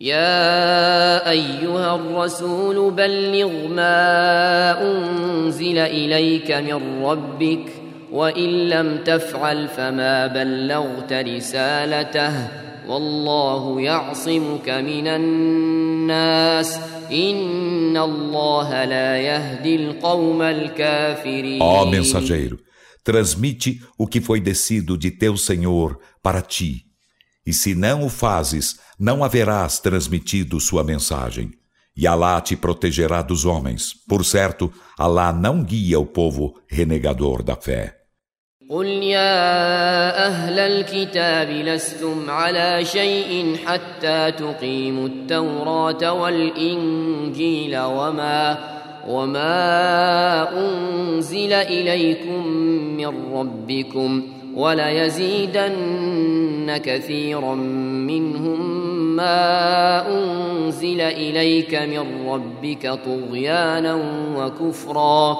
يا 0.00 1.30
أيها 1.30 1.94
الرسول 1.94 2.90
بلغ 2.90 3.68
ما 3.68 4.80
أنزل 4.80 5.78
إليك 5.78 6.50
من 6.50 7.04
ربك 7.04 7.66
وإن 8.12 8.68
لم 8.68 8.98
تفعل 9.04 9.68
فما 9.68 10.26
بلغت 10.26 11.12
رسالته 11.12 12.61
والله 12.88 13.80
يعصمك 13.80 14.68
من 14.68 15.06
الناس 15.06 16.78
إن 17.12 17.96
الله 17.96 18.84
لا 18.84 19.18
يهدي 19.18 19.76
القوم 19.76 20.42
الكافرين 20.42 21.62
Ó 21.62 21.86
mensageiro, 21.86 22.58
transmite 23.04 23.80
o 23.98 24.06
que 24.06 24.20
foi 24.20 24.40
descido 24.40 24.96
de 24.96 25.10
teu 25.10 25.36
Senhor 25.36 25.98
para 26.22 26.42
ti. 26.42 26.84
E 27.46 27.52
se 27.52 27.74
não 27.74 28.04
o 28.04 28.08
fazes, 28.08 28.78
não 28.98 29.24
haverás 29.24 29.78
transmitido 29.78 30.60
sua 30.60 30.84
mensagem. 30.84 31.50
E 31.96 32.06
Alá 32.06 32.40
te 32.40 32.54
protegerá 32.56 33.22
dos 33.22 33.44
homens. 33.44 33.92
Por 34.08 34.24
certo, 34.24 34.72
Alá 34.98 35.32
não 35.32 35.64
guia 35.64 35.98
o 35.98 36.06
povo 36.06 36.54
renegador 36.68 37.42
da 37.42 37.56
fé. 37.56 37.98
قل 38.73 38.87
يا 38.87 40.25
أهل 40.27 40.59
الكتاب 40.59 41.49
لستم 41.49 42.29
على 42.29 42.85
شيء 42.85 43.55
حتى 43.65 44.31
تقيموا 44.31 45.07
التوراة 45.07 46.13
والإنجيل 46.13 47.79
وما 47.79 48.57
وما 49.07 50.59
أنزل 50.59 51.53
إليكم 51.53 52.47
من 52.97 53.33
ربكم 53.33 54.23
وليزيدن 54.55 55.73
كثيرا 56.77 57.55
منهم 58.05 58.85
ما 59.15 60.07
أنزل 60.07 61.01
إليك 61.01 61.75
من 61.75 62.27
ربك 62.27 62.99
طغيانا 63.05 63.99
وكفرا 64.35 65.37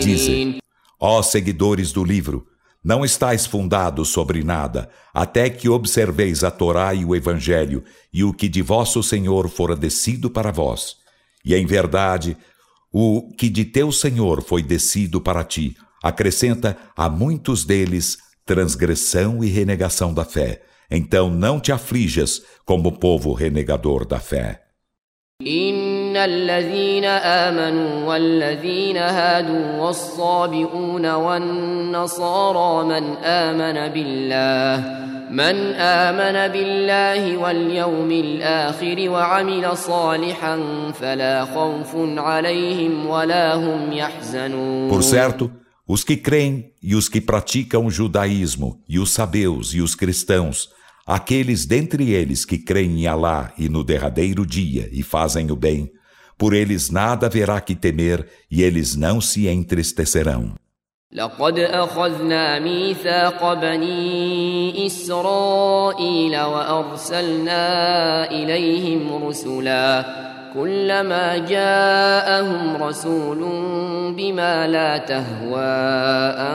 Dizem, 0.00 0.58
ó 0.98 1.20
seguidores 1.22 1.92
do 1.92 2.02
livro, 2.02 2.46
não 2.82 3.04
estáis 3.04 3.44
fundados 3.44 4.08
sobre 4.08 4.42
nada, 4.42 4.88
até 5.12 5.50
que 5.50 5.68
observeis 5.68 6.42
a 6.42 6.50
Torá 6.50 6.94
e 6.94 7.04
o 7.04 7.14
Evangelho, 7.14 7.84
e 8.12 8.24
o 8.24 8.32
que 8.32 8.48
de 8.48 8.62
vosso 8.62 9.02
Senhor 9.02 9.48
fora 9.48 9.76
descido 9.76 10.30
para 10.30 10.50
vós. 10.50 10.96
E 11.44 11.54
em 11.54 11.66
verdade, 11.66 12.36
o 12.90 13.30
que 13.36 13.48
de 13.48 13.64
teu 13.64 13.92
Senhor 13.92 14.42
foi 14.42 14.62
descido 14.62 15.20
para 15.20 15.44
ti, 15.44 15.76
acrescenta 16.02 16.76
a 16.96 17.08
muitos 17.08 17.64
deles 17.64 18.18
transgressão 18.46 19.44
e 19.44 19.48
renegação 19.48 20.14
da 20.14 20.24
fé. 20.24 20.62
Então 20.90 21.28
não 21.28 21.60
te 21.60 21.70
aflijas 21.70 22.42
como 22.64 22.98
povo 22.98 23.34
renegador 23.34 24.06
da 24.06 24.18
fé. 24.18 24.67
إن 25.46 26.16
الذين 26.16 27.04
آمنوا 27.04 28.04
والذين 28.04 28.96
هادوا 28.96 29.78
والصابئون 29.78 31.14
والنصارى 31.14 32.84
من 32.84 33.16
آمن 33.22 33.92
بالله 33.92 35.06
من 35.30 35.56
آمن 35.78 36.52
بالله 36.52 37.36
واليوم 37.36 38.10
الآخر 38.10 39.10
وعمل 39.10 39.76
صالحا 39.76 40.58
فلا 40.92 41.44
خوف 41.44 41.96
عليهم 42.18 43.06
ولا 43.06 43.54
هم 43.54 43.92
يحزنون. 43.92 44.90
Por 44.90 45.04
certo, 45.04 45.52
os 45.86 46.02
que 46.02 46.16
creem 46.16 46.72
e 46.82 46.96
os 46.96 47.08
que 47.08 47.20
praticam 47.20 47.86
o 47.86 47.90
judaísmo, 47.92 48.82
e 48.88 48.98
os 48.98 49.10
sabeus 49.10 49.72
e 49.72 49.80
os 49.80 49.94
cristãos, 49.94 50.77
aqueles 51.07 51.65
dentre 51.65 52.11
eles 52.11 52.45
que 52.45 52.57
creem 52.57 53.01
em 53.01 53.07
Alá 53.07 53.53
e 53.57 53.67
no 53.67 53.83
derradeiro 53.83 54.45
dia 54.45 54.89
e 54.91 55.03
fazem 55.03 55.51
o 55.51 55.55
bem, 55.55 55.91
por 56.37 56.53
eles 56.53 56.89
nada 56.89 57.27
haverá 57.27 57.61
que 57.61 57.75
temer 57.75 58.27
e 58.49 58.63
eles 58.63 58.95
não 58.95 59.21
se 59.21 59.47
entristecerão. 59.47 60.55
لقد 61.13 61.59
أخذنا 61.59 62.59
ميثاق 62.59 63.53
بني 63.53 64.85
إسرائيل 64.85 66.39
وأرسلنا 66.41 67.61
إليهم 68.31 69.27
رسلا 69.27 70.05
كلما 70.53 71.37
جاءهم 71.37 72.83
رسول 72.83 73.39
بما 74.17 74.67
لا 74.67 74.97
تهوى 74.97 75.73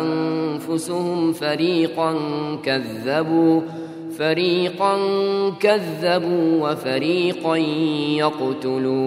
أنفسهم 0.01 1.32
فريقا 1.32 2.16
كذبوا 2.64 3.62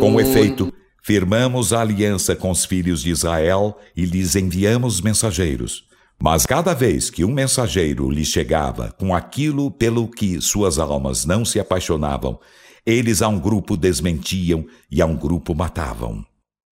com 0.00 0.20
efeito, 0.20 0.72
firmamos 1.02 1.72
a 1.72 1.80
aliança 1.80 2.34
com 2.34 2.50
os 2.50 2.64
filhos 2.64 3.02
de 3.02 3.10
Israel 3.10 3.78
e 3.96 4.04
lhes 4.04 4.34
enviamos 4.34 5.00
mensageiros. 5.00 5.84
Mas 6.20 6.46
cada 6.46 6.74
vez 6.74 7.10
que 7.10 7.24
um 7.24 7.32
mensageiro 7.32 8.10
lhe 8.10 8.24
chegava 8.24 8.90
com 8.98 9.14
aquilo 9.14 9.70
pelo 9.70 10.08
que 10.08 10.40
suas 10.40 10.78
almas 10.78 11.24
não 11.24 11.44
se 11.44 11.60
apaixonavam, 11.60 12.40
eles 12.84 13.20
a 13.20 13.28
um 13.28 13.38
grupo 13.38 13.76
desmentiam 13.76 14.64
e 14.90 15.02
a 15.02 15.06
um 15.06 15.16
grupo 15.16 15.54
matavam. 15.54 16.24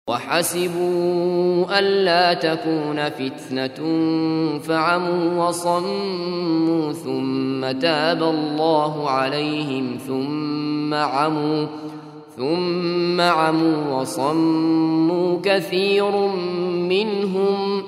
وحسبوا 0.09 1.79
ألا 1.79 2.33
تكون 2.33 3.09
فتنة 3.09 3.79
فعموا 4.59 5.47
وصموا 5.47 6.93
ثم 6.93 7.79
تاب 7.79 8.23
الله 8.23 9.09
عليهم 9.09 9.97
ثم 10.07 10.93
عموا 10.93 11.67
ثم 12.37 13.21
عموا 13.21 14.01
وصموا 14.01 15.39
كثير 15.43 16.11
منهم 16.89 17.83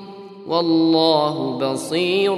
والله 0.46 1.58
بصير 1.58 2.36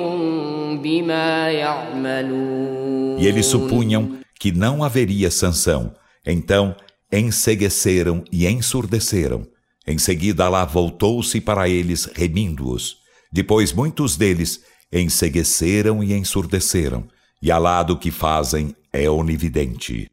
بما 0.83 1.51
يعملون 1.51 3.19
E 3.19 3.27
eles 3.27 3.47
supunham 3.47 4.19
que 4.41 4.51
não 4.51 4.83
haveria 4.83 5.31
sanção. 5.31 5.93
Então 6.27 6.75
ensegueceram 7.13 8.25
e 8.33 8.47
ensurdeceram. 8.47 9.54
Em 9.88 9.98
seguida, 9.98 10.46
Alá 10.46 10.66
voltou-se 10.66 11.42
para 11.42 11.68
eles, 11.68 12.06
remindo-os. 12.06 12.98
Depois, 13.32 13.74
muitos 13.74 14.18
deles 14.18 14.64
ensegueceram 14.92 16.04
e 16.04 16.14
ensurdeceram. 16.14 17.08
E 17.42 17.52
Alá 17.52 17.84
do 17.84 17.98
que 17.98 18.12
fazem 18.12 18.76
é 18.92 19.10
onividente. 19.10 20.10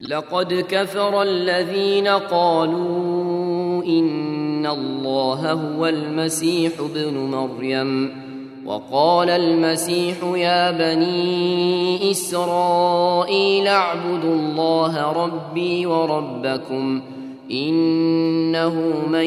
لقد 0.00 0.54
كفر 0.68 1.22
الذين 1.22 2.08
قالوا 2.08 3.84
إن 3.84 4.66
الله 4.66 5.52
هو 5.52 5.86
المسيح 5.86 6.72
ابن 6.80 7.14
مريم 7.14 8.26
وقال 8.66 9.30
المسيح 9.30 10.16
يا 10.22 10.70
بني 10.70 12.10
إسرائيل 12.10 13.66
اعبدوا 13.68 14.34
الله 14.34 15.12
ربي 15.12 15.86
وربكم 15.86 17.02
إنه 17.50 18.74
من 19.08 19.26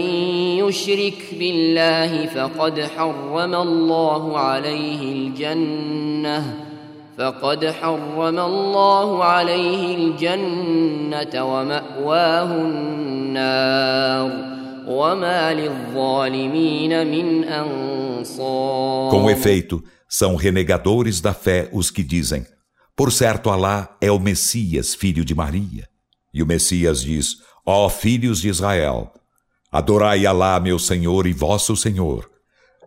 يشرك 0.59 1.35
بالله 1.39 2.25
فقد 2.25 2.81
حرم 2.81 3.55
الله 3.55 4.39
عليه 4.39 5.13
الجنة 5.13 6.69
فقد 7.17 7.65
حرم 7.65 8.39
الله 8.39 9.23
عليه 9.23 9.95
الجنة 9.95 11.43
ومأواه 11.43 12.51
النار 12.55 14.31
وما 14.87 15.53
للظالمين 15.53 17.07
من 17.07 17.43
أنصار 17.43 19.11
Com 19.11 19.29
efeito, 19.29 19.83
são 20.07 20.35
renegadores 20.35 21.21
da 21.21 21.33
fé 21.33 21.69
os 21.71 21.91
que 21.91 22.03
dizem: 22.03 22.45
Por 22.95 23.11
certo, 23.11 23.49
Alá 23.49 23.97
é 24.01 24.11
o 24.11 24.19
Messias, 24.19 24.95
filho 24.95 25.23
de 25.23 25.35
Maria. 25.35 25.87
E 26.33 26.41
o 26.41 26.45
Messias 26.45 27.01
diz: 27.01 27.37
Ó 27.65 27.89
filhos 27.89 28.39
de 28.41 28.49
Israel, 28.49 29.11
adorai 29.71 30.25
Alá, 30.25 30.59
meu 30.59 30.79
Senhor 30.79 31.27
e 31.27 31.33
vosso 31.33 31.75
Senhor. 31.75 32.29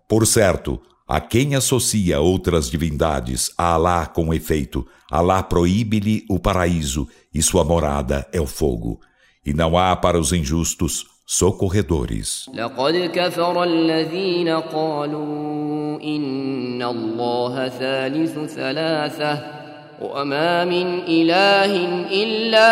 Por 0.09 0.27
certo, 0.27 0.81
a 1.09 1.21
quem 1.21 1.55
associa 1.55 2.21
outras 2.21 2.71
divindades 2.71 3.51
a 3.57 3.75
Alá 3.75 4.07
com 4.07 4.33
efeito, 4.33 4.87
Alá 5.11 5.43
proíbe-lhe 5.43 6.25
o 6.29 6.39
paraíso 6.39 7.07
e 7.35 7.43
sua 7.43 7.65
morada 7.65 8.27
é 8.33 8.41
o 8.41 8.47
fogo. 8.47 9.01
E 9.45 9.53
não 9.53 9.77
há 9.77 9.95
para 9.95 10.19
os 10.19 10.33
injustos 10.33 11.07
socorredores. 11.27 12.47
لقد 12.55 13.11
كفر 13.15 13.63
الذين 13.65 14.49
قالوا 14.49 16.01
إن 16.03 16.83
الله 16.83 17.69
ثالث 17.69 18.39
ثلاثة 18.55 19.63
وما 20.02 20.66
من 20.66 21.00
إله 21.08 21.72
إلا 22.12 22.72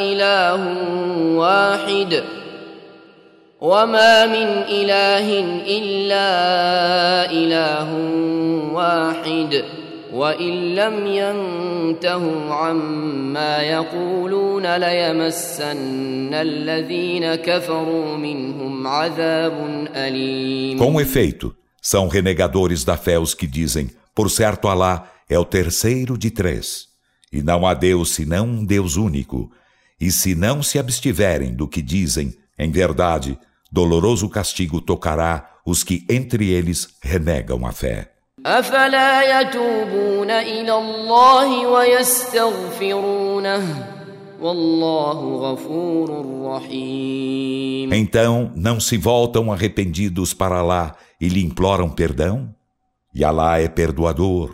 إله 0.00 0.60
واحد 1.36 2.22
وما 3.60 4.26
من 4.26 4.48
إله 4.68 5.26
إلا 5.68 6.28
إله 7.30 7.88
واحد 8.72 9.64
وإن 10.12 10.74
لم 10.74 11.06
ينتهوا 11.06 12.54
عما 12.54 13.62
يقولون 13.62 14.76
ليمسن 14.76 16.34
الذين 16.34 17.34
كفروا 17.34 18.16
منهم 18.16 18.86
عذاب 18.86 19.86
أليم 19.96 20.78
Com 20.78 21.00
efeito, 21.00 21.54
são 21.82 22.08
renegadores 22.08 22.82
da 22.82 22.96
fé 22.96 23.18
os 23.18 23.34
que 23.34 23.46
dizem: 23.46 23.90
Por 24.14 24.30
certo, 24.30 24.68
Alá 24.68 25.04
é 25.29 25.37
o 25.37 25.45
terceiro 25.45 26.17
de 26.17 26.29
três. 26.31 26.87
E 27.31 27.41
não 27.41 27.65
há 27.65 27.73
Deus 27.73 28.13
senão 28.13 28.45
um 28.45 28.65
Deus 28.65 28.95
único. 28.95 29.51
E 29.99 30.11
se 30.11 30.35
não 30.35 30.61
se 30.61 30.77
abstiverem 30.79 31.53
do 31.53 31.67
que 31.67 31.81
dizem, 31.81 32.33
em 32.57 32.71
verdade, 32.71 33.37
doloroso 33.71 34.29
castigo 34.29 34.79
tocará 34.79 35.59
os 35.65 35.83
que 35.83 36.05
entre 36.09 36.49
eles 36.49 36.87
renegam 37.01 37.65
a 37.65 37.71
fé. 37.71 38.11
أفلا 38.45 39.41
يتوبون 39.41 40.31
إلى 40.31 40.73
الله 40.73 41.67
ويستغفرونه 41.67 43.61
والله 44.41 45.35
غفور 45.35 46.25
رحيم 46.45 47.93
Então 47.93 48.51
não 48.55 48.79
se 48.79 48.97
voltam 48.97 49.51
arrependidos 49.51 50.33
para 50.33 50.57
Alá 50.59 50.95
e 51.19 51.27
lhe 51.27 51.43
imploram 51.43 51.89
perdão? 51.89 52.53
E 53.13 53.23
Alá 53.23 53.59
é 53.59 53.67
perdoador, 53.67 54.53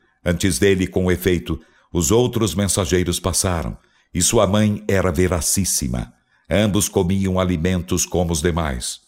Antes 0.24 0.58
dele, 0.58 0.86
com 0.86 1.10
efeito, 1.10 1.60
os 1.92 2.10
outros 2.10 2.54
mensageiros 2.54 3.20
passaram, 3.20 3.76
e 4.12 4.20
sua 4.20 4.46
mãe 4.46 4.82
era 4.88 5.12
veracíssima. 5.12 6.12
Ambos 6.50 6.88
comiam 6.88 7.38
alimentos 7.38 8.06
como 8.06 8.32
os 8.32 8.40
demais. 8.40 9.00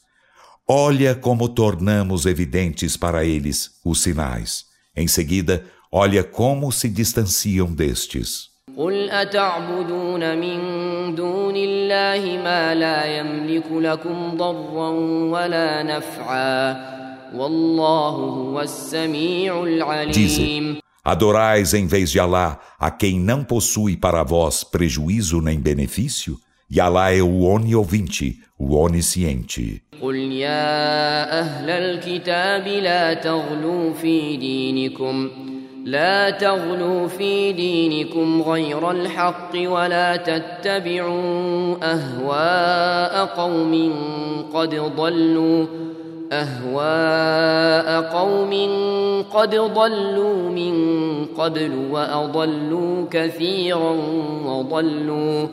Olha 0.66 1.14
como 1.14 1.48
tornamos 1.48 2.26
evidentes 2.26 2.96
para 2.96 3.24
eles 3.24 3.70
os 3.84 4.02
sinais. 4.02 4.66
Em 4.94 5.06
seguida, 5.08 5.64
Olha 5.90 6.22
como 6.22 6.70
se 6.70 6.88
distanciam 6.88 7.72
destes. 7.72 8.50
قل 8.76 9.10
أتعبدون 9.10 10.38
من 10.38 10.58
دون 11.14 11.56
الله 11.56 12.42
ما 12.44 12.74
لا 12.74 13.18
يملك 13.18 13.64
لكم 13.72 14.36
ضرا 14.36 14.88
ولا 15.32 15.82
نفعا 15.82 16.76
والله 17.34 18.10
هو 18.10 18.60
السميع 18.60 19.62
العليم 19.62 20.78
Adorais 21.04 21.72
em 21.74 21.86
vez 21.86 22.10
de 22.10 22.20
Alá 22.20 22.58
a 22.78 22.90
quem 22.90 23.18
não 23.18 23.42
possui 23.42 23.96
para 23.96 24.22
vós 24.22 24.62
prejuízo 24.62 25.40
nem 25.40 25.58
benefício? 25.58 26.36
E 26.70 26.80
Alá 26.80 27.10
é 27.12 27.22
o 27.22 27.44
oniovinte, 27.44 28.42
o 28.58 28.76
onisciente. 28.76 29.82
قل 30.02 30.16
يا 30.16 31.40
أهل 31.40 31.70
الكتاب 31.70 32.66
لا 32.66 33.14
تغلوا 33.14 33.92
في 33.92 34.36
دينكم 34.36 35.30
لا 35.84 36.30
تغلوا 36.30 37.08
في 37.08 37.52
دينكم 37.52 38.42
غير 38.42 38.90
الحق 38.90 39.50
ولا 39.54 40.16
تتبعوا 40.16 41.76
أهواء 41.82 43.26
قوم 43.26 43.94
قد 44.52 44.74
ضلوا 44.74 45.66
أهواء 46.32 48.12
قوم 48.12 48.52
قد 49.22 49.54
ضلوا 49.54 50.50
من 50.50 50.74
قبل 51.26 51.74
وأضلوا 51.90 53.06
كثيرا 53.10 53.90
وضلوا 54.44 55.48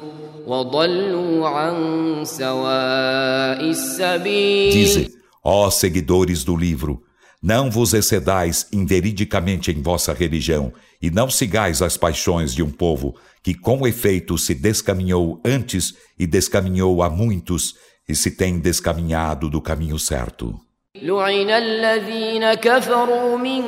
وضلوا 0.47 1.47
عن 1.47 1.75
سواء 2.23 3.61
السبيل 3.69 4.71
Dize, 4.71 5.11
ó 5.43 5.69
seguidores 5.69 6.43
do 6.43 6.55
livro, 6.55 7.01
Não 7.45 7.69
vos 7.69 7.93
excedais 7.93 8.65
inveridicamente 8.73 9.69
em 9.69 9.79
vossa 9.79 10.13
religião, 10.13 10.73
e 10.99 11.11
não 11.11 11.29
sigais 11.29 11.79
as 11.79 11.95
paixões 11.95 12.55
de 12.55 12.63
um 12.63 12.71
povo 12.71 13.15
que 13.43 13.53
com 13.53 13.85
efeito 13.85 14.35
se 14.35 14.55
descaminhou 14.55 15.39
antes 15.45 15.93
e 16.17 16.25
descaminhou 16.25 17.03
a 17.03 17.09
muitos, 17.09 17.75
e 18.09 18.15
se 18.15 18.31
tem 18.31 18.57
descaminhado 18.57 19.47
do 19.47 19.61
caminho 19.61 19.99
certo. 19.99 20.59
لعن 21.01 21.49
الذين 21.49 22.53
كفروا 22.53 23.37
من 23.37 23.61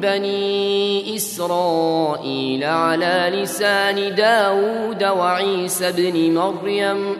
بني 0.00 1.16
إسرائيل 1.16 2.64
على 2.64 3.30
لسان 3.32 4.14
داود 4.14 5.04
وعيسى 5.04 5.92
بن 5.92 6.34
مريم 6.34 7.16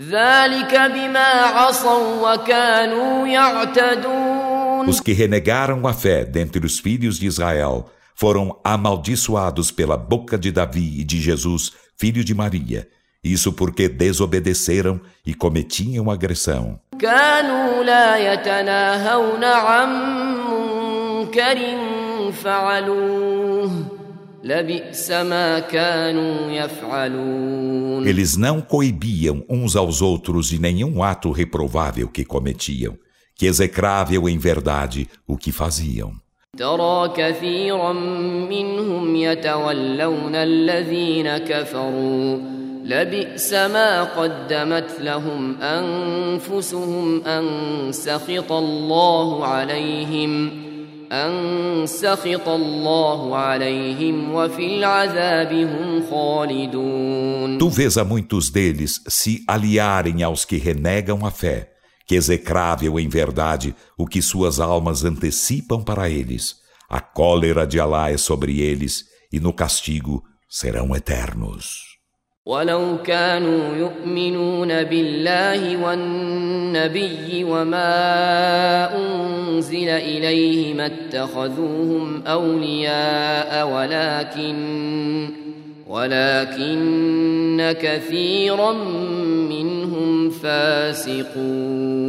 ذلك 0.00 0.74
بما 0.94 1.30
عصوا 1.58 2.34
وكانوا 2.34 3.26
يعتدون 3.26 4.42
Os 4.88 5.00
que 5.00 5.12
renegaram 5.12 5.86
a 5.86 5.92
fé 5.92 6.24
dentre 6.24 6.64
os 6.66 6.78
filhos 6.78 7.18
de 7.18 7.26
Israel 7.26 7.86
foram 8.14 8.58
amaldiçoados 8.64 9.70
pela 9.70 9.96
boca 9.96 10.36
de 10.38 10.50
Davi 10.50 11.00
e 11.00 11.04
de 11.04 11.20
Jesus, 11.20 11.72
filho 11.96 12.24
de 12.24 12.34
Maria. 12.34 12.88
Isso 13.22 13.52
porque 13.52 13.88
desobedeceram 13.88 15.00
e 15.24 15.32
cometiam 15.32 16.10
agressão. 16.10 16.80
Eles 28.04 28.36
não 28.36 28.60
coibiam 28.60 29.44
uns 29.48 29.76
aos 29.76 30.02
outros 30.02 30.48
de 30.48 30.58
nenhum 30.58 31.02
ato 31.02 31.30
reprovável 31.30 32.08
que 32.08 32.24
cometiam 32.24 32.98
que 33.42 33.46
execrável 33.46 34.28
em 34.28 34.38
verdade 34.38 35.08
o 35.26 35.36
que 35.36 35.50
faziam. 35.50 36.12
ترى 36.58 37.12
كثيرا 37.16 37.92
منهم 38.50 39.16
يتولون 39.16 40.34
الذين 40.34 41.38
كفروا 41.38 42.38
لبئس 42.86 43.52
ما 43.52 44.02
قدمت 44.02 45.00
لهم 45.00 45.60
انفسهم 45.62 47.24
ان 47.24 47.92
سخط 47.92 48.52
الله 48.52 49.46
عليهم 49.46 50.50
ان 51.12 51.86
سخط 51.86 52.48
الله 52.48 53.36
عليهم 53.36 54.34
وفي 54.34 54.66
العذاب 54.78 55.52
هم 55.52 56.02
خالدون 56.10 57.58
Tu 57.58 57.68
vês 57.68 57.98
a 57.98 58.04
muitos 58.04 58.50
deles 58.50 59.00
se 59.08 59.44
aliarem 59.46 60.22
aos 60.22 60.44
que 60.44 60.56
renegam 60.56 61.24
a 61.24 61.30
fé 61.30 61.72
que 62.06 62.16
execrável 62.16 62.98
em 62.98 63.08
verdade 63.08 63.74
o 63.96 64.06
que 64.06 64.20
suas 64.20 64.60
almas 64.60 65.04
antecipam 65.04 65.82
para 65.82 66.10
eles. 66.10 66.56
A 66.88 67.00
cólera 67.00 67.66
de 67.66 67.80
Alá 67.80 68.10
é 68.10 68.18
sobre 68.18 68.60
eles 68.60 69.04
e 69.32 69.40
no 69.40 69.52
castigo 69.52 70.22
serão 70.48 70.94
eternos. 70.94 71.92
ولو 72.46 73.02
كانوا 73.02 73.76
يؤمنون 73.76 74.68
بالله 74.82 75.76
والنبي 75.84 77.44
وما 77.44 78.96
أنزل 78.96 79.88
إليه 79.88 80.74
ما 80.74 80.86
اتخذوهم 80.86 82.22
أولياء 82.26 83.68
ولكن 83.68 85.28
ولكن 85.86 87.74
كثيرا 87.80 88.72
منهم 89.48 90.30
فاسقون 90.30 92.02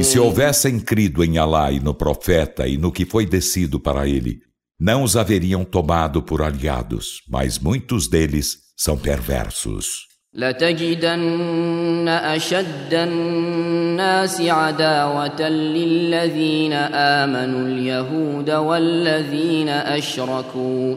E 0.00 0.04
se 0.04 0.18
houvessem 0.18 0.78
crido 0.78 1.24
em 1.24 1.38
Alá 1.38 1.72
e 1.72 1.80
no 1.80 1.94
profeta 1.94 2.68
e 2.68 2.76
no 2.76 2.92
que 2.92 3.04
foi 3.06 3.26
descido 3.26 3.80
para 3.80 4.06
ele, 4.06 4.40
não 4.78 5.02
os 5.02 5.16
haveriam 5.16 5.64
tomado 5.64 6.22
por 6.22 6.40
aliados, 6.42 7.22
mas 7.28 7.58
muitos 7.58 8.06
deles 8.06 8.61
são 8.75 8.97
perversos. 8.97 10.13
لتجدن 10.35 12.07
أشد 12.07 12.93
الناس 12.93 14.41
عداوة 14.41 15.41
للذين 15.49 16.73
آمنوا 16.93 17.67
اليهود 17.67 18.51
والذين 18.51 19.69
أشركوا 19.69 20.95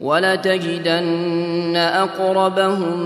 ولتجدن 0.00 1.76
أقربهم 1.76 2.96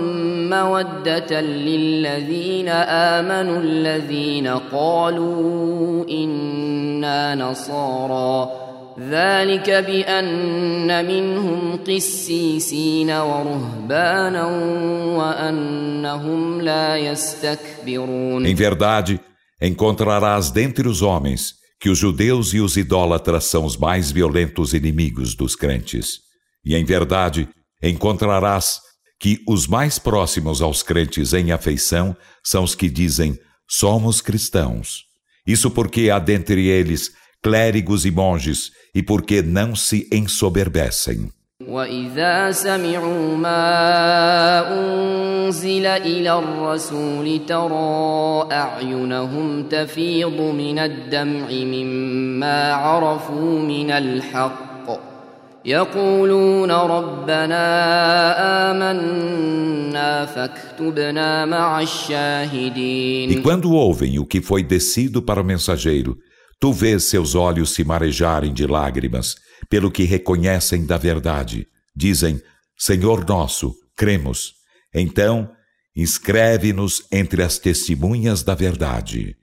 مودة 0.50 1.40
للذين 1.40 2.68
آمنوا 2.68 3.58
الذين 3.60 4.46
قالوا 4.72 6.04
إنا 6.10 7.34
نصارى 7.34 8.59
ذلك 8.99 9.69
بان 9.69 11.05
منهم 11.05 11.79
قسيسين 11.83 13.11
ورهبانا 13.11 14.45
وانهم 15.17 16.61
لا 16.61 16.97
يستكبرون 16.97 18.45
Em 18.45 18.55
verdade, 18.55 19.19
encontrarás 19.61 20.49
dentre 20.51 20.87
os 20.87 21.01
homens 21.01 21.55
que 21.79 21.89
os 21.89 21.97
judeus 21.97 22.53
e 22.53 22.59
os 22.59 22.77
idólatras 22.77 23.45
são 23.45 23.65
os 23.65 23.77
mais 23.77 24.11
violentos 24.11 24.73
inimigos 24.73 25.35
dos 25.35 25.55
crentes. 25.55 26.19
E 26.65 26.73
em 26.73 26.85
verdade, 26.85 27.49
encontrarás 27.83 28.79
que 29.19 29.39
os 29.47 29.67
mais 29.67 29.99
próximos 29.99 30.61
aos 30.61 30.81
crentes 30.81 31.33
em 31.33 31.51
afeição 31.51 32.15
são 32.43 32.63
os 32.63 32.75
que 32.75 32.89
dizem: 32.89 33.37
somos 33.69 34.21
cristãos. 34.21 35.03
Isso 35.45 35.69
porque 35.69 36.09
há 36.09 36.17
dentre 36.17 36.67
eles 36.67 37.11
clérigos 37.41 38.05
e 38.05 38.11
monges, 38.11 38.71
e 38.93 39.03
porque 39.03 39.41
não 39.41 39.75
se 39.75 40.07
ensoberbecem. 40.11 41.29
وإذا 41.67 42.51
سمعوا 42.51 43.37
ما 43.37 43.63
أنزل 44.75 45.85
إلى 45.85 46.39
الرسول 46.39 47.45
ترى 47.47 48.47
أعينهم 48.51 49.63
تفيض 49.63 50.41
من 50.41 50.79
الدمع 50.79 51.47
مما 51.49 52.73
عرفوا 52.73 53.59
من 53.59 53.91
الحق 53.91 54.65
يقولون 55.65 56.71
ربنا 56.71 57.65
آمنا 58.71 60.25
فاكتبنا 60.25 61.45
مع 61.45 61.81
الشاهدين 61.81 63.29
E 63.29 63.41
quando 63.41 63.71
ouvem 63.71 64.19
o 64.19 64.25
que 64.25 64.41
foi 64.41 64.61
descido 64.61 65.21
para 65.21 65.41
o 65.41 65.45
mensageiro, 65.45 66.17
tu 66.59 66.71
vês 66.71 67.03
seus 67.05 67.35
olhos 67.35 67.73
se 67.73 67.83
marejarem 67.83 68.53
de 68.53 68.65
lágrimas, 68.65 69.35
pelo 69.69 69.91
que 69.91 70.03
reconhecem 70.03 70.85
da 70.85 70.97
verdade. 70.97 71.67
Dizem, 71.95 72.41
Senhor 72.77 73.25
nosso, 73.27 73.73
cremos. 73.95 74.53
Então, 74.93 75.49
inscreve-nos 75.95 77.03
entre 77.11 77.41
as 77.43 77.57
testemunhas 77.57 78.43
da 78.43 78.55
verdade. 78.55 79.35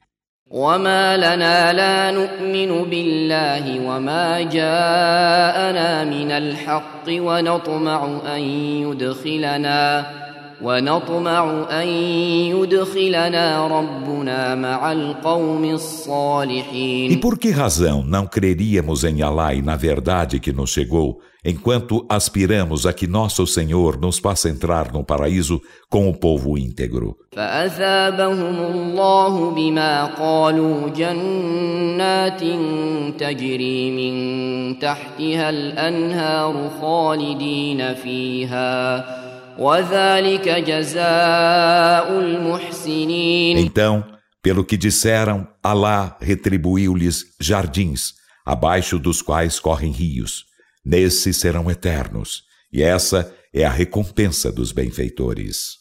وما 0.53 1.16
لنا 1.16 1.72
لا 1.72 2.11
نؤمن 2.11 2.90
بالله 2.90 3.80
وما 3.80 4.42
جاءنا 4.42 6.05
من 6.05 6.30
الحق 6.30 7.09
ونطمع 7.09 8.20
ان 8.36 8.40
يدخلنا 8.84 10.07
ونطمع 10.62 11.66
أن 11.70 11.88
يدخلنا 12.55 13.66
ربنا 13.66 14.55
مع 14.55 14.92
القوم 14.92 15.64
الصالحين 15.64 17.11
E 17.11 17.16
por 17.16 17.38
que 17.38 17.50
razão 17.50 18.05
não 18.05 18.26
creríamos 18.26 19.05
em 19.05 19.22
Alá 19.22 19.55
e 19.55 19.62
na 19.62 19.76
verdade 19.76 20.38
que 20.38 20.53
nos 20.53 20.70
chegou, 20.70 21.20
enquanto 21.44 22.07
aspiramos 22.09 22.86
a 22.86 22.92
que 22.92 23.09
nosso 23.09 23.44
Senhor 23.46 24.00
nos 24.00 24.18
faça 24.18 24.48
entrar 24.48 24.92
no 24.92 25.03
paraíso 25.05 25.61
com 25.90 26.09
o 26.09 26.14
povo 26.14 26.57
íntegro? 26.57 27.16
فأثابهم 27.32 28.59
الله 28.74 29.50
بما 29.50 30.05
قالوا 30.05 30.88
جنات 30.88 32.42
تجري 33.18 33.90
من 33.90 34.78
تحتها 34.78 35.50
الأنهار 35.50 36.70
خالدين 36.80 37.94
فيها 37.94 39.22
então, 43.58 44.05
pelo 44.41 44.64
que 44.64 44.78
disseram, 44.78 45.47
Alá 45.64 46.18
retribuiu-lhes 46.22 47.26
jardins, 47.39 48.14
abaixo 48.45 48.97
dos 48.97 49.22
quais 49.22 49.60
correm 49.60 49.91
rios. 49.91 50.45
Nesses 50.86 51.38
serão 51.38 51.70
eternos. 51.70 52.43
E 52.72 52.82
essa 52.82 53.34
é 53.53 53.66
a 53.66 53.70
recompensa 53.70 54.51
dos 54.51 54.72
benfeitores. 54.72 55.80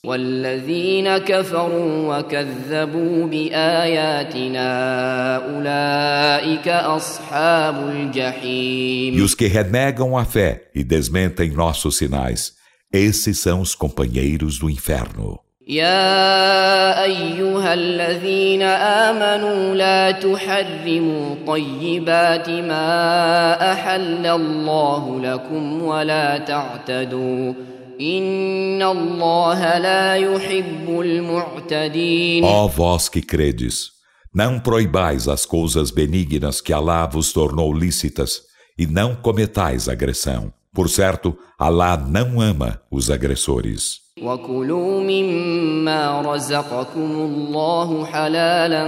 E 9.14 9.20
os 9.20 9.34
que 9.34 9.46
renegam 9.46 10.16
a 10.16 10.24
fé 10.24 10.70
e 10.74 10.82
desmentem 10.82 11.50
nossos 11.50 11.98
sinais, 11.98 12.55
esses 12.91 13.39
são 13.39 13.61
os 13.61 13.75
companheiros 13.75 14.59
do 14.59 14.69
inferno. 14.69 15.39
يا 15.67 17.03
أيها 17.03 17.73
الذين 17.73 18.61
آمنوا 18.61 19.75
لا 19.75 20.11
تحرموا 20.11 21.35
طيبات 21.47 22.49
ما 22.49 23.71
أحل 23.71 24.25
الله 24.25 25.19
لكم 25.19 25.83
ولا 25.83 26.37
تعتدوا 26.37 27.53
إن 28.01 28.81
الله 28.81 29.77
لا 29.77 30.15
يحب 30.15 30.99
المعتدين 30.99 32.43
Ó 32.43 32.67
vós 32.67 33.07
que 33.07 33.21
credes, 33.21 33.91
não 34.33 34.59
proibais 34.59 35.27
as 35.27 35.45
coisas 35.45 35.91
benignas 35.91 36.59
que 36.59 36.73
Allah 36.73 37.05
vos 37.05 37.31
tornou 37.31 37.71
lícitas 37.71 38.41
e 38.77 38.87
não 38.87 39.15
cometais 39.15 39.87
agressão. 39.87 40.51
Por 40.75 40.89
certo, 40.89 41.37
Alá 41.59 41.97
não 41.97 42.39
ama 42.41 42.81
os 42.89 43.09
agressores. 43.09 44.01
وكلوا 44.21 45.01
مما 45.01 46.21
رزقكم 46.21 47.11
الله 47.11 48.05
حلالا 48.05 48.83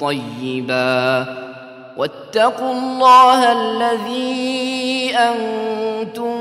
طيبا 0.00 1.26
واتقوا 1.98 2.72
الله 2.72 3.40
الذي 3.52 5.10
أنتم 5.16 6.32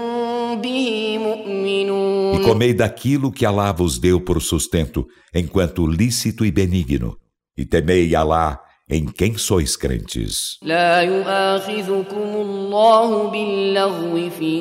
به 0.61 1.17
مؤمنون 1.17 2.41
E 2.41 2.45
comei 2.45 2.73
daquilo 2.73 3.31
que 3.31 3.45
Alá 3.45 3.71
vos 3.71 3.99
deu 3.99 4.21
por 4.21 4.41
sustento, 4.41 5.07
enquanto 5.33 5.85
lícito 5.87 6.45
e 6.45 6.51
benigno. 6.51 7.17
E 7.57 7.65
temei 7.65 8.15
Alá, 8.15 8.59
em 8.92 9.06
quem 9.06 9.38
sois 9.38 9.74
crentes. 9.76 10.58
لا 10.62 11.00
يؤاخذكم 11.00 12.30
الله 12.36 13.30
باللغو 13.30 14.30
في 14.38 14.56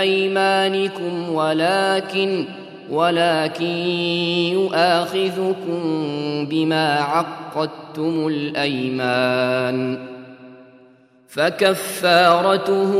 أيمانكم 0.00 1.32
ولكن 1.32 2.44
ولكن 2.90 3.76
يؤاخذكم 4.52 5.80
بما 6.46 6.94
عقدتم 7.00 8.26
الأيمان 8.26 9.98
فكفارته 11.28 12.92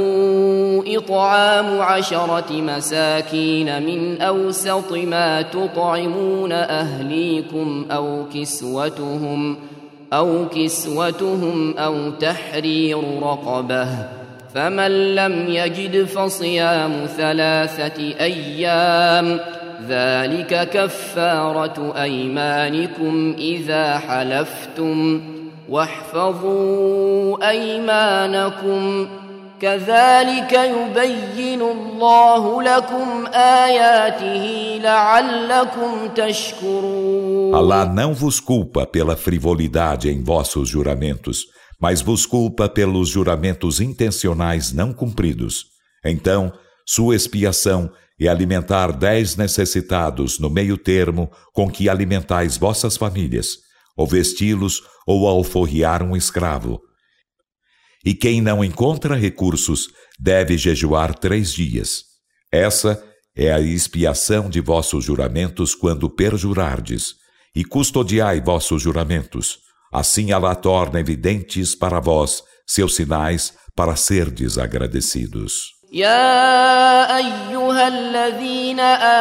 إطعام 0.87 1.81
عشرة 1.81 2.53
مساكين 2.53 3.83
من 3.83 4.21
أوسط 4.21 4.93
ما 4.93 5.43
تطعمون 5.43 6.53
أهليكم 6.53 7.87
أو 7.91 8.25
كسوتهم 8.35 9.57
ۖ 9.73 9.76
أو 10.13 10.49
كسوتهم 10.49 11.79
أو 11.79 12.11
تحرير 12.11 13.23
رقبة 13.23 13.89
فمن 14.55 15.15
لم 15.15 15.49
يجد 15.49 16.05
فصيام 16.05 17.07
ثلاثة 17.17 18.15
أيام 18.21 19.41
ذلك 19.89 20.69
كفارة 20.73 22.03
أيمانكم 22.03 23.35
إذا 23.39 23.99
حلفتم 23.99 25.23
واحفظوا 25.69 27.51
أيمانكم 27.51 29.07
ۖ 29.23 29.26
كذلك 29.62 30.54
يبين 30.54 31.62
الله 31.62 32.64
لكم 32.64 33.26
آياته 33.34 34.80
لعلكم 34.84 36.08
تشكرون 36.16 37.54
Allah 37.54 37.86
não 37.86 38.14
vos 38.14 38.40
culpa 38.40 38.88
pela 38.88 39.16
frivolidade 39.16 40.10
em 40.10 40.24
vossos 40.24 40.70
juramentos, 40.70 41.46
mas 41.80 42.02
vos 42.02 42.26
culpa 42.26 42.68
pelos 42.68 43.10
juramentos 43.10 43.80
intencionais 43.80 44.74
não 44.74 44.92
cumpridos. 44.94 45.66
Então, 46.04 46.52
sua 46.86 47.16
expiação 47.16 47.92
é 48.20 48.28
alimentar 48.28 48.92
dez 48.92 49.36
necessitados 49.36 50.40
no 50.40 50.50
meio 50.50 50.78
termo 50.78 51.30
com 51.54 51.70
que 51.70 51.88
alimentais 51.90 52.58
vossas 52.58 52.98
famílias, 52.98 53.58
ou 53.96 54.08
vesti-los 54.08 54.82
ou 55.06 55.28
alforriar 55.28 56.02
um 56.02 56.16
escravo, 56.16 56.80
e 58.07 58.15
quem 58.15 58.41
não 58.41 58.65
encontra 58.65 59.17
recursos 59.17 59.89
deve 60.17 60.57
jejuar 60.57 61.13
três 61.13 61.53
dias. 61.53 62.05
Essa 62.53 63.03
é 63.37 63.53
a 63.53 63.61
expiação 63.61 64.49
de 64.49 64.61
vossos 64.61 65.05
juramentos 65.05 65.75
quando 65.75 66.09
perjurardes, 66.09 67.15
e 67.53 67.65
custodiai 67.65 68.41
vossos 68.41 68.81
juramentos. 68.81 69.59
Assim 69.93 70.31
ela 70.31 70.55
torna 70.55 71.01
evidentes 71.01 71.75
para 71.75 71.99
vós 71.99 72.45
seus 72.65 72.95
sinais 72.95 73.55
para 73.75 73.97
serdes 73.97 74.57
agradecidos. 74.57 75.76
يا 75.97 77.17
أيها 77.17 77.89
الذين 77.89 78.81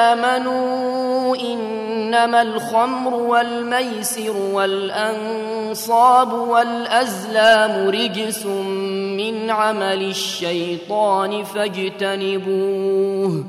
آمنوا 0.09 1.35
إنما 1.35 2.41
الخمر 2.41 3.13
والميسر 3.13 4.37
والأنصاب 4.37 6.33
والأزلام 6.33 7.89
رجس 7.89 8.45
من 8.45 9.49
عمل 9.49 10.09
الشيطان 10.09 11.43
فاجتنبوه 11.43 13.45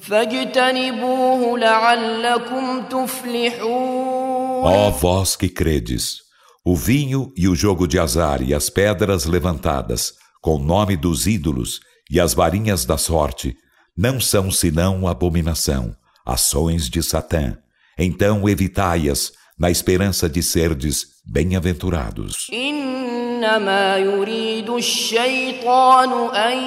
فاجتنبوه 0.00 1.58
لعلكم 1.58 2.82
تفلحون 2.82 4.32
Ó 4.64 4.90
vós 4.90 5.36
que 5.36 5.48
credes, 5.48 6.22
o 6.64 6.74
vinho 6.74 7.32
e 7.36 7.48
o 7.48 7.54
jogo 7.54 7.86
de 7.86 8.00
azar 8.00 8.42
e 8.42 8.52
as 8.54 8.68
pedras 8.68 9.26
levantadas, 9.26 10.14
com 10.40 10.58
nome 10.58 10.96
dos 10.96 11.26
ídolos, 11.26 11.80
e 12.11 12.19
as 12.19 12.33
varinhas 12.33 12.85
da 12.85 12.97
sorte 12.97 13.55
não 13.97 14.19
são 14.19 14.51
senão 14.51 15.07
abominação, 15.07 15.95
ações 16.25 16.89
de 16.89 17.01
Satã. 17.01 17.57
Então 17.97 18.47
evitai-as 18.47 19.31
na 19.57 19.71
esperança 19.71 20.29
de 20.29 20.43
serdes 20.43 21.07
bem-aventurados. 21.25 22.47
إنما 22.53 23.97
يريد 23.97 24.69
الشيطان 24.69 26.35
أن 26.35 26.57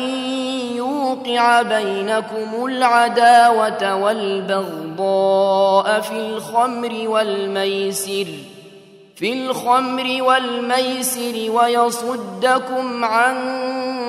يوقع 0.76 1.62
بينكم 1.62 2.66
العداوة 2.66 3.96
والبغضاء 3.96 6.00
في 6.00 6.12
الخمر 6.12 7.08
والميسر 7.08 8.26
في 9.16 9.32
الخمر 9.32 10.22
والميسر 10.22 11.50
ويصدكم 11.50 13.04
عن 13.04 13.36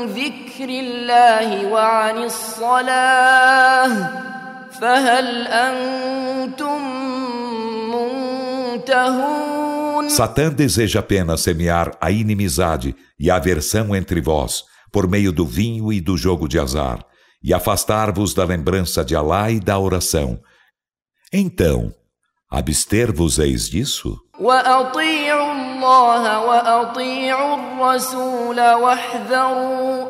ذكر 0.06 0.70
الله 0.70 1.68
وعن 1.68 2.24
الصلاة 2.24 4.10
فهل 4.82 5.48
أنتم 5.48 6.82
منتهون 7.92 10.10
Satã 10.10 10.50
deseja 10.50 11.00
apenas 11.00 11.42
semear 11.42 11.96
a 12.02 12.12
inimizade 12.12 12.96
e 13.20 13.30
a 13.30 13.36
aversão 13.36 13.96
entre 13.96 14.22
vós, 14.22 14.64
por 14.92 15.08
meio 15.08 15.32
do 15.32 15.46
vinho 15.46 15.94
e 15.94 16.02
do 16.02 16.18
jogo 16.18 16.48
de 16.48 16.60
azar, 16.60 17.06
e 17.44 17.54
afastar-vos 17.54 18.34
da 18.34 18.44
lembrança 18.44 19.06
de 19.06 19.16
Alá 19.16 19.52
e 19.52 19.60
da 19.60 19.78
oração. 19.78 20.40
Então, 21.32 21.94
abster-vos-eis 22.50 23.70
disso? 23.70 24.18
وأطيعوا 24.40 25.52
الله 25.52 26.40
وأطيعوا 26.46 27.56
الرسول 27.56 28.60
واحذروا 28.60 30.06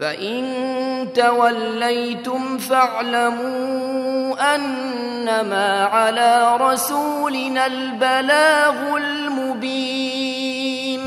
فإن 0.00 1.12
توليتم 1.14 2.58
فاعلموا 2.58 4.54
أنما 4.54 5.84
على 5.84 6.56
رسولنا 6.60 7.66
البلاغ 7.66 8.96
المبين 8.96 10.40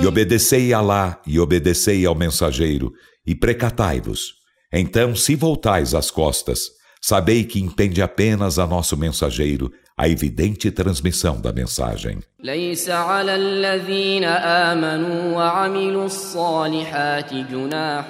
E 0.02 0.08
obedecei 0.08 0.74
a 0.74 0.80
Alá 0.80 1.22
e 1.26 1.40
obedecei 1.40 2.06
ao 2.06 2.16
mensageiro 2.16 2.92
e 3.26 3.34
precatai-vos. 3.34 4.34
Então, 4.72 5.16
se 5.16 5.36
voltais 5.36 5.94
as 5.94 6.12
costas, 6.12 6.60
sabei 7.02 7.44
que 7.46 7.60
impende 7.60 8.02
apenas 8.02 8.60
a 8.60 8.68
nosso 8.68 8.98
mensageiro 8.98 9.72
a 9.99 10.09
evidente 10.09 10.71
transmissão 10.71 11.41
da 11.41 11.53
mensagem. 11.53 12.21
ليس 12.43 12.91
على 12.91 13.35
الذين 13.37 14.25
آمنوا 14.25 15.37
وعملوا 15.37 16.07
الصالحات 16.07 17.35
جناح 17.35 18.07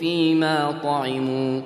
فيما 0.00 0.80
طعموا 0.82 1.60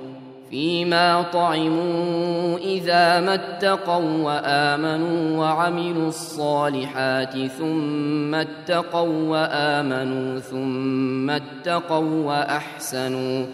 فيما 0.49 1.21
طعموا 1.21 2.57
إذا 2.57 3.19
ما 3.19 3.33
اتقوا 3.33 4.23
وآمنوا 4.23 5.37
وعملوا 5.37 6.07
الصالحات 6.07 7.33
ثم 7.59 8.35
اتقوا 8.35 9.29
وآمنوا 9.29 10.39
ثم 10.39 11.29
اتقوا 11.29 12.25
وأحسنوا 12.25 13.45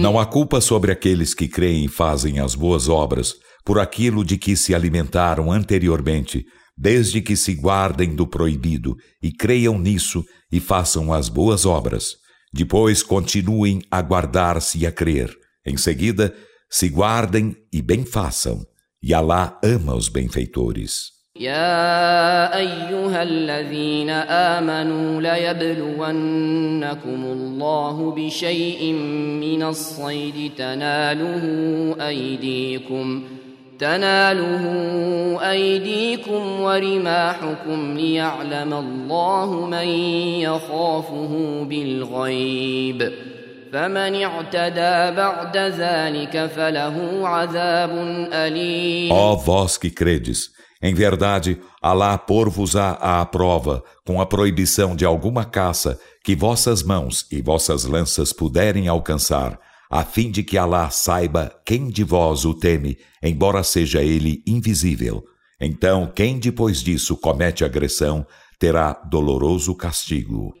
Não 0.00 0.16
há 0.16 0.24
culpa 0.24 0.60
sobre 0.60 0.92
aqueles 0.92 1.34
que 1.34 1.48
creem 1.48 1.86
e 1.86 1.88
fazem 1.88 2.38
as 2.38 2.54
boas 2.54 2.88
obras 2.88 3.34
por 3.64 3.80
aquilo 3.80 4.24
de 4.24 4.38
que 4.38 4.56
se 4.56 4.72
alimentaram 4.72 5.50
anteriormente, 5.50 6.46
desde 6.76 7.20
que 7.20 7.34
se 7.34 7.52
guardem 7.54 8.14
do 8.14 8.28
proibido 8.28 8.94
e 9.20 9.32
creiam 9.32 9.76
nisso 9.76 10.24
e 10.52 10.60
façam 10.60 11.12
as 11.12 11.28
boas 11.28 11.66
obras. 11.66 12.14
Depois 12.54 13.02
continuem 13.02 13.82
a 13.90 14.00
guardar-se 14.00 14.78
e 14.78 14.86
a 14.86 14.92
crer. 14.92 15.36
Em 15.66 15.76
seguida, 15.76 16.32
se 16.70 16.88
guardem 16.88 17.56
e 17.72 17.82
bem 17.82 18.06
façam. 18.06 18.64
E 19.02 19.12
Alá 19.12 19.58
ama 19.64 19.96
os 19.96 20.08
benfeitores. 20.08 21.17
يا 21.40 22.56
أيها 22.58 23.22
الذين 23.22 24.10
آمنوا 24.10 25.22
ليبلونكم 25.22 26.98
الله 27.24 28.14
بشيء 28.16 28.92
من 29.42 29.62
الصيد 29.62 30.52
تناله 30.58 31.44
أيديكم 32.08 33.22
تناله 33.78 34.64
أيديكم 35.50 36.60
ورماحكم 36.60 37.96
ليعلم 37.96 38.74
الله 38.74 39.66
من 39.66 39.88
يخافه 40.42 41.62
بالغيب 41.62 43.12
فمن 43.72 44.22
اعتدى 44.22 45.16
بعد 45.16 45.56
ذلك 45.56 46.46
فله 46.46 47.28
عذاب 47.28 47.90
credes 50.00 50.58
Em 50.80 50.94
verdade, 50.94 51.60
Alá 51.82 52.16
pôr-vos-á 52.16 52.92
à 53.00 53.24
prova 53.26 53.82
com 54.06 54.20
a 54.20 54.26
proibição 54.26 54.94
de 54.94 55.04
alguma 55.04 55.44
caça 55.44 55.98
que 56.24 56.36
vossas 56.36 56.82
mãos 56.82 57.26
e 57.30 57.40
vossas 57.40 57.84
lanças 57.84 58.32
puderem 58.32 58.86
alcançar, 58.88 59.58
a 59.90 60.04
fim 60.04 60.30
de 60.30 60.42
que 60.42 60.56
Alá 60.56 60.90
saiba 60.90 61.52
quem 61.64 61.88
de 61.88 62.04
vós 62.04 62.44
o 62.44 62.54
teme, 62.54 62.98
embora 63.22 63.62
seja 63.62 64.02
ele 64.02 64.42
invisível. 64.46 65.24
Então, 65.60 66.10
quem 66.14 66.38
depois 66.38 66.80
disso 66.80 67.16
comete 67.16 67.64
agressão, 67.64 68.24
terá 68.58 68.92
doloroso 69.08 69.74
castigo. 69.74 70.52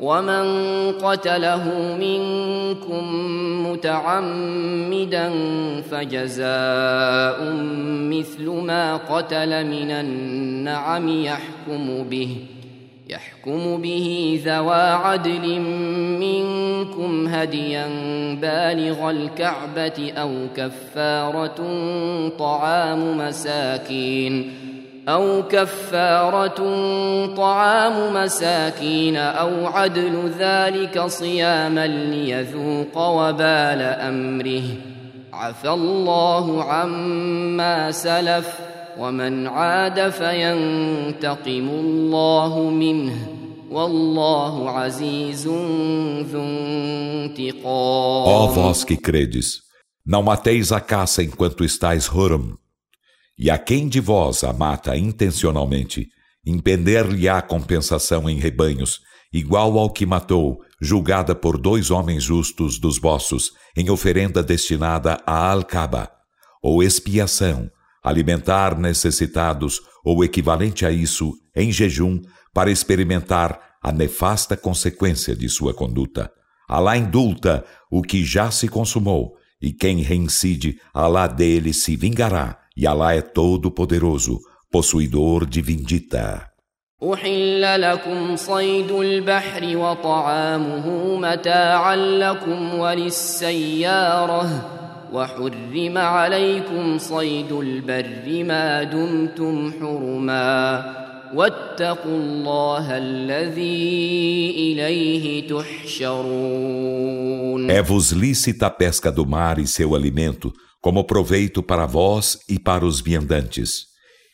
ومن 0.00 0.44
قتله 0.92 1.96
منكم 2.00 3.04
متعمدا 3.70 5.30
فجزاء 5.90 7.52
مثل 8.10 8.50
ما 8.50 8.96
قتل 8.96 9.66
من 9.66 9.90
النعم 9.90 11.08
يحكم 11.08 12.02
به 12.10 12.36
يحكم 13.08 13.82
به 13.82 14.40
ذوى 14.44 14.74
عدل 14.74 15.60
منكم 16.20 17.26
هديا 17.26 17.86
بالغ 18.42 19.10
الكعبة 19.10 20.12
أو 20.12 20.32
كفارة 20.56 21.56
طعام 22.38 23.18
مساكين. 23.18 24.52
أو 25.08 25.42
كفارة 25.42 26.58
طعام 27.34 28.14
مساكين 28.14 29.16
أو 29.16 29.66
عدل 29.66 30.30
ذلك 30.38 31.06
صياما 31.06 31.86
ليذوق 31.86 32.98
وبال 32.98 33.82
أمره. 33.82 34.62
عفى 35.32 35.68
الله 35.68 36.64
عما 36.64 37.90
سلف 37.90 38.58
ومن 38.98 39.46
عاد 39.46 40.10
فينتقم 40.10 41.68
الله 41.68 42.70
منه. 42.70 43.26
والله 43.70 44.70
عزيز 44.70 45.48
ذو 46.32 46.40
انتقام. 46.40 48.26
Ó 48.26 48.46
vós 48.48 48.84
que 48.84 48.96
credes, 48.96 49.60
não 50.06 50.22
mateis 50.22 50.72
a 50.72 50.80
caça 50.80 51.22
enquanto 51.22 51.64
estáis 51.64 52.08
Hurum, 52.08 52.54
E 53.38 53.50
a 53.50 53.58
quem 53.58 53.86
de 53.86 54.00
vós 54.00 54.42
a 54.42 54.52
mata 54.52 54.96
intencionalmente, 54.96 56.08
impender-lhe-á 56.44 57.42
compensação 57.42 58.30
em 58.30 58.38
rebanhos, 58.38 59.00
igual 59.32 59.78
ao 59.78 59.90
que 59.90 60.06
matou, 60.06 60.58
julgada 60.80 61.34
por 61.34 61.58
dois 61.58 61.90
homens 61.90 62.22
justos 62.22 62.78
dos 62.78 62.98
vossos, 62.98 63.52
em 63.76 63.90
oferenda 63.90 64.42
destinada 64.42 65.20
a 65.26 65.50
Al-Kaba, 65.50 66.10
ou 66.62 66.82
expiação, 66.82 67.70
alimentar 68.02 68.78
necessitados, 68.78 69.82
ou 70.02 70.24
equivalente 70.24 70.86
a 70.86 70.90
isso, 70.90 71.34
em 71.54 71.70
jejum, 71.70 72.22
para 72.54 72.70
experimentar 72.70 73.60
a 73.82 73.92
nefasta 73.92 74.56
consequência 74.56 75.36
de 75.36 75.48
sua 75.48 75.74
conduta. 75.74 76.30
Alá 76.66 76.96
indulta 76.96 77.66
o 77.90 78.00
que 78.00 78.24
já 78.24 78.50
se 78.50 78.66
consumou, 78.66 79.36
e 79.60 79.72
quem 79.72 80.00
reincide, 80.00 80.80
Alá 80.94 81.26
dele 81.26 81.74
se 81.74 81.96
vingará 81.96 82.65
e 82.75 82.87
Alá 82.87 83.13
é 83.13 83.21
todo 83.21 83.71
poderoso, 83.71 84.39
possuidor 84.71 85.45
de 85.45 85.61
vindita. 85.61 86.51
أحل 87.01 87.81
لكم 87.81 88.35
صيد 88.35 88.91
البحر 88.91 89.77
وطعامه 89.77 91.15
متاعا 91.17 91.95
لكم 91.95 92.73
وللسيارة 92.79 94.69
وحرم 95.13 95.97
عليكم 95.97 96.97
صيد 96.97 97.51
البر 97.51 98.43
ما 98.43 98.83
دمتم 98.83 99.73
حرما 99.79 101.01
واتقوا 101.33 102.17
الله 102.17 102.97
الذي 102.97 104.51
إليه 104.57 105.47
تحشرون 105.47 106.91
É-vos 107.71 108.11
lícita 108.11 108.67
a 108.67 108.69
pesca 108.69 109.11
do 109.11 109.25
mar 109.25 109.57
e 109.59 109.65
seu 109.67 109.95
alimento, 109.95 110.53
como 110.81 111.03
proveito 111.03 111.61
para 111.61 111.85
vós 111.85 112.39
e 112.49 112.57
para 112.57 112.85
os 112.85 113.01
viandantes. 113.01 113.85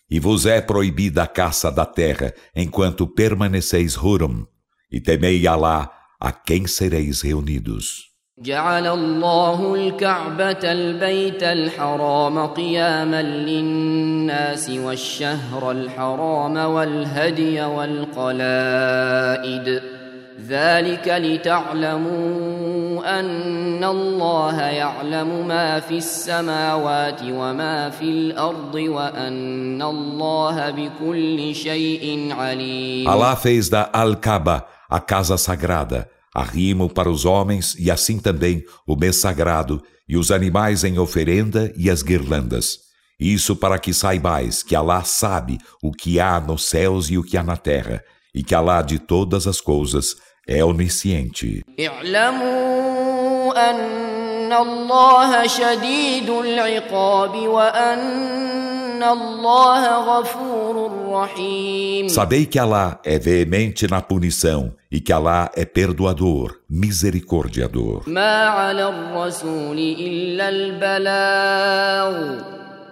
E 0.09 0.19
vos 0.19 0.45
é 0.45 0.61
proibida 0.61 1.23
a 1.23 1.27
caça 1.27 1.71
da 1.71 1.85
terra, 1.85 2.33
enquanto 2.55 3.05
permaneceis 3.05 3.97
Hurum, 3.97 4.45
e 4.91 5.01
temei 5.01 5.45
Alá, 5.45 5.91
a 6.19 6.31
quem 6.31 6.65
sereis 6.65 7.21
reunidos. 7.21 8.07
جعل 8.39 8.87
الله 8.87 9.75
الكعبة 9.75 10.71
البيت 10.71 11.43
الحرام 11.43 12.47
قياما 12.47 13.21
للناس 13.21 14.69
والشهر 14.69 15.71
الحرام 15.71 16.57
والهدي 16.57 17.61
والقلائد 17.61 19.17
ذلك 20.47 21.07
لتعلموا 21.07 23.19
أن 23.19 23.83
الله 23.83 24.61
يعلم 24.61 25.47
ما 25.47 25.79
في 25.79 25.97
السماوات 25.97 27.21
وما 27.23 27.89
في 27.89 28.03
الأرض 28.03 28.75
وأن 28.75 29.81
الله 29.81 30.69
بكل 30.69 31.55
شيء 31.55 32.33
عليم 32.33 33.09
Allah 33.09 33.35
fez 33.35 33.69
da 33.69 33.89
Al-Kaaba 33.91 34.65
a 34.89 34.99
casa 34.99 35.37
sagrada, 35.37 36.07
arrimo 36.33 36.87
para 36.87 37.09
os 37.09 37.25
homens 37.25 37.75
e 37.79 37.89
assim 37.91 38.19
também 38.19 38.63
o 38.85 38.95
mês 38.95 39.17
sagrado 39.17 39.81
e 40.07 40.15
os 40.15 40.31
animais 40.31 40.83
em 40.83 40.99
oferenda 40.99 41.73
e 41.75 41.89
as 41.89 42.03
guirlandas. 42.03 42.87
Isso 43.19 43.55
para 43.55 43.79
que 43.79 43.93
saibais 43.93 44.61
que 44.61 44.75
Allah 44.75 45.03
sabe 45.03 45.57
o 45.81 45.91
que 45.91 46.19
há 46.19 46.39
nos 46.39 46.65
céus 46.65 47.09
e 47.09 47.17
o 47.17 47.23
que 47.23 47.35
há 47.35 47.43
na 47.43 47.57
terra, 47.57 48.03
e 48.33 48.43
que 48.43 48.53
Allah 48.53 48.83
de 48.83 48.99
todas 48.99 49.47
as 49.47 49.59
coisas 49.59 50.15
é 50.46 50.64
onisciente. 50.64 51.64
Sabei 62.08 62.46
que 62.46 62.58
Alá 62.58 63.00
é 63.04 63.18
veemente 63.18 63.88
na 63.88 64.00
punição 64.00 64.74
e 64.90 65.00
que 65.00 65.12
Alá 65.12 65.50
é 65.56 65.64
perdoador, 65.64 66.58
misericordiador. 66.68 68.02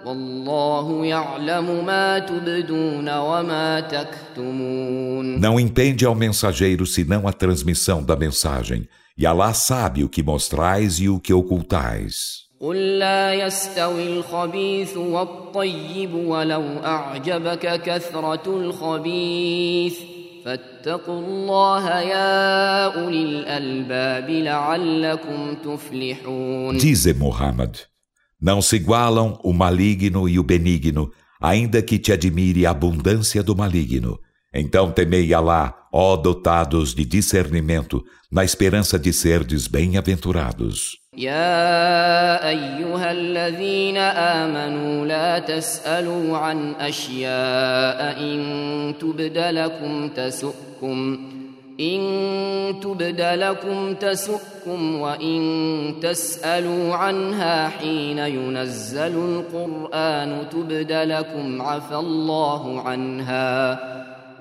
والله 0.06 1.06
يعلم 1.06 1.86
ما 1.86 2.18
تبدون 2.18 3.08
وما 3.18 3.80
تكتمون 3.80 5.40
Não 5.40 5.58
impende 5.60 6.04
ao 6.06 6.14
mensageiro 6.14 6.86
senão 6.86 7.26
a 7.26 7.32
transmissão 7.32 8.02
da 8.02 8.16
mensagem, 8.16 8.88
e 9.18 9.26
Alá 9.26 9.52
sabe 9.52 10.04
o 10.04 10.08
que 10.08 10.22
mostrais 10.22 11.00
e 11.00 11.08
o 11.08 11.18
que 11.18 11.32
ocultais. 11.32 12.46
قل 12.60 12.98
لا 12.98 13.34
يستوي 13.34 14.18
الخبيث 14.18 14.96
والطيب 14.96 16.14
ولو 16.14 16.64
أعجبك 16.84 17.82
كثرة 17.82 18.42
الخبيث 18.46 19.98
فاتقوا 20.44 21.20
الله 21.20 22.00
يا 22.00 22.84
أولي 22.84 23.22
الألباب 23.22 24.30
لعلكم 24.30 25.54
تفلحون 25.64 26.78
Dize 26.78 27.12
Muhammad: 27.18 27.76
Não 28.40 28.60
se 28.60 28.76
igualam 28.76 29.38
o 29.42 29.52
maligno 29.52 30.28
e 30.28 30.38
o 30.38 30.42
benigno, 30.42 31.10
ainda 31.40 31.82
que 31.82 31.98
te 31.98 32.12
admire 32.12 32.66
a 32.66 32.70
abundância 32.70 33.42
do 33.42 33.56
maligno. 33.56 34.18
Então 34.52 34.90
temei 34.90 35.32
Alá, 35.34 35.74
ó 35.92 36.16
dotados 36.16 36.94
de 36.94 37.04
discernimento, 37.04 38.04
na 38.30 38.44
esperança 38.44 38.98
de 38.98 39.12
serdes 39.12 39.66
bem-aventurados. 39.66 40.98
يا 41.16 42.48
أيها 42.48 43.12
الذين 43.12 43.96
آمنوا 43.96 45.06
لا 45.06 45.38
تسألوا 45.38 46.38
عن 46.38 46.74
أشياء 46.74 48.20
إن 48.20 48.94
تبد 49.00 49.38
لكم 49.38 50.08
تسؤكم 50.08 51.18
إن 51.80 52.80
تبد 52.82 53.20
لكم 53.20 53.94
تسؤكم 53.94 55.00
وإن 55.00 55.94
تسألوا 56.02 56.94
عنها 56.94 57.68
حين 57.68 58.18
ينزل 58.18 59.16
القرآن 59.16 60.48
تبد 60.50 60.92
لكم 60.92 61.62
عفى 61.62 61.94
الله 61.94 62.80
عنها 62.80 63.78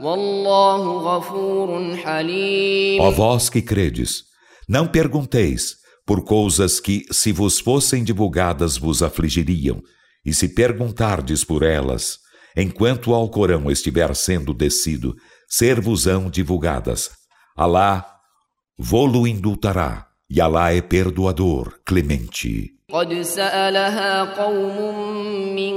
والله 0.02 0.98
غفور 0.98 1.96
حليم 1.96 3.02
Ó 3.02 3.12
vós 3.12 3.50
que 3.50 3.62
credes, 3.62 4.24
não 4.68 4.88
pergunteis 4.88 5.76
por 6.06 6.24
coisas 6.24 6.80
que, 6.80 7.06
se 7.12 7.32
vos 7.32 7.60
fossem 7.60 8.04
divulgadas, 8.04 8.78
vos 8.78 9.02
afligiriam, 9.02 9.82
e 10.26 10.34
se 10.34 10.50
perguntardes 10.50 11.44
por 11.44 11.64
elas, 11.64 12.20
enquanto 12.56 13.12
o 13.12 13.14
Alcorão 13.16 13.70
estiver 13.70 14.16
sendo 14.16 14.54
descido, 14.54 15.16
ser-vos-ão 15.48 16.30
divulgadas. 16.30 17.10
Alá 17.60 18.06
vô-lo 18.78 19.26
indultará, 19.26 20.08
e 20.30 20.42
Alá 20.42 20.74
é 20.74 20.82
perdoador, 20.82 21.80
clemente. 21.86 22.76
قد 22.90 23.22
سألها 23.22 24.24
قوم 24.24 24.78
من 25.56 25.76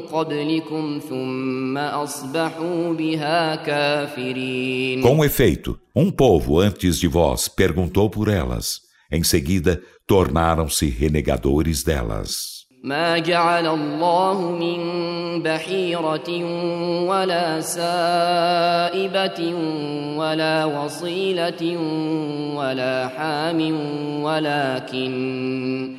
قبلكم 0.00 1.00
ثم 1.08 1.78
أصبحوا 1.78 2.92
بها 2.92 3.54
كافرين 3.54 5.02
Com 5.02 5.24
efeito, 5.24 5.78
um 5.94 6.10
povo 6.10 6.60
antes 6.60 6.98
de 7.00 7.08
vós 7.08 7.48
perguntou 7.48 8.08
por 8.08 8.28
elas. 8.28 8.80
Em 9.10 9.24
seguida, 9.24 9.82
tornaram-se 10.06 10.86
renegadores 10.86 11.82
delas. 11.82 12.57
ما 12.83 13.17
جعل 13.17 13.67
الله 13.67 14.51
من 14.51 14.79
بحيرة 15.43 16.29
ولا 17.03 17.61
سائبة 17.61 19.53
ولا 20.17 20.65
وصيلة 20.65 21.77
ولا 22.55 23.07
حام 23.07 23.59
ولكن 24.23 25.95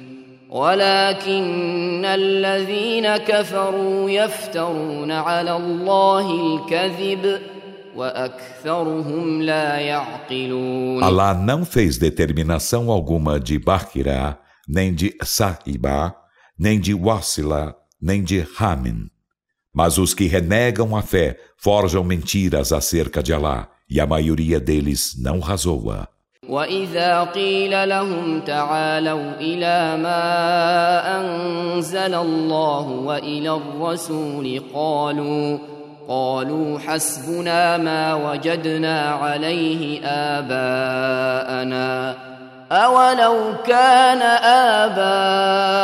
ولكن 0.51 2.05
الذين 2.05 3.17
كفروا 3.17 4.11
يفترون 4.11 5.11
على 5.13 5.57
الله 5.57 6.31
الكذب 6.31 7.41
وأكثرهم 7.97 9.43
لا 9.43 9.79
يعقلون. 9.79 11.05
Alá 11.05 11.35
não 11.35 11.65
fez 11.65 11.99
determinação 11.99 12.91
alguma 12.91 13.39
de 13.39 13.59
Bahira, 13.59 14.39
nem 14.67 14.95
de 14.95 15.15
Sa'iba, 15.23 16.15
nem 16.60 16.80
de 16.80 16.94
Wasila, 16.94 17.76
nem 18.02 18.24
de 18.24 18.40
Ramin. 18.58 19.10
Mas 19.74 19.98
os 19.98 20.14
que 20.14 20.26
renegam 20.26 20.96
a 20.96 21.02
fé 21.02 21.38
forjam 21.58 22.04
mentiras 22.04 22.72
acerca 22.72 23.22
de 23.22 23.34
Alá, 23.34 23.68
e 23.90 24.00
a 24.00 24.08
maioria 24.08 24.60
deles 24.60 25.16
não 25.20 25.40
razoa. 25.40 26.08
وإذا 26.50 27.24
قيل 27.24 27.90
لهم 27.90 28.42
تعالوا 28.42 29.34
إلى 29.40 29.98
ما 29.98 30.22
أنزل 31.18 32.14
الله 32.14 32.88
وإلى 32.88 33.50
الرسول 33.50 34.62
قالوا 34.74 35.58
قالوا 36.08 36.80
حسبنا 36.80 37.78
ما 37.78 38.14
وجدنا 38.14 39.10
عليه 39.10 40.06
آباءنا 40.06 41.76
أولو 42.72 43.56
كان 43.64 44.22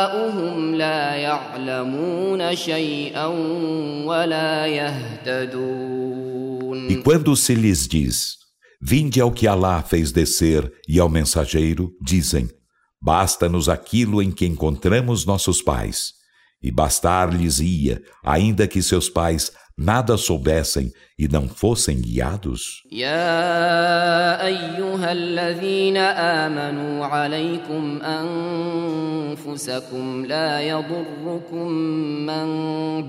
آباؤهم 0.08 0.74
لا 0.74 1.14
يعلمون 1.14 2.56
شيئا 2.56 3.26
ولا 4.06 4.66
يهتدون 4.66 6.02
E 6.88 6.96
quando 7.02 7.36
se 7.36 7.54
lhes 7.54 7.86
diz, 7.86 8.36
vinde 8.80 9.20
ao 9.20 9.30
que 9.30 9.46
Alá 9.46 9.82
fez 9.82 10.10
descer 10.10 10.72
e 10.88 10.98
ao 10.98 11.08
mensageiro, 11.08 11.92
dizem, 12.02 12.48
basta-nos 13.00 13.68
aquilo 13.68 14.20
em 14.20 14.32
que 14.32 14.44
encontramos 14.44 15.24
nossos 15.24 15.62
pais. 15.62 16.14
E 16.62 16.70
bastar-lhes-ia, 16.70 18.02
ainda 18.24 18.66
que 18.66 18.82
seus 18.82 19.08
pais 19.08 19.52
nada 19.76 20.16
soubessem 20.16 20.92
e 21.18 21.28
não 21.28 21.48
fossem 21.48 22.00
guiados? 22.00 22.82
يا 22.92 24.46
أيها 24.46 25.12
الذين 25.12 25.96
آمنوا 25.96 27.06
عليكم 27.06 28.02
أنفسكم 29.32 30.26
لا 30.26 30.60
يضركم 30.60 31.68
من 32.26 32.46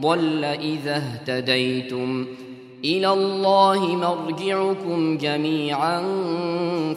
ضل 0.01 0.43
إذا 0.43 0.95
اهتديتم 0.97 2.25
إلى 2.84 3.13
الله 3.13 3.95
مرجعكم 3.95 5.17
جميعا 5.17 6.01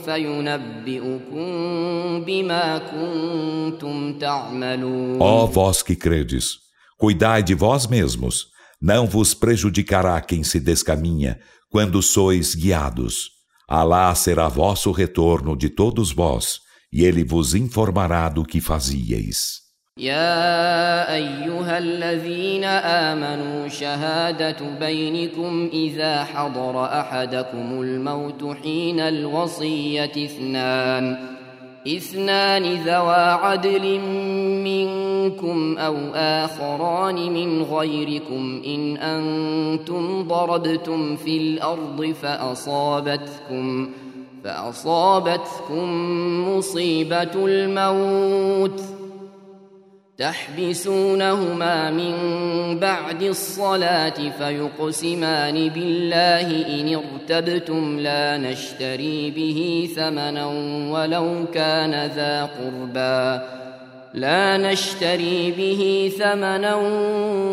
فينبئكم 0.04 1.46
بما 2.24 2.78
كنتم 2.78 4.18
تعملون 4.18 5.18
Ó 5.20 5.46
vós 5.46 5.82
que 5.82 5.94
credes, 5.94 6.58
cuidai 6.98 7.42
de 7.42 7.54
vós 7.54 7.86
mesmos, 7.86 8.48
não 8.80 9.06
vos 9.06 9.34
prejudicará 9.34 10.20
quem 10.20 10.42
se 10.42 10.60
descaminha 10.60 11.38
quando 11.70 12.02
sois 12.02 12.54
guiados. 12.54 13.30
Alá 13.68 14.14
será 14.14 14.48
vosso 14.48 14.92
retorno 14.92 15.56
de 15.56 15.68
todos 15.68 16.12
vós, 16.12 16.60
e 16.92 17.04
ele 17.04 17.24
vos 17.24 17.54
informará 17.54 18.28
do 18.28 18.44
que 18.44 18.60
fazíeis. 18.60 19.66
يا 19.98 21.14
أيها 21.14 21.78
الذين 21.78 22.64
آمنوا 22.64 23.68
شهادة 23.68 24.78
بينكم 24.80 25.70
إذا 25.72 26.24
حضر 26.24 26.84
أحدكم 26.84 27.82
الموت 27.82 28.56
حين 28.62 29.00
الوصية 29.00 30.12
اثنان 30.16 31.36
إثنان 31.87 32.63
ذوا 32.63 33.31
عدل 33.31 33.99
منكم 34.63 35.77
أو 35.77 35.95
آخران 36.15 37.15
من 37.33 37.63
غيركم 37.63 38.61
إن 38.65 38.97
أنتم 38.97 40.27
ضربتم 40.27 41.15
في 41.15 41.37
الأرض 41.37 42.15
فأصابتكم 42.21 43.89
فأصابتكم 44.43 45.89
مصيبة 46.49 47.31
الموت 47.35 48.81
تحبسونهما 50.21 51.91
من 51.91 52.13
بعد 52.79 53.23
الصلاة 53.23 54.29
فيقسمان 54.37 55.69
بالله 55.69 56.47
إن 56.79 57.01
ارتبتم 57.01 57.99
لا 57.99 58.37
نشتري 58.37 59.31
به 59.31 59.89
ثمنا 59.95 60.45
ولو 60.93 61.45
كان 61.53 62.11
ذا 62.15 62.43
قربى. 62.43 63.41
لا 64.13 64.57
نشتري 64.57 65.51
به 65.57 66.11
ثمنا 66.19 66.75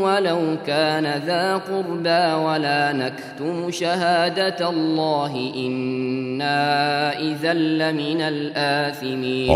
ولو 0.02 0.56
كان 0.66 1.22
ذا 1.26 1.56
قربى 1.56 2.42
ولا 2.44 2.92
نكتم 2.92 3.70
شهادة 3.70 4.70
الله 4.70 5.52
إنا 5.56 7.20
إذا 7.20 7.54
لمن 7.54 8.20
الآثمين. 8.20 9.50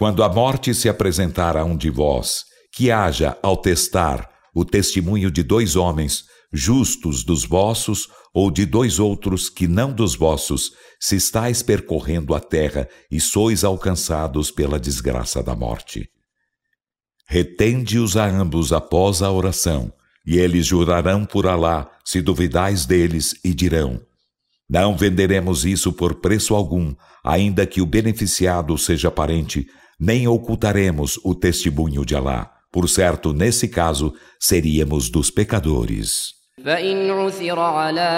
Quando 0.00 0.22
a 0.22 0.30
morte 0.30 0.72
se 0.72 0.88
apresentar 0.88 1.58
a 1.58 1.62
um 1.62 1.76
de 1.76 1.90
vós, 1.90 2.46
que 2.72 2.90
haja, 2.90 3.36
ao 3.42 3.54
testar, 3.54 4.30
o 4.54 4.64
testemunho 4.64 5.30
de 5.30 5.42
dois 5.42 5.76
homens, 5.76 6.24
justos 6.50 7.22
dos 7.22 7.44
vossos, 7.44 8.08
ou 8.32 8.50
de 8.50 8.64
dois 8.64 8.98
outros 8.98 9.50
que 9.50 9.68
não 9.68 9.92
dos 9.92 10.14
vossos, 10.14 10.70
se 10.98 11.16
estáis 11.16 11.62
percorrendo 11.62 12.34
a 12.34 12.40
terra 12.40 12.88
e 13.10 13.20
sois 13.20 13.62
alcançados 13.62 14.50
pela 14.50 14.80
desgraça 14.80 15.42
da 15.42 15.54
morte. 15.54 16.08
Retende-os 17.28 18.16
a 18.16 18.24
ambos 18.24 18.72
após 18.72 19.20
a 19.20 19.30
oração, 19.30 19.92
e 20.26 20.38
eles 20.38 20.64
jurarão 20.64 21.26
por 21.26 21.46
Alá, 21.46 21.90
se 22.06 22.22
duvidais 22.22 22.86
deles, 22.86 23.34
e 23.44 23.52
dirão: 23.52 24.00
Não 24.66 24.96
venderemos 24.96 25.66
isso 25.66 25.92
por 25.92 26.22
preço 26.22 26.54
algum, 26.54 26.94
ainda 27.22 27.66
que 27.66 27.82
o 27.82 27.86
beneficiado 27.86 28.78
seja 28.78 29.10
parente, 29.10 29.66
nem 30.00 30.26
ocultaremos 30.26 31.20
o 31.22 31.34
testemunho 31.34 32.04
de 32.04 32.16
Alá. 32.16 32.50
Por 32.72 32.88
certo, 32.88 33.32
nesse 33.34 33.68
caso, 33.68 34.14
seríamos 34.38 35.10
dos 35.10 35.30
pecadores. 35.30 36.40
فإن 36.64 37.10
عثر 37.10 37.60
على 37.60 38.10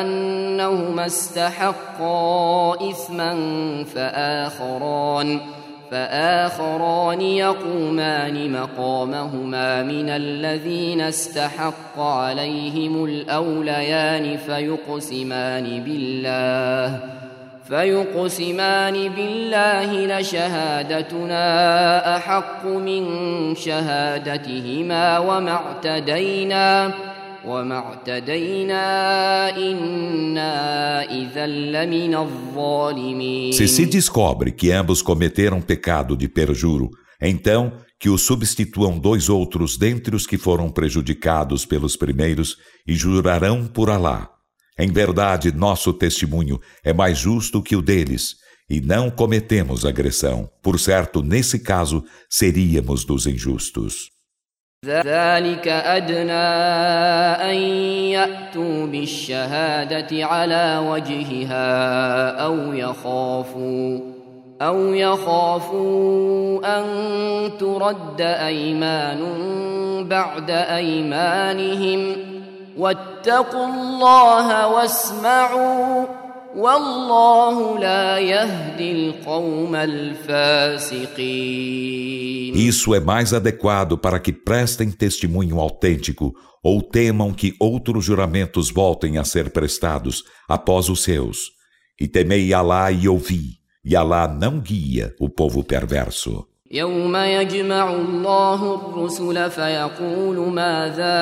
أنهما 0.00 1.06
استحقا 1.06 2.90
إثما 2.90 3.34
فآخران 3.84 5.40
فآخران 5.90 7.20
يقومان 7.20 8.52
مقامهما 8.52 9.82
من 9.82 10.08
الذين 10.08 11.00
استحق 11.00 11.98
عليهم 11.98 13.04
الأوليان 13.04 14.36
فيقسمان 14.36 15.84
بالله 15.84 17.00
فيقسمان 17.67 19.09
بالله 19.09 20.19
لشهادتنا 20.19 21.45
أحق 22.17 22.65
من 22.65 23.03
شهادتهما 23.55 25.19
وما 25.19 25.51
اعتدينا 25.51 26.93
وما 27.45 27.77
اعتدينا 27.77 28.83
إنا 29.57 31.03
إذا 31.03 31.47
لمن 31.47 32.15
الظالمين 32.15 33.53
Se 33.53 33.67
se 33.67 33.85
descobre 33.85 34.51
que 34.51 34.71
ambos 34.71 35.01
cometeram 35.01 35.61
pecado 35.61 36.17
de 36.17 36.27
perjuro, 36.27 36.89
então 37.21 37.71
que 37.99 38.09
os 38.09 38.23
substituam 38.23 38.99
dois 38.99 39.29
outros 39.29 39.77
dentre 39.77 40.15
os 40.15 40.25
que 40.25 40.37
foram 40.37 40.69
prejudicados 40.69 41.65
pelos 41.65 41.95
primeiros 41.95 42.57
e 42.87 42.95
jurarão 42.95 43.67
por 43.67 43.89
Alá. 43.89 44.34
Em 44.77 44.91
verdade, 44.91 45.51
nosso 45.51 45.93
testemunho 45.93 46.59
é 46.83 46.93
mais 46.93 47.17
justo 47.17 47.61
que 47.61 47.75
o 47.75 47.81
deles, 47.81 48.35
e 48.69 48.79
não 48.79 49.11
cometemos 49.11 49.85
agressão. 49.85 50.49
Por 50.61 50.79
certo, 50.79 51.21
nesse 51.21 51.59
caso, 51.59 52.03
seríamos 52.29 53.03
dos 53.05 53.27
injustos. 53.27 54.11
ذلك 54.85 55.67
أدنى 55.67 56.31
أن 57.51 57.55
يأتوا 58.17 58.85
بالشهادة 58.87 60.25
على 60.25 60.81
وجهها 60.89 62.29
أو 62.29 62.73
يخافوا 62.73 63.99
أو 64.61 64.93
يخافوا 64.93 66.79
أن 66.79 66.85
ترد 67.57 68.21
أيمان 68.21 69.19
بعد 70.09 70.49
أيمانهم 70.49 72.15
واتقوا 72.77 73.65
الله 73.65 74.67
واسمعوا 74.67 76.05
والله 76.55 77.79
لا 77.79 78.19
يهدي 78.19 78.91
القوم 78.91 79.75
الفاسقين 79.75 81.51
Isso 82.53 82.93
é 82.93 82.99
mais 82.99 83.33
adequado 83.33 83.97
para 83.97 84.19
que 84.19 84.33
prestem 84.33 84.91
testemunho 84.91 85.59
autêntico 85.59 86.33
ou 86.63 86.81
temam 86.81 87.33
que 87.33 87.55
outros 87.59 88.05
juramentos 88.05 88.69
voltem 88.69 89.17
a 89.17 89.23
ser 89.23 89.49
prestados 89.51 90.23
após 90.47 90.89
os 90.89 91.01
seus. 91.01 91.51
E 91.99 92.07
temei 92.07 92.53
Alá 92.53 92.91
e 92.91 93.07
ouvi, 93.07 93.57
e 93.83 93.95
Alá 93.95 94.27
não 94.27 94.59
guia 94.59 95.15
o 95.19 95.29
povo 95.29 95.63
perverso. 95.63 96.45
يوم 96.71 97.15
يجمع 97.15 97.93
الله 97.93 98.75
الرسل 98.75 99.51
فيقول 99.51 100.53
ماذا 100.53 101.15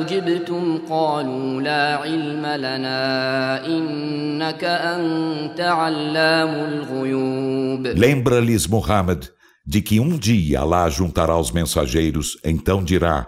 أجبتم 0.00 0.78
قالوا 0.88 1.62
لا 1.62 1.96
علم 1.96 2.46
لنا 2.46 3.66
إنك 3.66 4.64
أنت 4.64 5.60
علام 5.60 6.50
الغيوب 6.50 7.86
Lembra-lhes, 7.96 8.66
Muhammad, 8.66 9.30
de 9.66 9.80
que 9.80 9.98
um 9.98 10.18
dia 10.18 10.60
Allah 10.60 10.90
juntará 10.90 11.38
os 11.38 11.50
mensageiros, 11.50 12.36
então 12.44 12.84
dirá: 12.84 13.26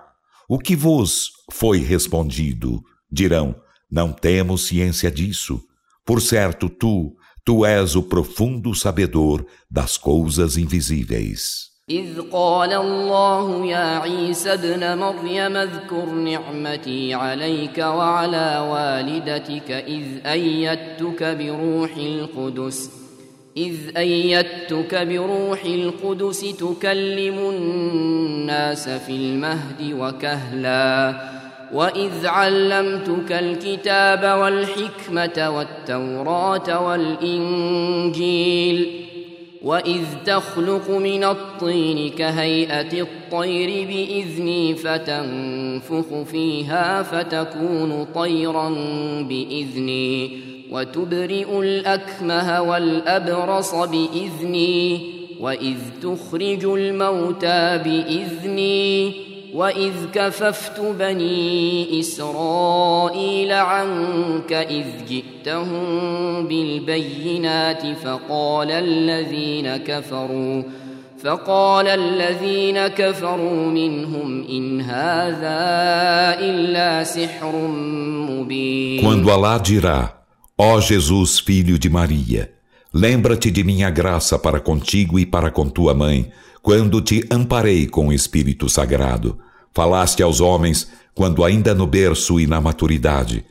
O 0.49 0.59
que 0.59 0.77
vos 0.77 1.31
foi 1.51 1.79
respondido? 1.79 2.83
Dirão: 3.11 3.55
Não 3.91 4.13
temos 4.13 4.67
ciência 4.67 5.11
disso. 5.11 5.61
Por 6.05 6.21
certo, 6.21 6.69
tu, 6.69 7.17
Tu 7.46 7.66
és 7.66 7.96
o 7.96 8.02
profundo 8.02 8.74
sabedor 8.74 9.46
das 9.70 9.98
coisas 9.98 10.56
invisíveis. 10.56 11.74
إذ 11.90 12.22
قال 12.32 12.74
الله 12.74 13.66
يا 13.66 14.00
عيسى 14.00 14.54
ابن 14.54 14.98
مريم 14.98 15.58
اذكر 15.58 16.06
نعمتي 16.06 17.14
عليك 17.14 17.78
وعلى 17.78 18.68
والدتك 18.72 19.72
إذ 19.72 20.06
أيدتك 20.26 21.24
بروح 21.24 21.98
القدس 21.98 22.90
إذ 23.58 23.98
أيدتك 23.98 24.96
بروح 24.96 25.66
القدس 25.66 26.42
تكلم 26.56 27.38
الناس 27.38 28.90
في 28.90 29.12
المهد 29.12 29.94
وكهلاً 30.00 31.43
واذ 31.72 32.26
علمتك 32.26 33.32
الكتاب 33.32 34.40
والحكمه 34.40 35.50
والتوراه 35.50 36.88
والانجيل 36.88 38.54
واذ 39.64 40.04
تخلق 40.26 40.90
من 40.90 41.24
الطين 41.24 42.10
كهيئه 42.10 43.02
الطير 43.02 43.88
باذني 43.88 44.76
فتنفخ 44.76 46.24
فيها 46.32 47.04
فتكون 47.04 48.08
طيرا 48.16 48.70
باذني 49.30 50.40
وتبرئ 50.72 51.60
الاكمه 51.60 52.62
والابرص 52.62 53.76
باذني 53.76 55.02
واذ 55.40 55.78
تخرج 56.02 56.66
الموتى 56.66 57.78
باذني 57.84 59.14
واذ 59.55 59.93
كففت 60.13 60.81
بني 60.81 62.01
اسرائيل 62.01 63.53
عنك 63.53 64.53
اذ 64.53 64.87
جئتهم 65.09 66.47
بالبينات 66.49 67.83
فقال 68.05 68.71
الذين 68.71 69.77
كفروا 69.77 70.63
فقال 71.25 71.89
الذين 71.89 72.87
كفروا 72.87 73.67
منهم 73.67 74.47
إن 74.49 74.81
هذا 74.81 75.61
إلا 76.41 77.05
سحر 77.05 77.57
مبين 78.31 79.01
Quando 79.03 79.31
Allah 79.31 79.59
dirá, 79.59 80.13
ó 80.57 80.81
Jesus, 80.81 81.41
filho 81.41 81.79
de 81.79 81.89
Maria, 81.89 82.53
lembra-te 82.93 83.51
de 83.51 83.65
minha 83.65 83.91
graça 83.91 84.39
para 84.39 84.61
contigo 84.61 85.19
e 85.19 85.27
para 85.27 85.51
com 85.51 85.69
tua 85.69 85.95
mãe, 85.95 86.31
quando 86.64 87.02
te 87.02 87.28
amparei 87.30 87.88
com 87.88 88.08
o 88.08 88.14
Espírito 88.14 88.70
Sagrado. 88.70 89.38
Falaste 89.74 90.24
aos 90.24 90.40
homens 90.40 90.88
quando 91.14 91.44
ainda 91.44 91.76
no 91.76 91.86
berço 91.86 92.40
e 92.40 92.48
na 92.48 92.62
maturidade. 92.62 93.46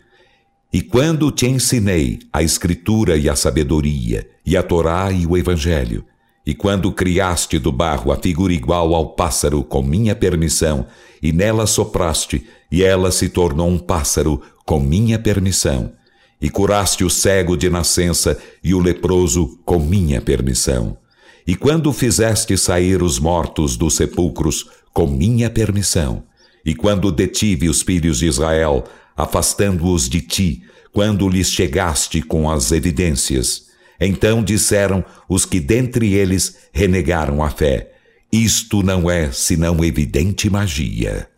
E 0.73 0.81
quando 0.81 1.31
te 1.31 1.47
ensinei 1.47 2.21
a 2.33 2.43
Escritura 2.43 3.19
e 3.19 3.29
a 3.29 3.37
sabedoria, 3.37 4.27
e 4.47 4.57
a 4.57 4.63
Torá 4.63 5.13
e 5.13 5.27
o 5.27 5.37
Evangelho, 5.37 6.07
e 6.45 6.55
quando 6.55 6.91
criaste 6.91 7.59
do 7.59 7.71
barro 7.71 8.11
a 8.11 8.17
figura 8.17 8.55
igual 8.55 8.95
ao 8.95 9.11
pássaro 9.11 9.63
com 9.63 9.83
minha 9.83 10.17
permissão, 10.17 10.87
e 11.23 11.33
nela 11.35 11.67
sopraste, 11.67 12.47
e 12.71 12.83
ela 12.83 13.11
se 13.11 13.29
tornou 13.29 13.69
um 13.69 13.79
pássaro 13.79 14.41
com 14.65 14.81
minha 14.81 15.19
permissão, 15.19 15.93
e 16.41 16.49
curaste 16.49 17.05
o 17.05 17.11
cego 17.11 17.59
de 17.59 17.69
nascença 17.69 18.39
e 18.65 18.73
o 18.73 18.81
leproso 18.81 19.59
com 19.67 19.79
minha 19.79 20.23
permissão. 20.23 20.97
E 21.47 21.57
quando 21.57 21.93
fizeste 21.93 22.57
sair 22.57 23.03
os 23.03 23.19
mortos 23.19 23.77
dos 23.77 23.97
sepulcros 23.97 24.69
com 24.93 25.07
minha 25.07 25.51
permissão, 25.51 26.25
e 26.65 26.75
quando 26.75 27.11
detive 27.11 27.69
os 27.69 27.83
filhos 27.83 28.19
de 28.19 28.27
Israel, 28.27 28.85
afastando-os 29.17 30.09
de 30.09 30.21
ti, 30.21 30.63
quando 30.93 31.29
lhes 31.29 31.51
chegaste 31.51 32.23
com 32.23 32.49
as 32.49 32.71
evidências, 32.71 33.67
então 33.99 34.43
disseram 34.43 35.05
os 35.29 35.45
que 35.45 35.59
dentre 35.59 36.13
eles 36.13 36.57
renegaram 36.73 37.43
a 37.43 37.51
fé: 37.51 37.93
Isto 38.31 38.83
não 38.83 39.11
é 39.11 39.33
senão 39.33 39.85
evidente 39.85 40.49
magia. 40.49 41.32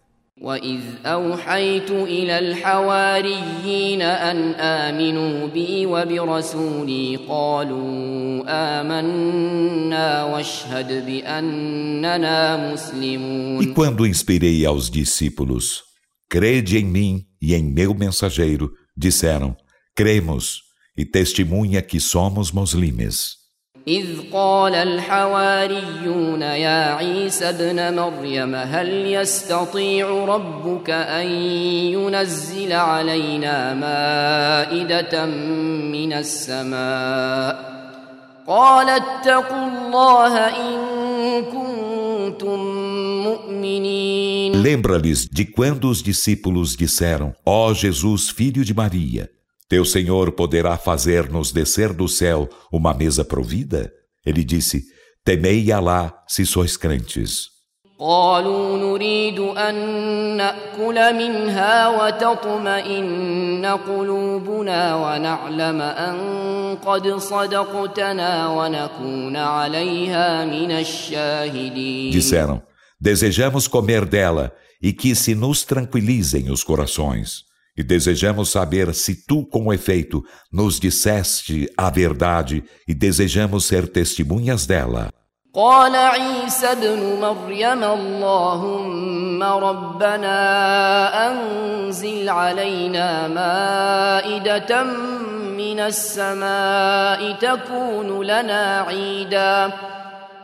وإذ 0.43 0.81
أوحيت 1.05 1.91
إلى 1.91 2.39
الحواريين 2.39 4.01
أن 4.01 4.37
آمنوا 4.53 5.47
بي 5.47 5.85
وبرسولي 5.85 7.19
قالوا 7.27 8.43
آمنا 8.47 10.23
واشهد 10.23 11.05
بأننا 11.05 12.73
مسلمون 12.73 13.63
E 13.63 13.73
quando 13.73 14.07
inspirei 14.07 14.65
aos 14.65 14.89
discípulos, 14.89 15.83
crede 16.29 16.77
em 16.77 16.85
mim 16.85 17.25
e 17.41 17.53
em 17.53 17.63
meu 17.63 17.93
mensageiro, 17.93 18.71
disseram, 18.95 19.55
cremos, 19.95 20.61
e 20.97 21.05
testemunha 21.05 21.81
que 21.81 21.99
somos 21.99 22.51
muslimes. 22.51 23.39
إذ 23.88 24.06
قال 24.32 24.74
الحواريون 24.74 26.42
يا 26.42 26.94
عيسى 26.94 27.48
ابن 27.48 27.96
مريم 27.96 28.54
هل 28.54 28.88
يستطيع 29.06 30.24
ربك 30.24 30.90
أن 30.90 31.26
ينزل 31.92 32.72
علينا 32.72 33.74
مائدة 33.74 35.26
من 35.26 36.12
السماء؟ 36.12 37.74
قال 38.46 38.88
اتقوا 38.88 39.68
الله 39.68 40.38
إن 40.38 40.76
كنتم 41.44 42.58
مؤمنين. 43.24 44.62
Lembra-lhes 44.62 45.28
de 45.28 45.44
quando 45.44 45.90
os 45.90 46.02
discípulos 46.02 46.74
disseram, 46.76 47.34
ó 47.44 47.68
oh 47.68 47.74
Jesus, 47.74 48.30
filho 48.30 48.64
de 48.64 48.72
Maria, 48.74 49.30
Teu 49.67 49.85
Senhor 49.85 50.31
poderá 50.31 50.77
fazer-nos 50.77 51.51
descer 51.51 51.93
do 51.93 52.07
céu 52.07 52.49
uma 52.71 52.93
mesa 52.93 53.23
provida? 53.23 53.91
Ele 54.25 54.43
disse: 54.43 54.83
Temei 55.23 55.71
Alá 55.71 56.23
se 56.27 56.45
sois 56.45 56.75
crentes. 56.75 57.59
قالوا 58.01 58.77
نريد 58.77 59.39
أن 59.39 59.75
نأكل 60.37 61.15
منها 61.15 61.89
وتطمئن 61.89 63.65
قلوبنا 63.65 64.95
ونعلم 64.95 65.81
أن 65.81 66.17
قد 66.85 67.15
صدقتنا 67.17 68.49
ونكون 68.49 69.35
عليها 69.35 70.45
من 70.45 70.71
الشاهدين 70.71 72.11
Disseram, 72.11 72.61
desejamos 73.01 73.67
comer 73.67 74.05
dela 74.05 74.53
e 74.81 74.93
que 74.93 75.13
se 75.13 75.35
nos 75.35 75.65
tranquilizem 75.65 76.49
os 76.49 76.63
corações. 76.63 77.43
E 77.77 77.83
desejamos 77.83 78.49
saber 78.49 78.93
se 78.93 79.25
tu, 79.25 79.45
com 79.45 79.71
efeito, 79.71 80.23
nos 80.51 80.79
disseste 80.79 81.71
a 81.77 81.89
verdade 81.89 82.63
e 82.87 82.93
desejamos 82.93 83.65
ser 83.65 83.87
testemunhas 83.87 84.65
dela. 84.65 85.09
قال 85.53 85.95
عيسى 85.95 86.71
ابن 86.71 87.19
مريم 87.21 87.83
اللهم 87.83 89.43
ربنا 89.43 90.37
أنزل 91.27 92.29
علينا 92.29 93.27
مائدة 93.27 94.83
من 95.57 95.79
السماء 95.79 97.31
تكون 97.31 98.23
لنا 98.23 98.85
عيدا 98.87 99.71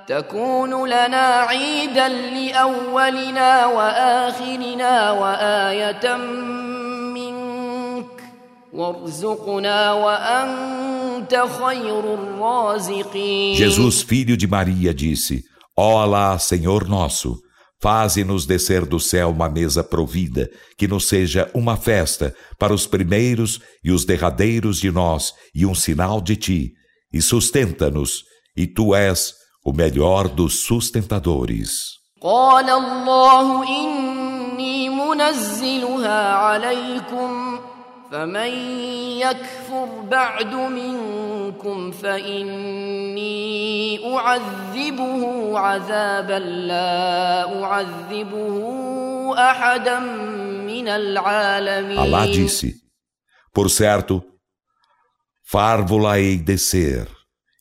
تكون 0.07 0.85
لنا 0.89 1.25
عيدا 1.49 2.07
لأولنا 2.07 3.65
وآخرنا 3.65 5.11
وآية 5.11 6.17
Jesus, 13.55 14.01
filho 14.01 14.35
de 14.35 14.47
Maria, 14.47 14.93
disse: 14.93 15.43
Ó 15.77 16.01
Alá, 16.01 16.37
Senhor 16.37 16.87
nosso, 16.87 17.39
faze-nos 17.81 18.45
descer 18.45 18.85
do 18.85 18.99
céu 18.99 19.29
uma 19.29 19.47
mesa 19.49 19.83
provida, 19.83 20.49
que 20.77 20.87
nos 20.87 21.07
seja 21.07 21.49
uma 21.53 21.77
festa 21.77 22.35
para 22.59 22.73
os 22.73 22.85
primeiros 22.85 23.61
e 23.83 23.91
os 23.91 24.03
derradeiros 24.03 24.79
de 24.79 24.91
nós 24.91 25.33
e 25.53 25.65
um 25.65 25.75
sinal 25.75 26.19
de 26.19 26.35
ti, 26.35 26.73
e 27.13 27.21
sustenta-nos, 27.21 28.23
e 28.57 28.67
tu 28.67 28.93
és 28.93 29.33
o 29.65 29.71
melhor 29.71 30.27
dos 30.27 30.65
sustentadores. 30.65 31.95
قال 32.21 32.69
الله 32.69 33.67
إني 33.67 34.89
منزلها 34.89 36.33
عليكم 36.33 37.59
فمن 38.11 38.51
يكفر 39.19 40.01
بعد 40.11 40.55
منكم 40.55 41.91
فإني 41.91 43.35
أعذبه 44.15 45.59
عذابا 45.59 46.39
لا 46.39 47.63
أعذبه 47.63 48.55
أحدا 49.37 49.99
من 50.69 50.87
العالمين 50.87 51.97
Allah 51.99 52.27
disse, 52.27 52.75
por 53.53 53.69
certo, 53.69 54.23
far-vo-la-ei 55.43 56.37
descer. 56.37 57.07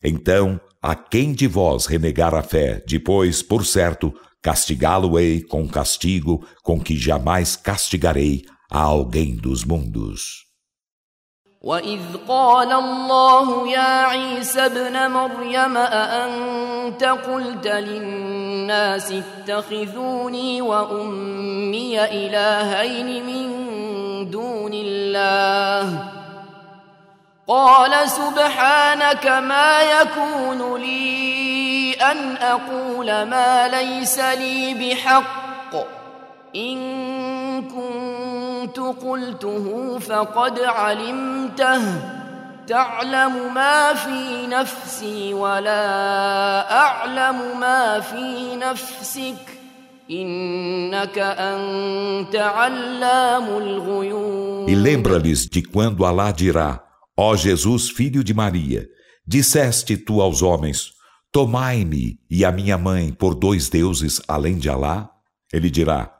Então, 0.02 0.61
a 0.82 0.94
quem 0.94 1.32
de 1.32 1.47
vós 1.47 1.86
renegar 1.86 2.35
a 2.35 2.43
fé, 2.43 2.82
depois, 2.86 3.43
por 3.43 3.65
certo, 3.65 4.12
castigá-lo-ei 4.43 5.43
com 5.43 5.66
castigo 5.66 6.47
com 6.62 6.78
que 6.78 6.97
jamais 6.98 7.56
castigarei 7.56 8.44
a 8.70 8.80
alguém 8.82 9.36
dos 9.36 9.64
mundos. 9.66 10.50
وإذ 11.62 12.00
قال 12.28 12.72
الله 12.72 13.68
يا 13.68 14.06
عيسى 14.06 14.66
ابن 14.66 15.12
مريم 15.12 15.78
أأنت 15.78 17.04
قلت 17.04 17.68
للناس 17.68 19.12
اتخذوني 19.12 20.62
وأمي 20.62 22.04
إلهين 22.04 23.26
من 23.26 23.50
دون 24.32 24.72
الله 24.74 26.08
قال 27.48 28.10
سبحانك 28.10 29.28
ما 29.28 29.82
يكون 29.82 30.82
لي 30.82 31.94
أن 31.94 32.38
أقول 32.38 33.06
ما 33.24 33.68
ليس 33.68 34.20
لي 34.20 34.74
بحق 34.74 35.98
إن 36.56 36.78
كنت 37.62 38.78
قلته 38.78 39.98
فقد 39.98 40.59
علمته 40.61 41.82
تعلم 42.66 43.55
ما 43.55 43.94
في 43.94 44.47
نفسي 44.47 45.35
ولا 45.35 46.73
أعلم 46.73 47.61
ما 47.61 48.01
في 48.01 48.56
نفسك 48.56 49.59
إنك 50.11 51.19
أنت 51.19 52.36
علام 52.36 53.44
الغيوب 53.44 54.69
E 54.69 54.74
lembra-lhes 54.74 55.47
de 55.47 55.62
quando 55.62 56.06
Alá 56.06 56.32
dirá, 56.32 56.82
ó 57.16 57.36
Jesus, 57.36 57.90
filho 57.90 58.24
de 58.24 58.32
Maria, 58.32 58.86
disseste 59.27 59.97
tu 59.97 60.23
aos 60.23 60.40
homens, 60.43 60.93
tomai-me 61.31 62.19
e 62.31 62.44
a 62.44 62.52
minha 62.52 62.78
mãe 62.78 63.12
por 63.12 63.35
dois 63.35 63.69
deuses 63.69 64.23
além 64.27 64.56
de 64.56 64.70
Alá? 64.70 65.11
Ele 65.52 65.69
dirá, 65.69 66.15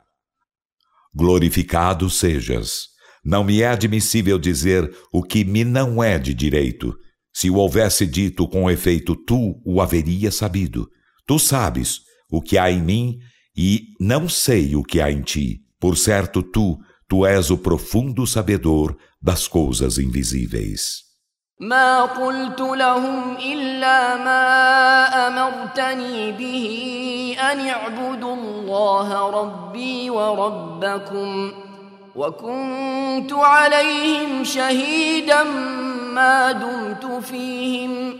Glorificado 1.14 2.08
sejas. 2.08 2.88
Não 3.24 3.44
me 3.44 3.60
é 3.60 3.68
admissível 3.68 4.38
dizer 4.38 4.90
o 5.12 5.22
que 5.22 5.44
me 5.44 5.64
não 5.64 6.02
é 6.02 6.18
de 6.18 6.32
direito. 6.32 6.96
Se 7.32 7.50
o 7.50 7.56
houvesse 7.56 8.06
dito 8.06 8.48
com 8.48 8.70
efeito, 8.70 9.14
tu 9.14 9.60
o 9.64 9.80
haveria 9.80 10.30
sabido. 10.30 10.88
Tu 11.26 11.38
sabes 11.38 12.00
o 12.30 12.40
que 12.40 12.56
há 12.56 12.70
em 12.70 12.82
mim 12.82 13.18
e 13.56 13.88
não 14.00 14.28
sei 14.28 14.74
o 14.74 14.82
que 14.82 15.00
há 15.00 15.10
em 15.10 15.22
ti. 15.22 15.60
Por 15.78 15.96
certo, 15.96 16.42
tu, 16.42 16.78
tu 17.08 17.26
és 17.26 17.50
o 17.50 17.58
profundo 17.58 18.26
sabedor 18.26 18.96
das 19.20 19.48
coisas 19.48 19.98
invisíveis. 19.98 21.09
ما 21.60 22.02
قلت 22.02 22.60
لهم 22.60 23.36
إلا 23.44 24.16
ما 24.16 24.46
أمرتني 25.26 26.32
به 26.32 27.36
أن 27.52 27.68
اعبدوا 27.68 28.34
الله 28.34 29.30
ربي 29.30 30.10
وربكم 30.10 31.52
وكنت 32.16 33.32
عليهم 33.32 34.44
شهيدا 34.44 35.42
ما 36.12 36.52
دمت 36.52 37.24
فيهم 37.24 38.18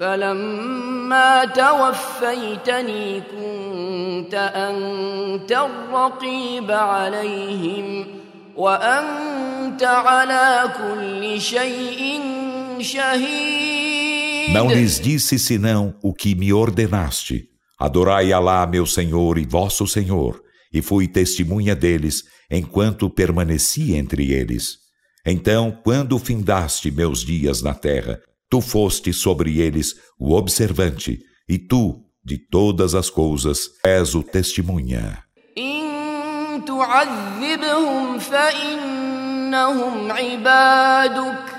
فلما 0.00 1.44
توفيتني 1.44 3.20
كنت 3.20 4.34
أنت 4.34 5.52
الرقيب 5.52 6.70
عليهم 6.70 8.06
وأنت 8.56 9.82
على 9.82 10.70
كل 10.78 11.40
شيء 11.40 12.20
Não 14.51 14.69
lhes 14.69 14.99
disse 14.99 15.39
senão 15.39 15.95
o 16.03 16.13
que 16.13 16.35
me 16.35 16.51
ordenaste. 16.51 17.45
Adorai 17.79 18.31
Alá, 18.31 18.65
meu 18.67 18.85
Senhor 18.85 19.37
e 19.37 19.45
vosso 19.45 19.87
Senhor, 19.87 20.41
e 20.71 20.81
fui 20.81 21.07
testemunha 21.07 21.75
deles 21.75 22.23
enquanto 22.49 23.09
permaneci 23.09 23.93
entre 23.95 24.31
eles. 24.31 24.77
Então, 25.25 25.71
quando 25.83 26.19
findaste 26.19 26.91
meus 26.91 27.23
dias 27.23 27.61
na 27.61 27.73
terra, 27.73 28.19
tu 28.49 28.61
foste 28.61 29.11
sobre 29.13 29.59
eles 29.59 29.95
o 30.19 30.33
observante, 30.33 31.19
e 31.47 31.57
tu, 31.57 32.01
de 32.23 32.37
todas 32.37 32.93
as 32.95 33.09
coisas, 33.09 33.69
és 33.85 34.15
o 34.15 34.23
testemunha. 34.23 35.23
تعذبهم 36.67 38.19
فإنهم 38.19 40.11
عبادك 40.11 41.56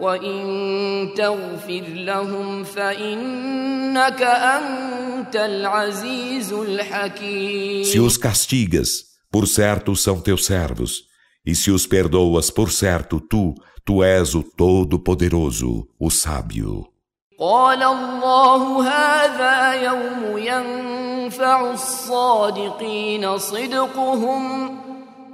وإن 0.00 1.14
تغفر 1.16 1.84
لهم 1.88 2.64
فإنك 2.64 4.22
أنت 4.22 5.36
العزيز 5.36 6.52
الحكيم 6.52 7.84
Se 7.84 8.00
os 8.00 8.16
castigas, 8.16 8.88
por 9.30 9.46
certo 9.46 9.94
são 9.96 10.20
teus 10.20 10.44
servos. 10.44 11.12
E 11.44 11.54
se 11.54 11.70
os 11.70 11.86
perdoas, 11.86 12.50
por 12.50 12.70
certo 12.70 13.20
tu, 13.20 13.54
tu 13.84 14.02
és 14.02 14.34
o 14.34 14.42
Todo-Poderoso, 14.42 15.88
o 15.98 16.10
Sábio. 16.10 16.92
قال 17.38 17.82
الله 17.82 18.88
هذا 18.88 19.72
يوم 19.72 20.38
ينفع 20.38 21.72
الصادقين 21.72 23.38
صدقهم 23.38 24.78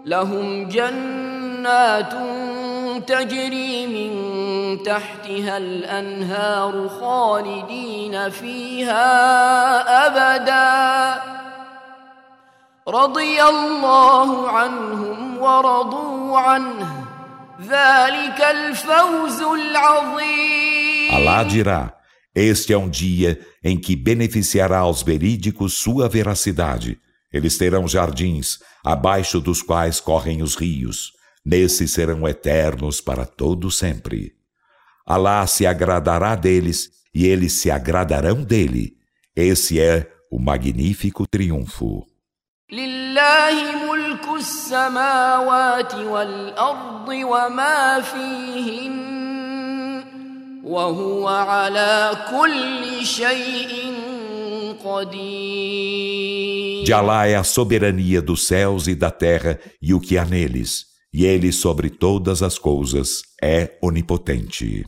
لهم 0.05 0.67
جنات 0.67 2.13
تجري 3.07 3.87
من 3.87 4.13
تحتها 4.83 5.57
الأنهار 5.57 6.89
خالدين 6.89 8.29
فيها 8.29 9.05
أبدا. 10.07 11.21
رضي 12.87 13.43
الله 13.43 14.49
عنهم 14.49 15.37
ورضوا 15.37 16.39
عنه. 16.39 17.05
ذلك 17.61 18.41
الفوز 18.41 19.41
العظيم. 19.41 21.11
Alá 21.11 21.43
dirá: 21.43 21.93
Este 22.35 22.73
é 22.73 22.77
um 22.77 22.89
dia 22.89 23.39
em 23.63 23.77
que 23.77 23.95
beneficiará 23.95 24.79
aos 24.79 25.01
verídicos 25.03 25.73
sua 25.73 26.09
veracidade. 26.09 26.99
Eles 27.32 27.58
terão 27.58 27.86
jardins, 27.86 28.58
abaixo 28.84 29.40
dos 29.40 29.62
quais 29.62 30.00
correm 30.00 30.42
os 30.42 30.54
rios. 30.54 31.12
Nesses 31.44 31.92
serão 31.92 32.26
eternos 32.26 33.00
para 33.00 33.24
todo 33.24 33.70
sempre. 33.70 34.32
Alá 35.06 35.46
se 35.46 35.66
agradará 35.66 36.34
deles 36.34 36.90
e 37.14 37.26
eles 37.26 37.60
se 37.60 37.70
agradarão 37.70 38.42
dele. 38.42 38.96
Esse 39.34 39.80
é 39.80 40.10
o 40.30 40.38
magnífico 40.38 41.26
triunfo. 41.26 42.06
لله 42.72 43.86
ملك 43.92 44.28
السماوات 44.36 45.94
والأرض 45.94 47.08
وما 47.08 48.00
فيهن 48.00 49.21
وهو 50.64 51.28
على 51.28 52.10
كل 52.30 53.06
شيء 53.06 53.94
قدير 54.84 56.84
De 56.84 56.92
Alá 56.94 57.26
é 57.26 57.34
a 57.34 57.44
soberania 57.44 58.22
dos 58.22 58.46
céus 58.46 58.88
e 58.88 58.94
da 58.94 59.10
terra 59.10 59.58
e 59.82 59.92
o 59.92 60.00
que 60.00 60.16
há 60.16 60.24
neles, 60.24 60.86
e 61.12 61.26
ele 61.26 61.52
sobre 61.52 61.90
todas 61.90 62.42
as 62.42 62.58
coisas 62.58 63.22
é 63.42 63.76
onipotente. 63.82 64.86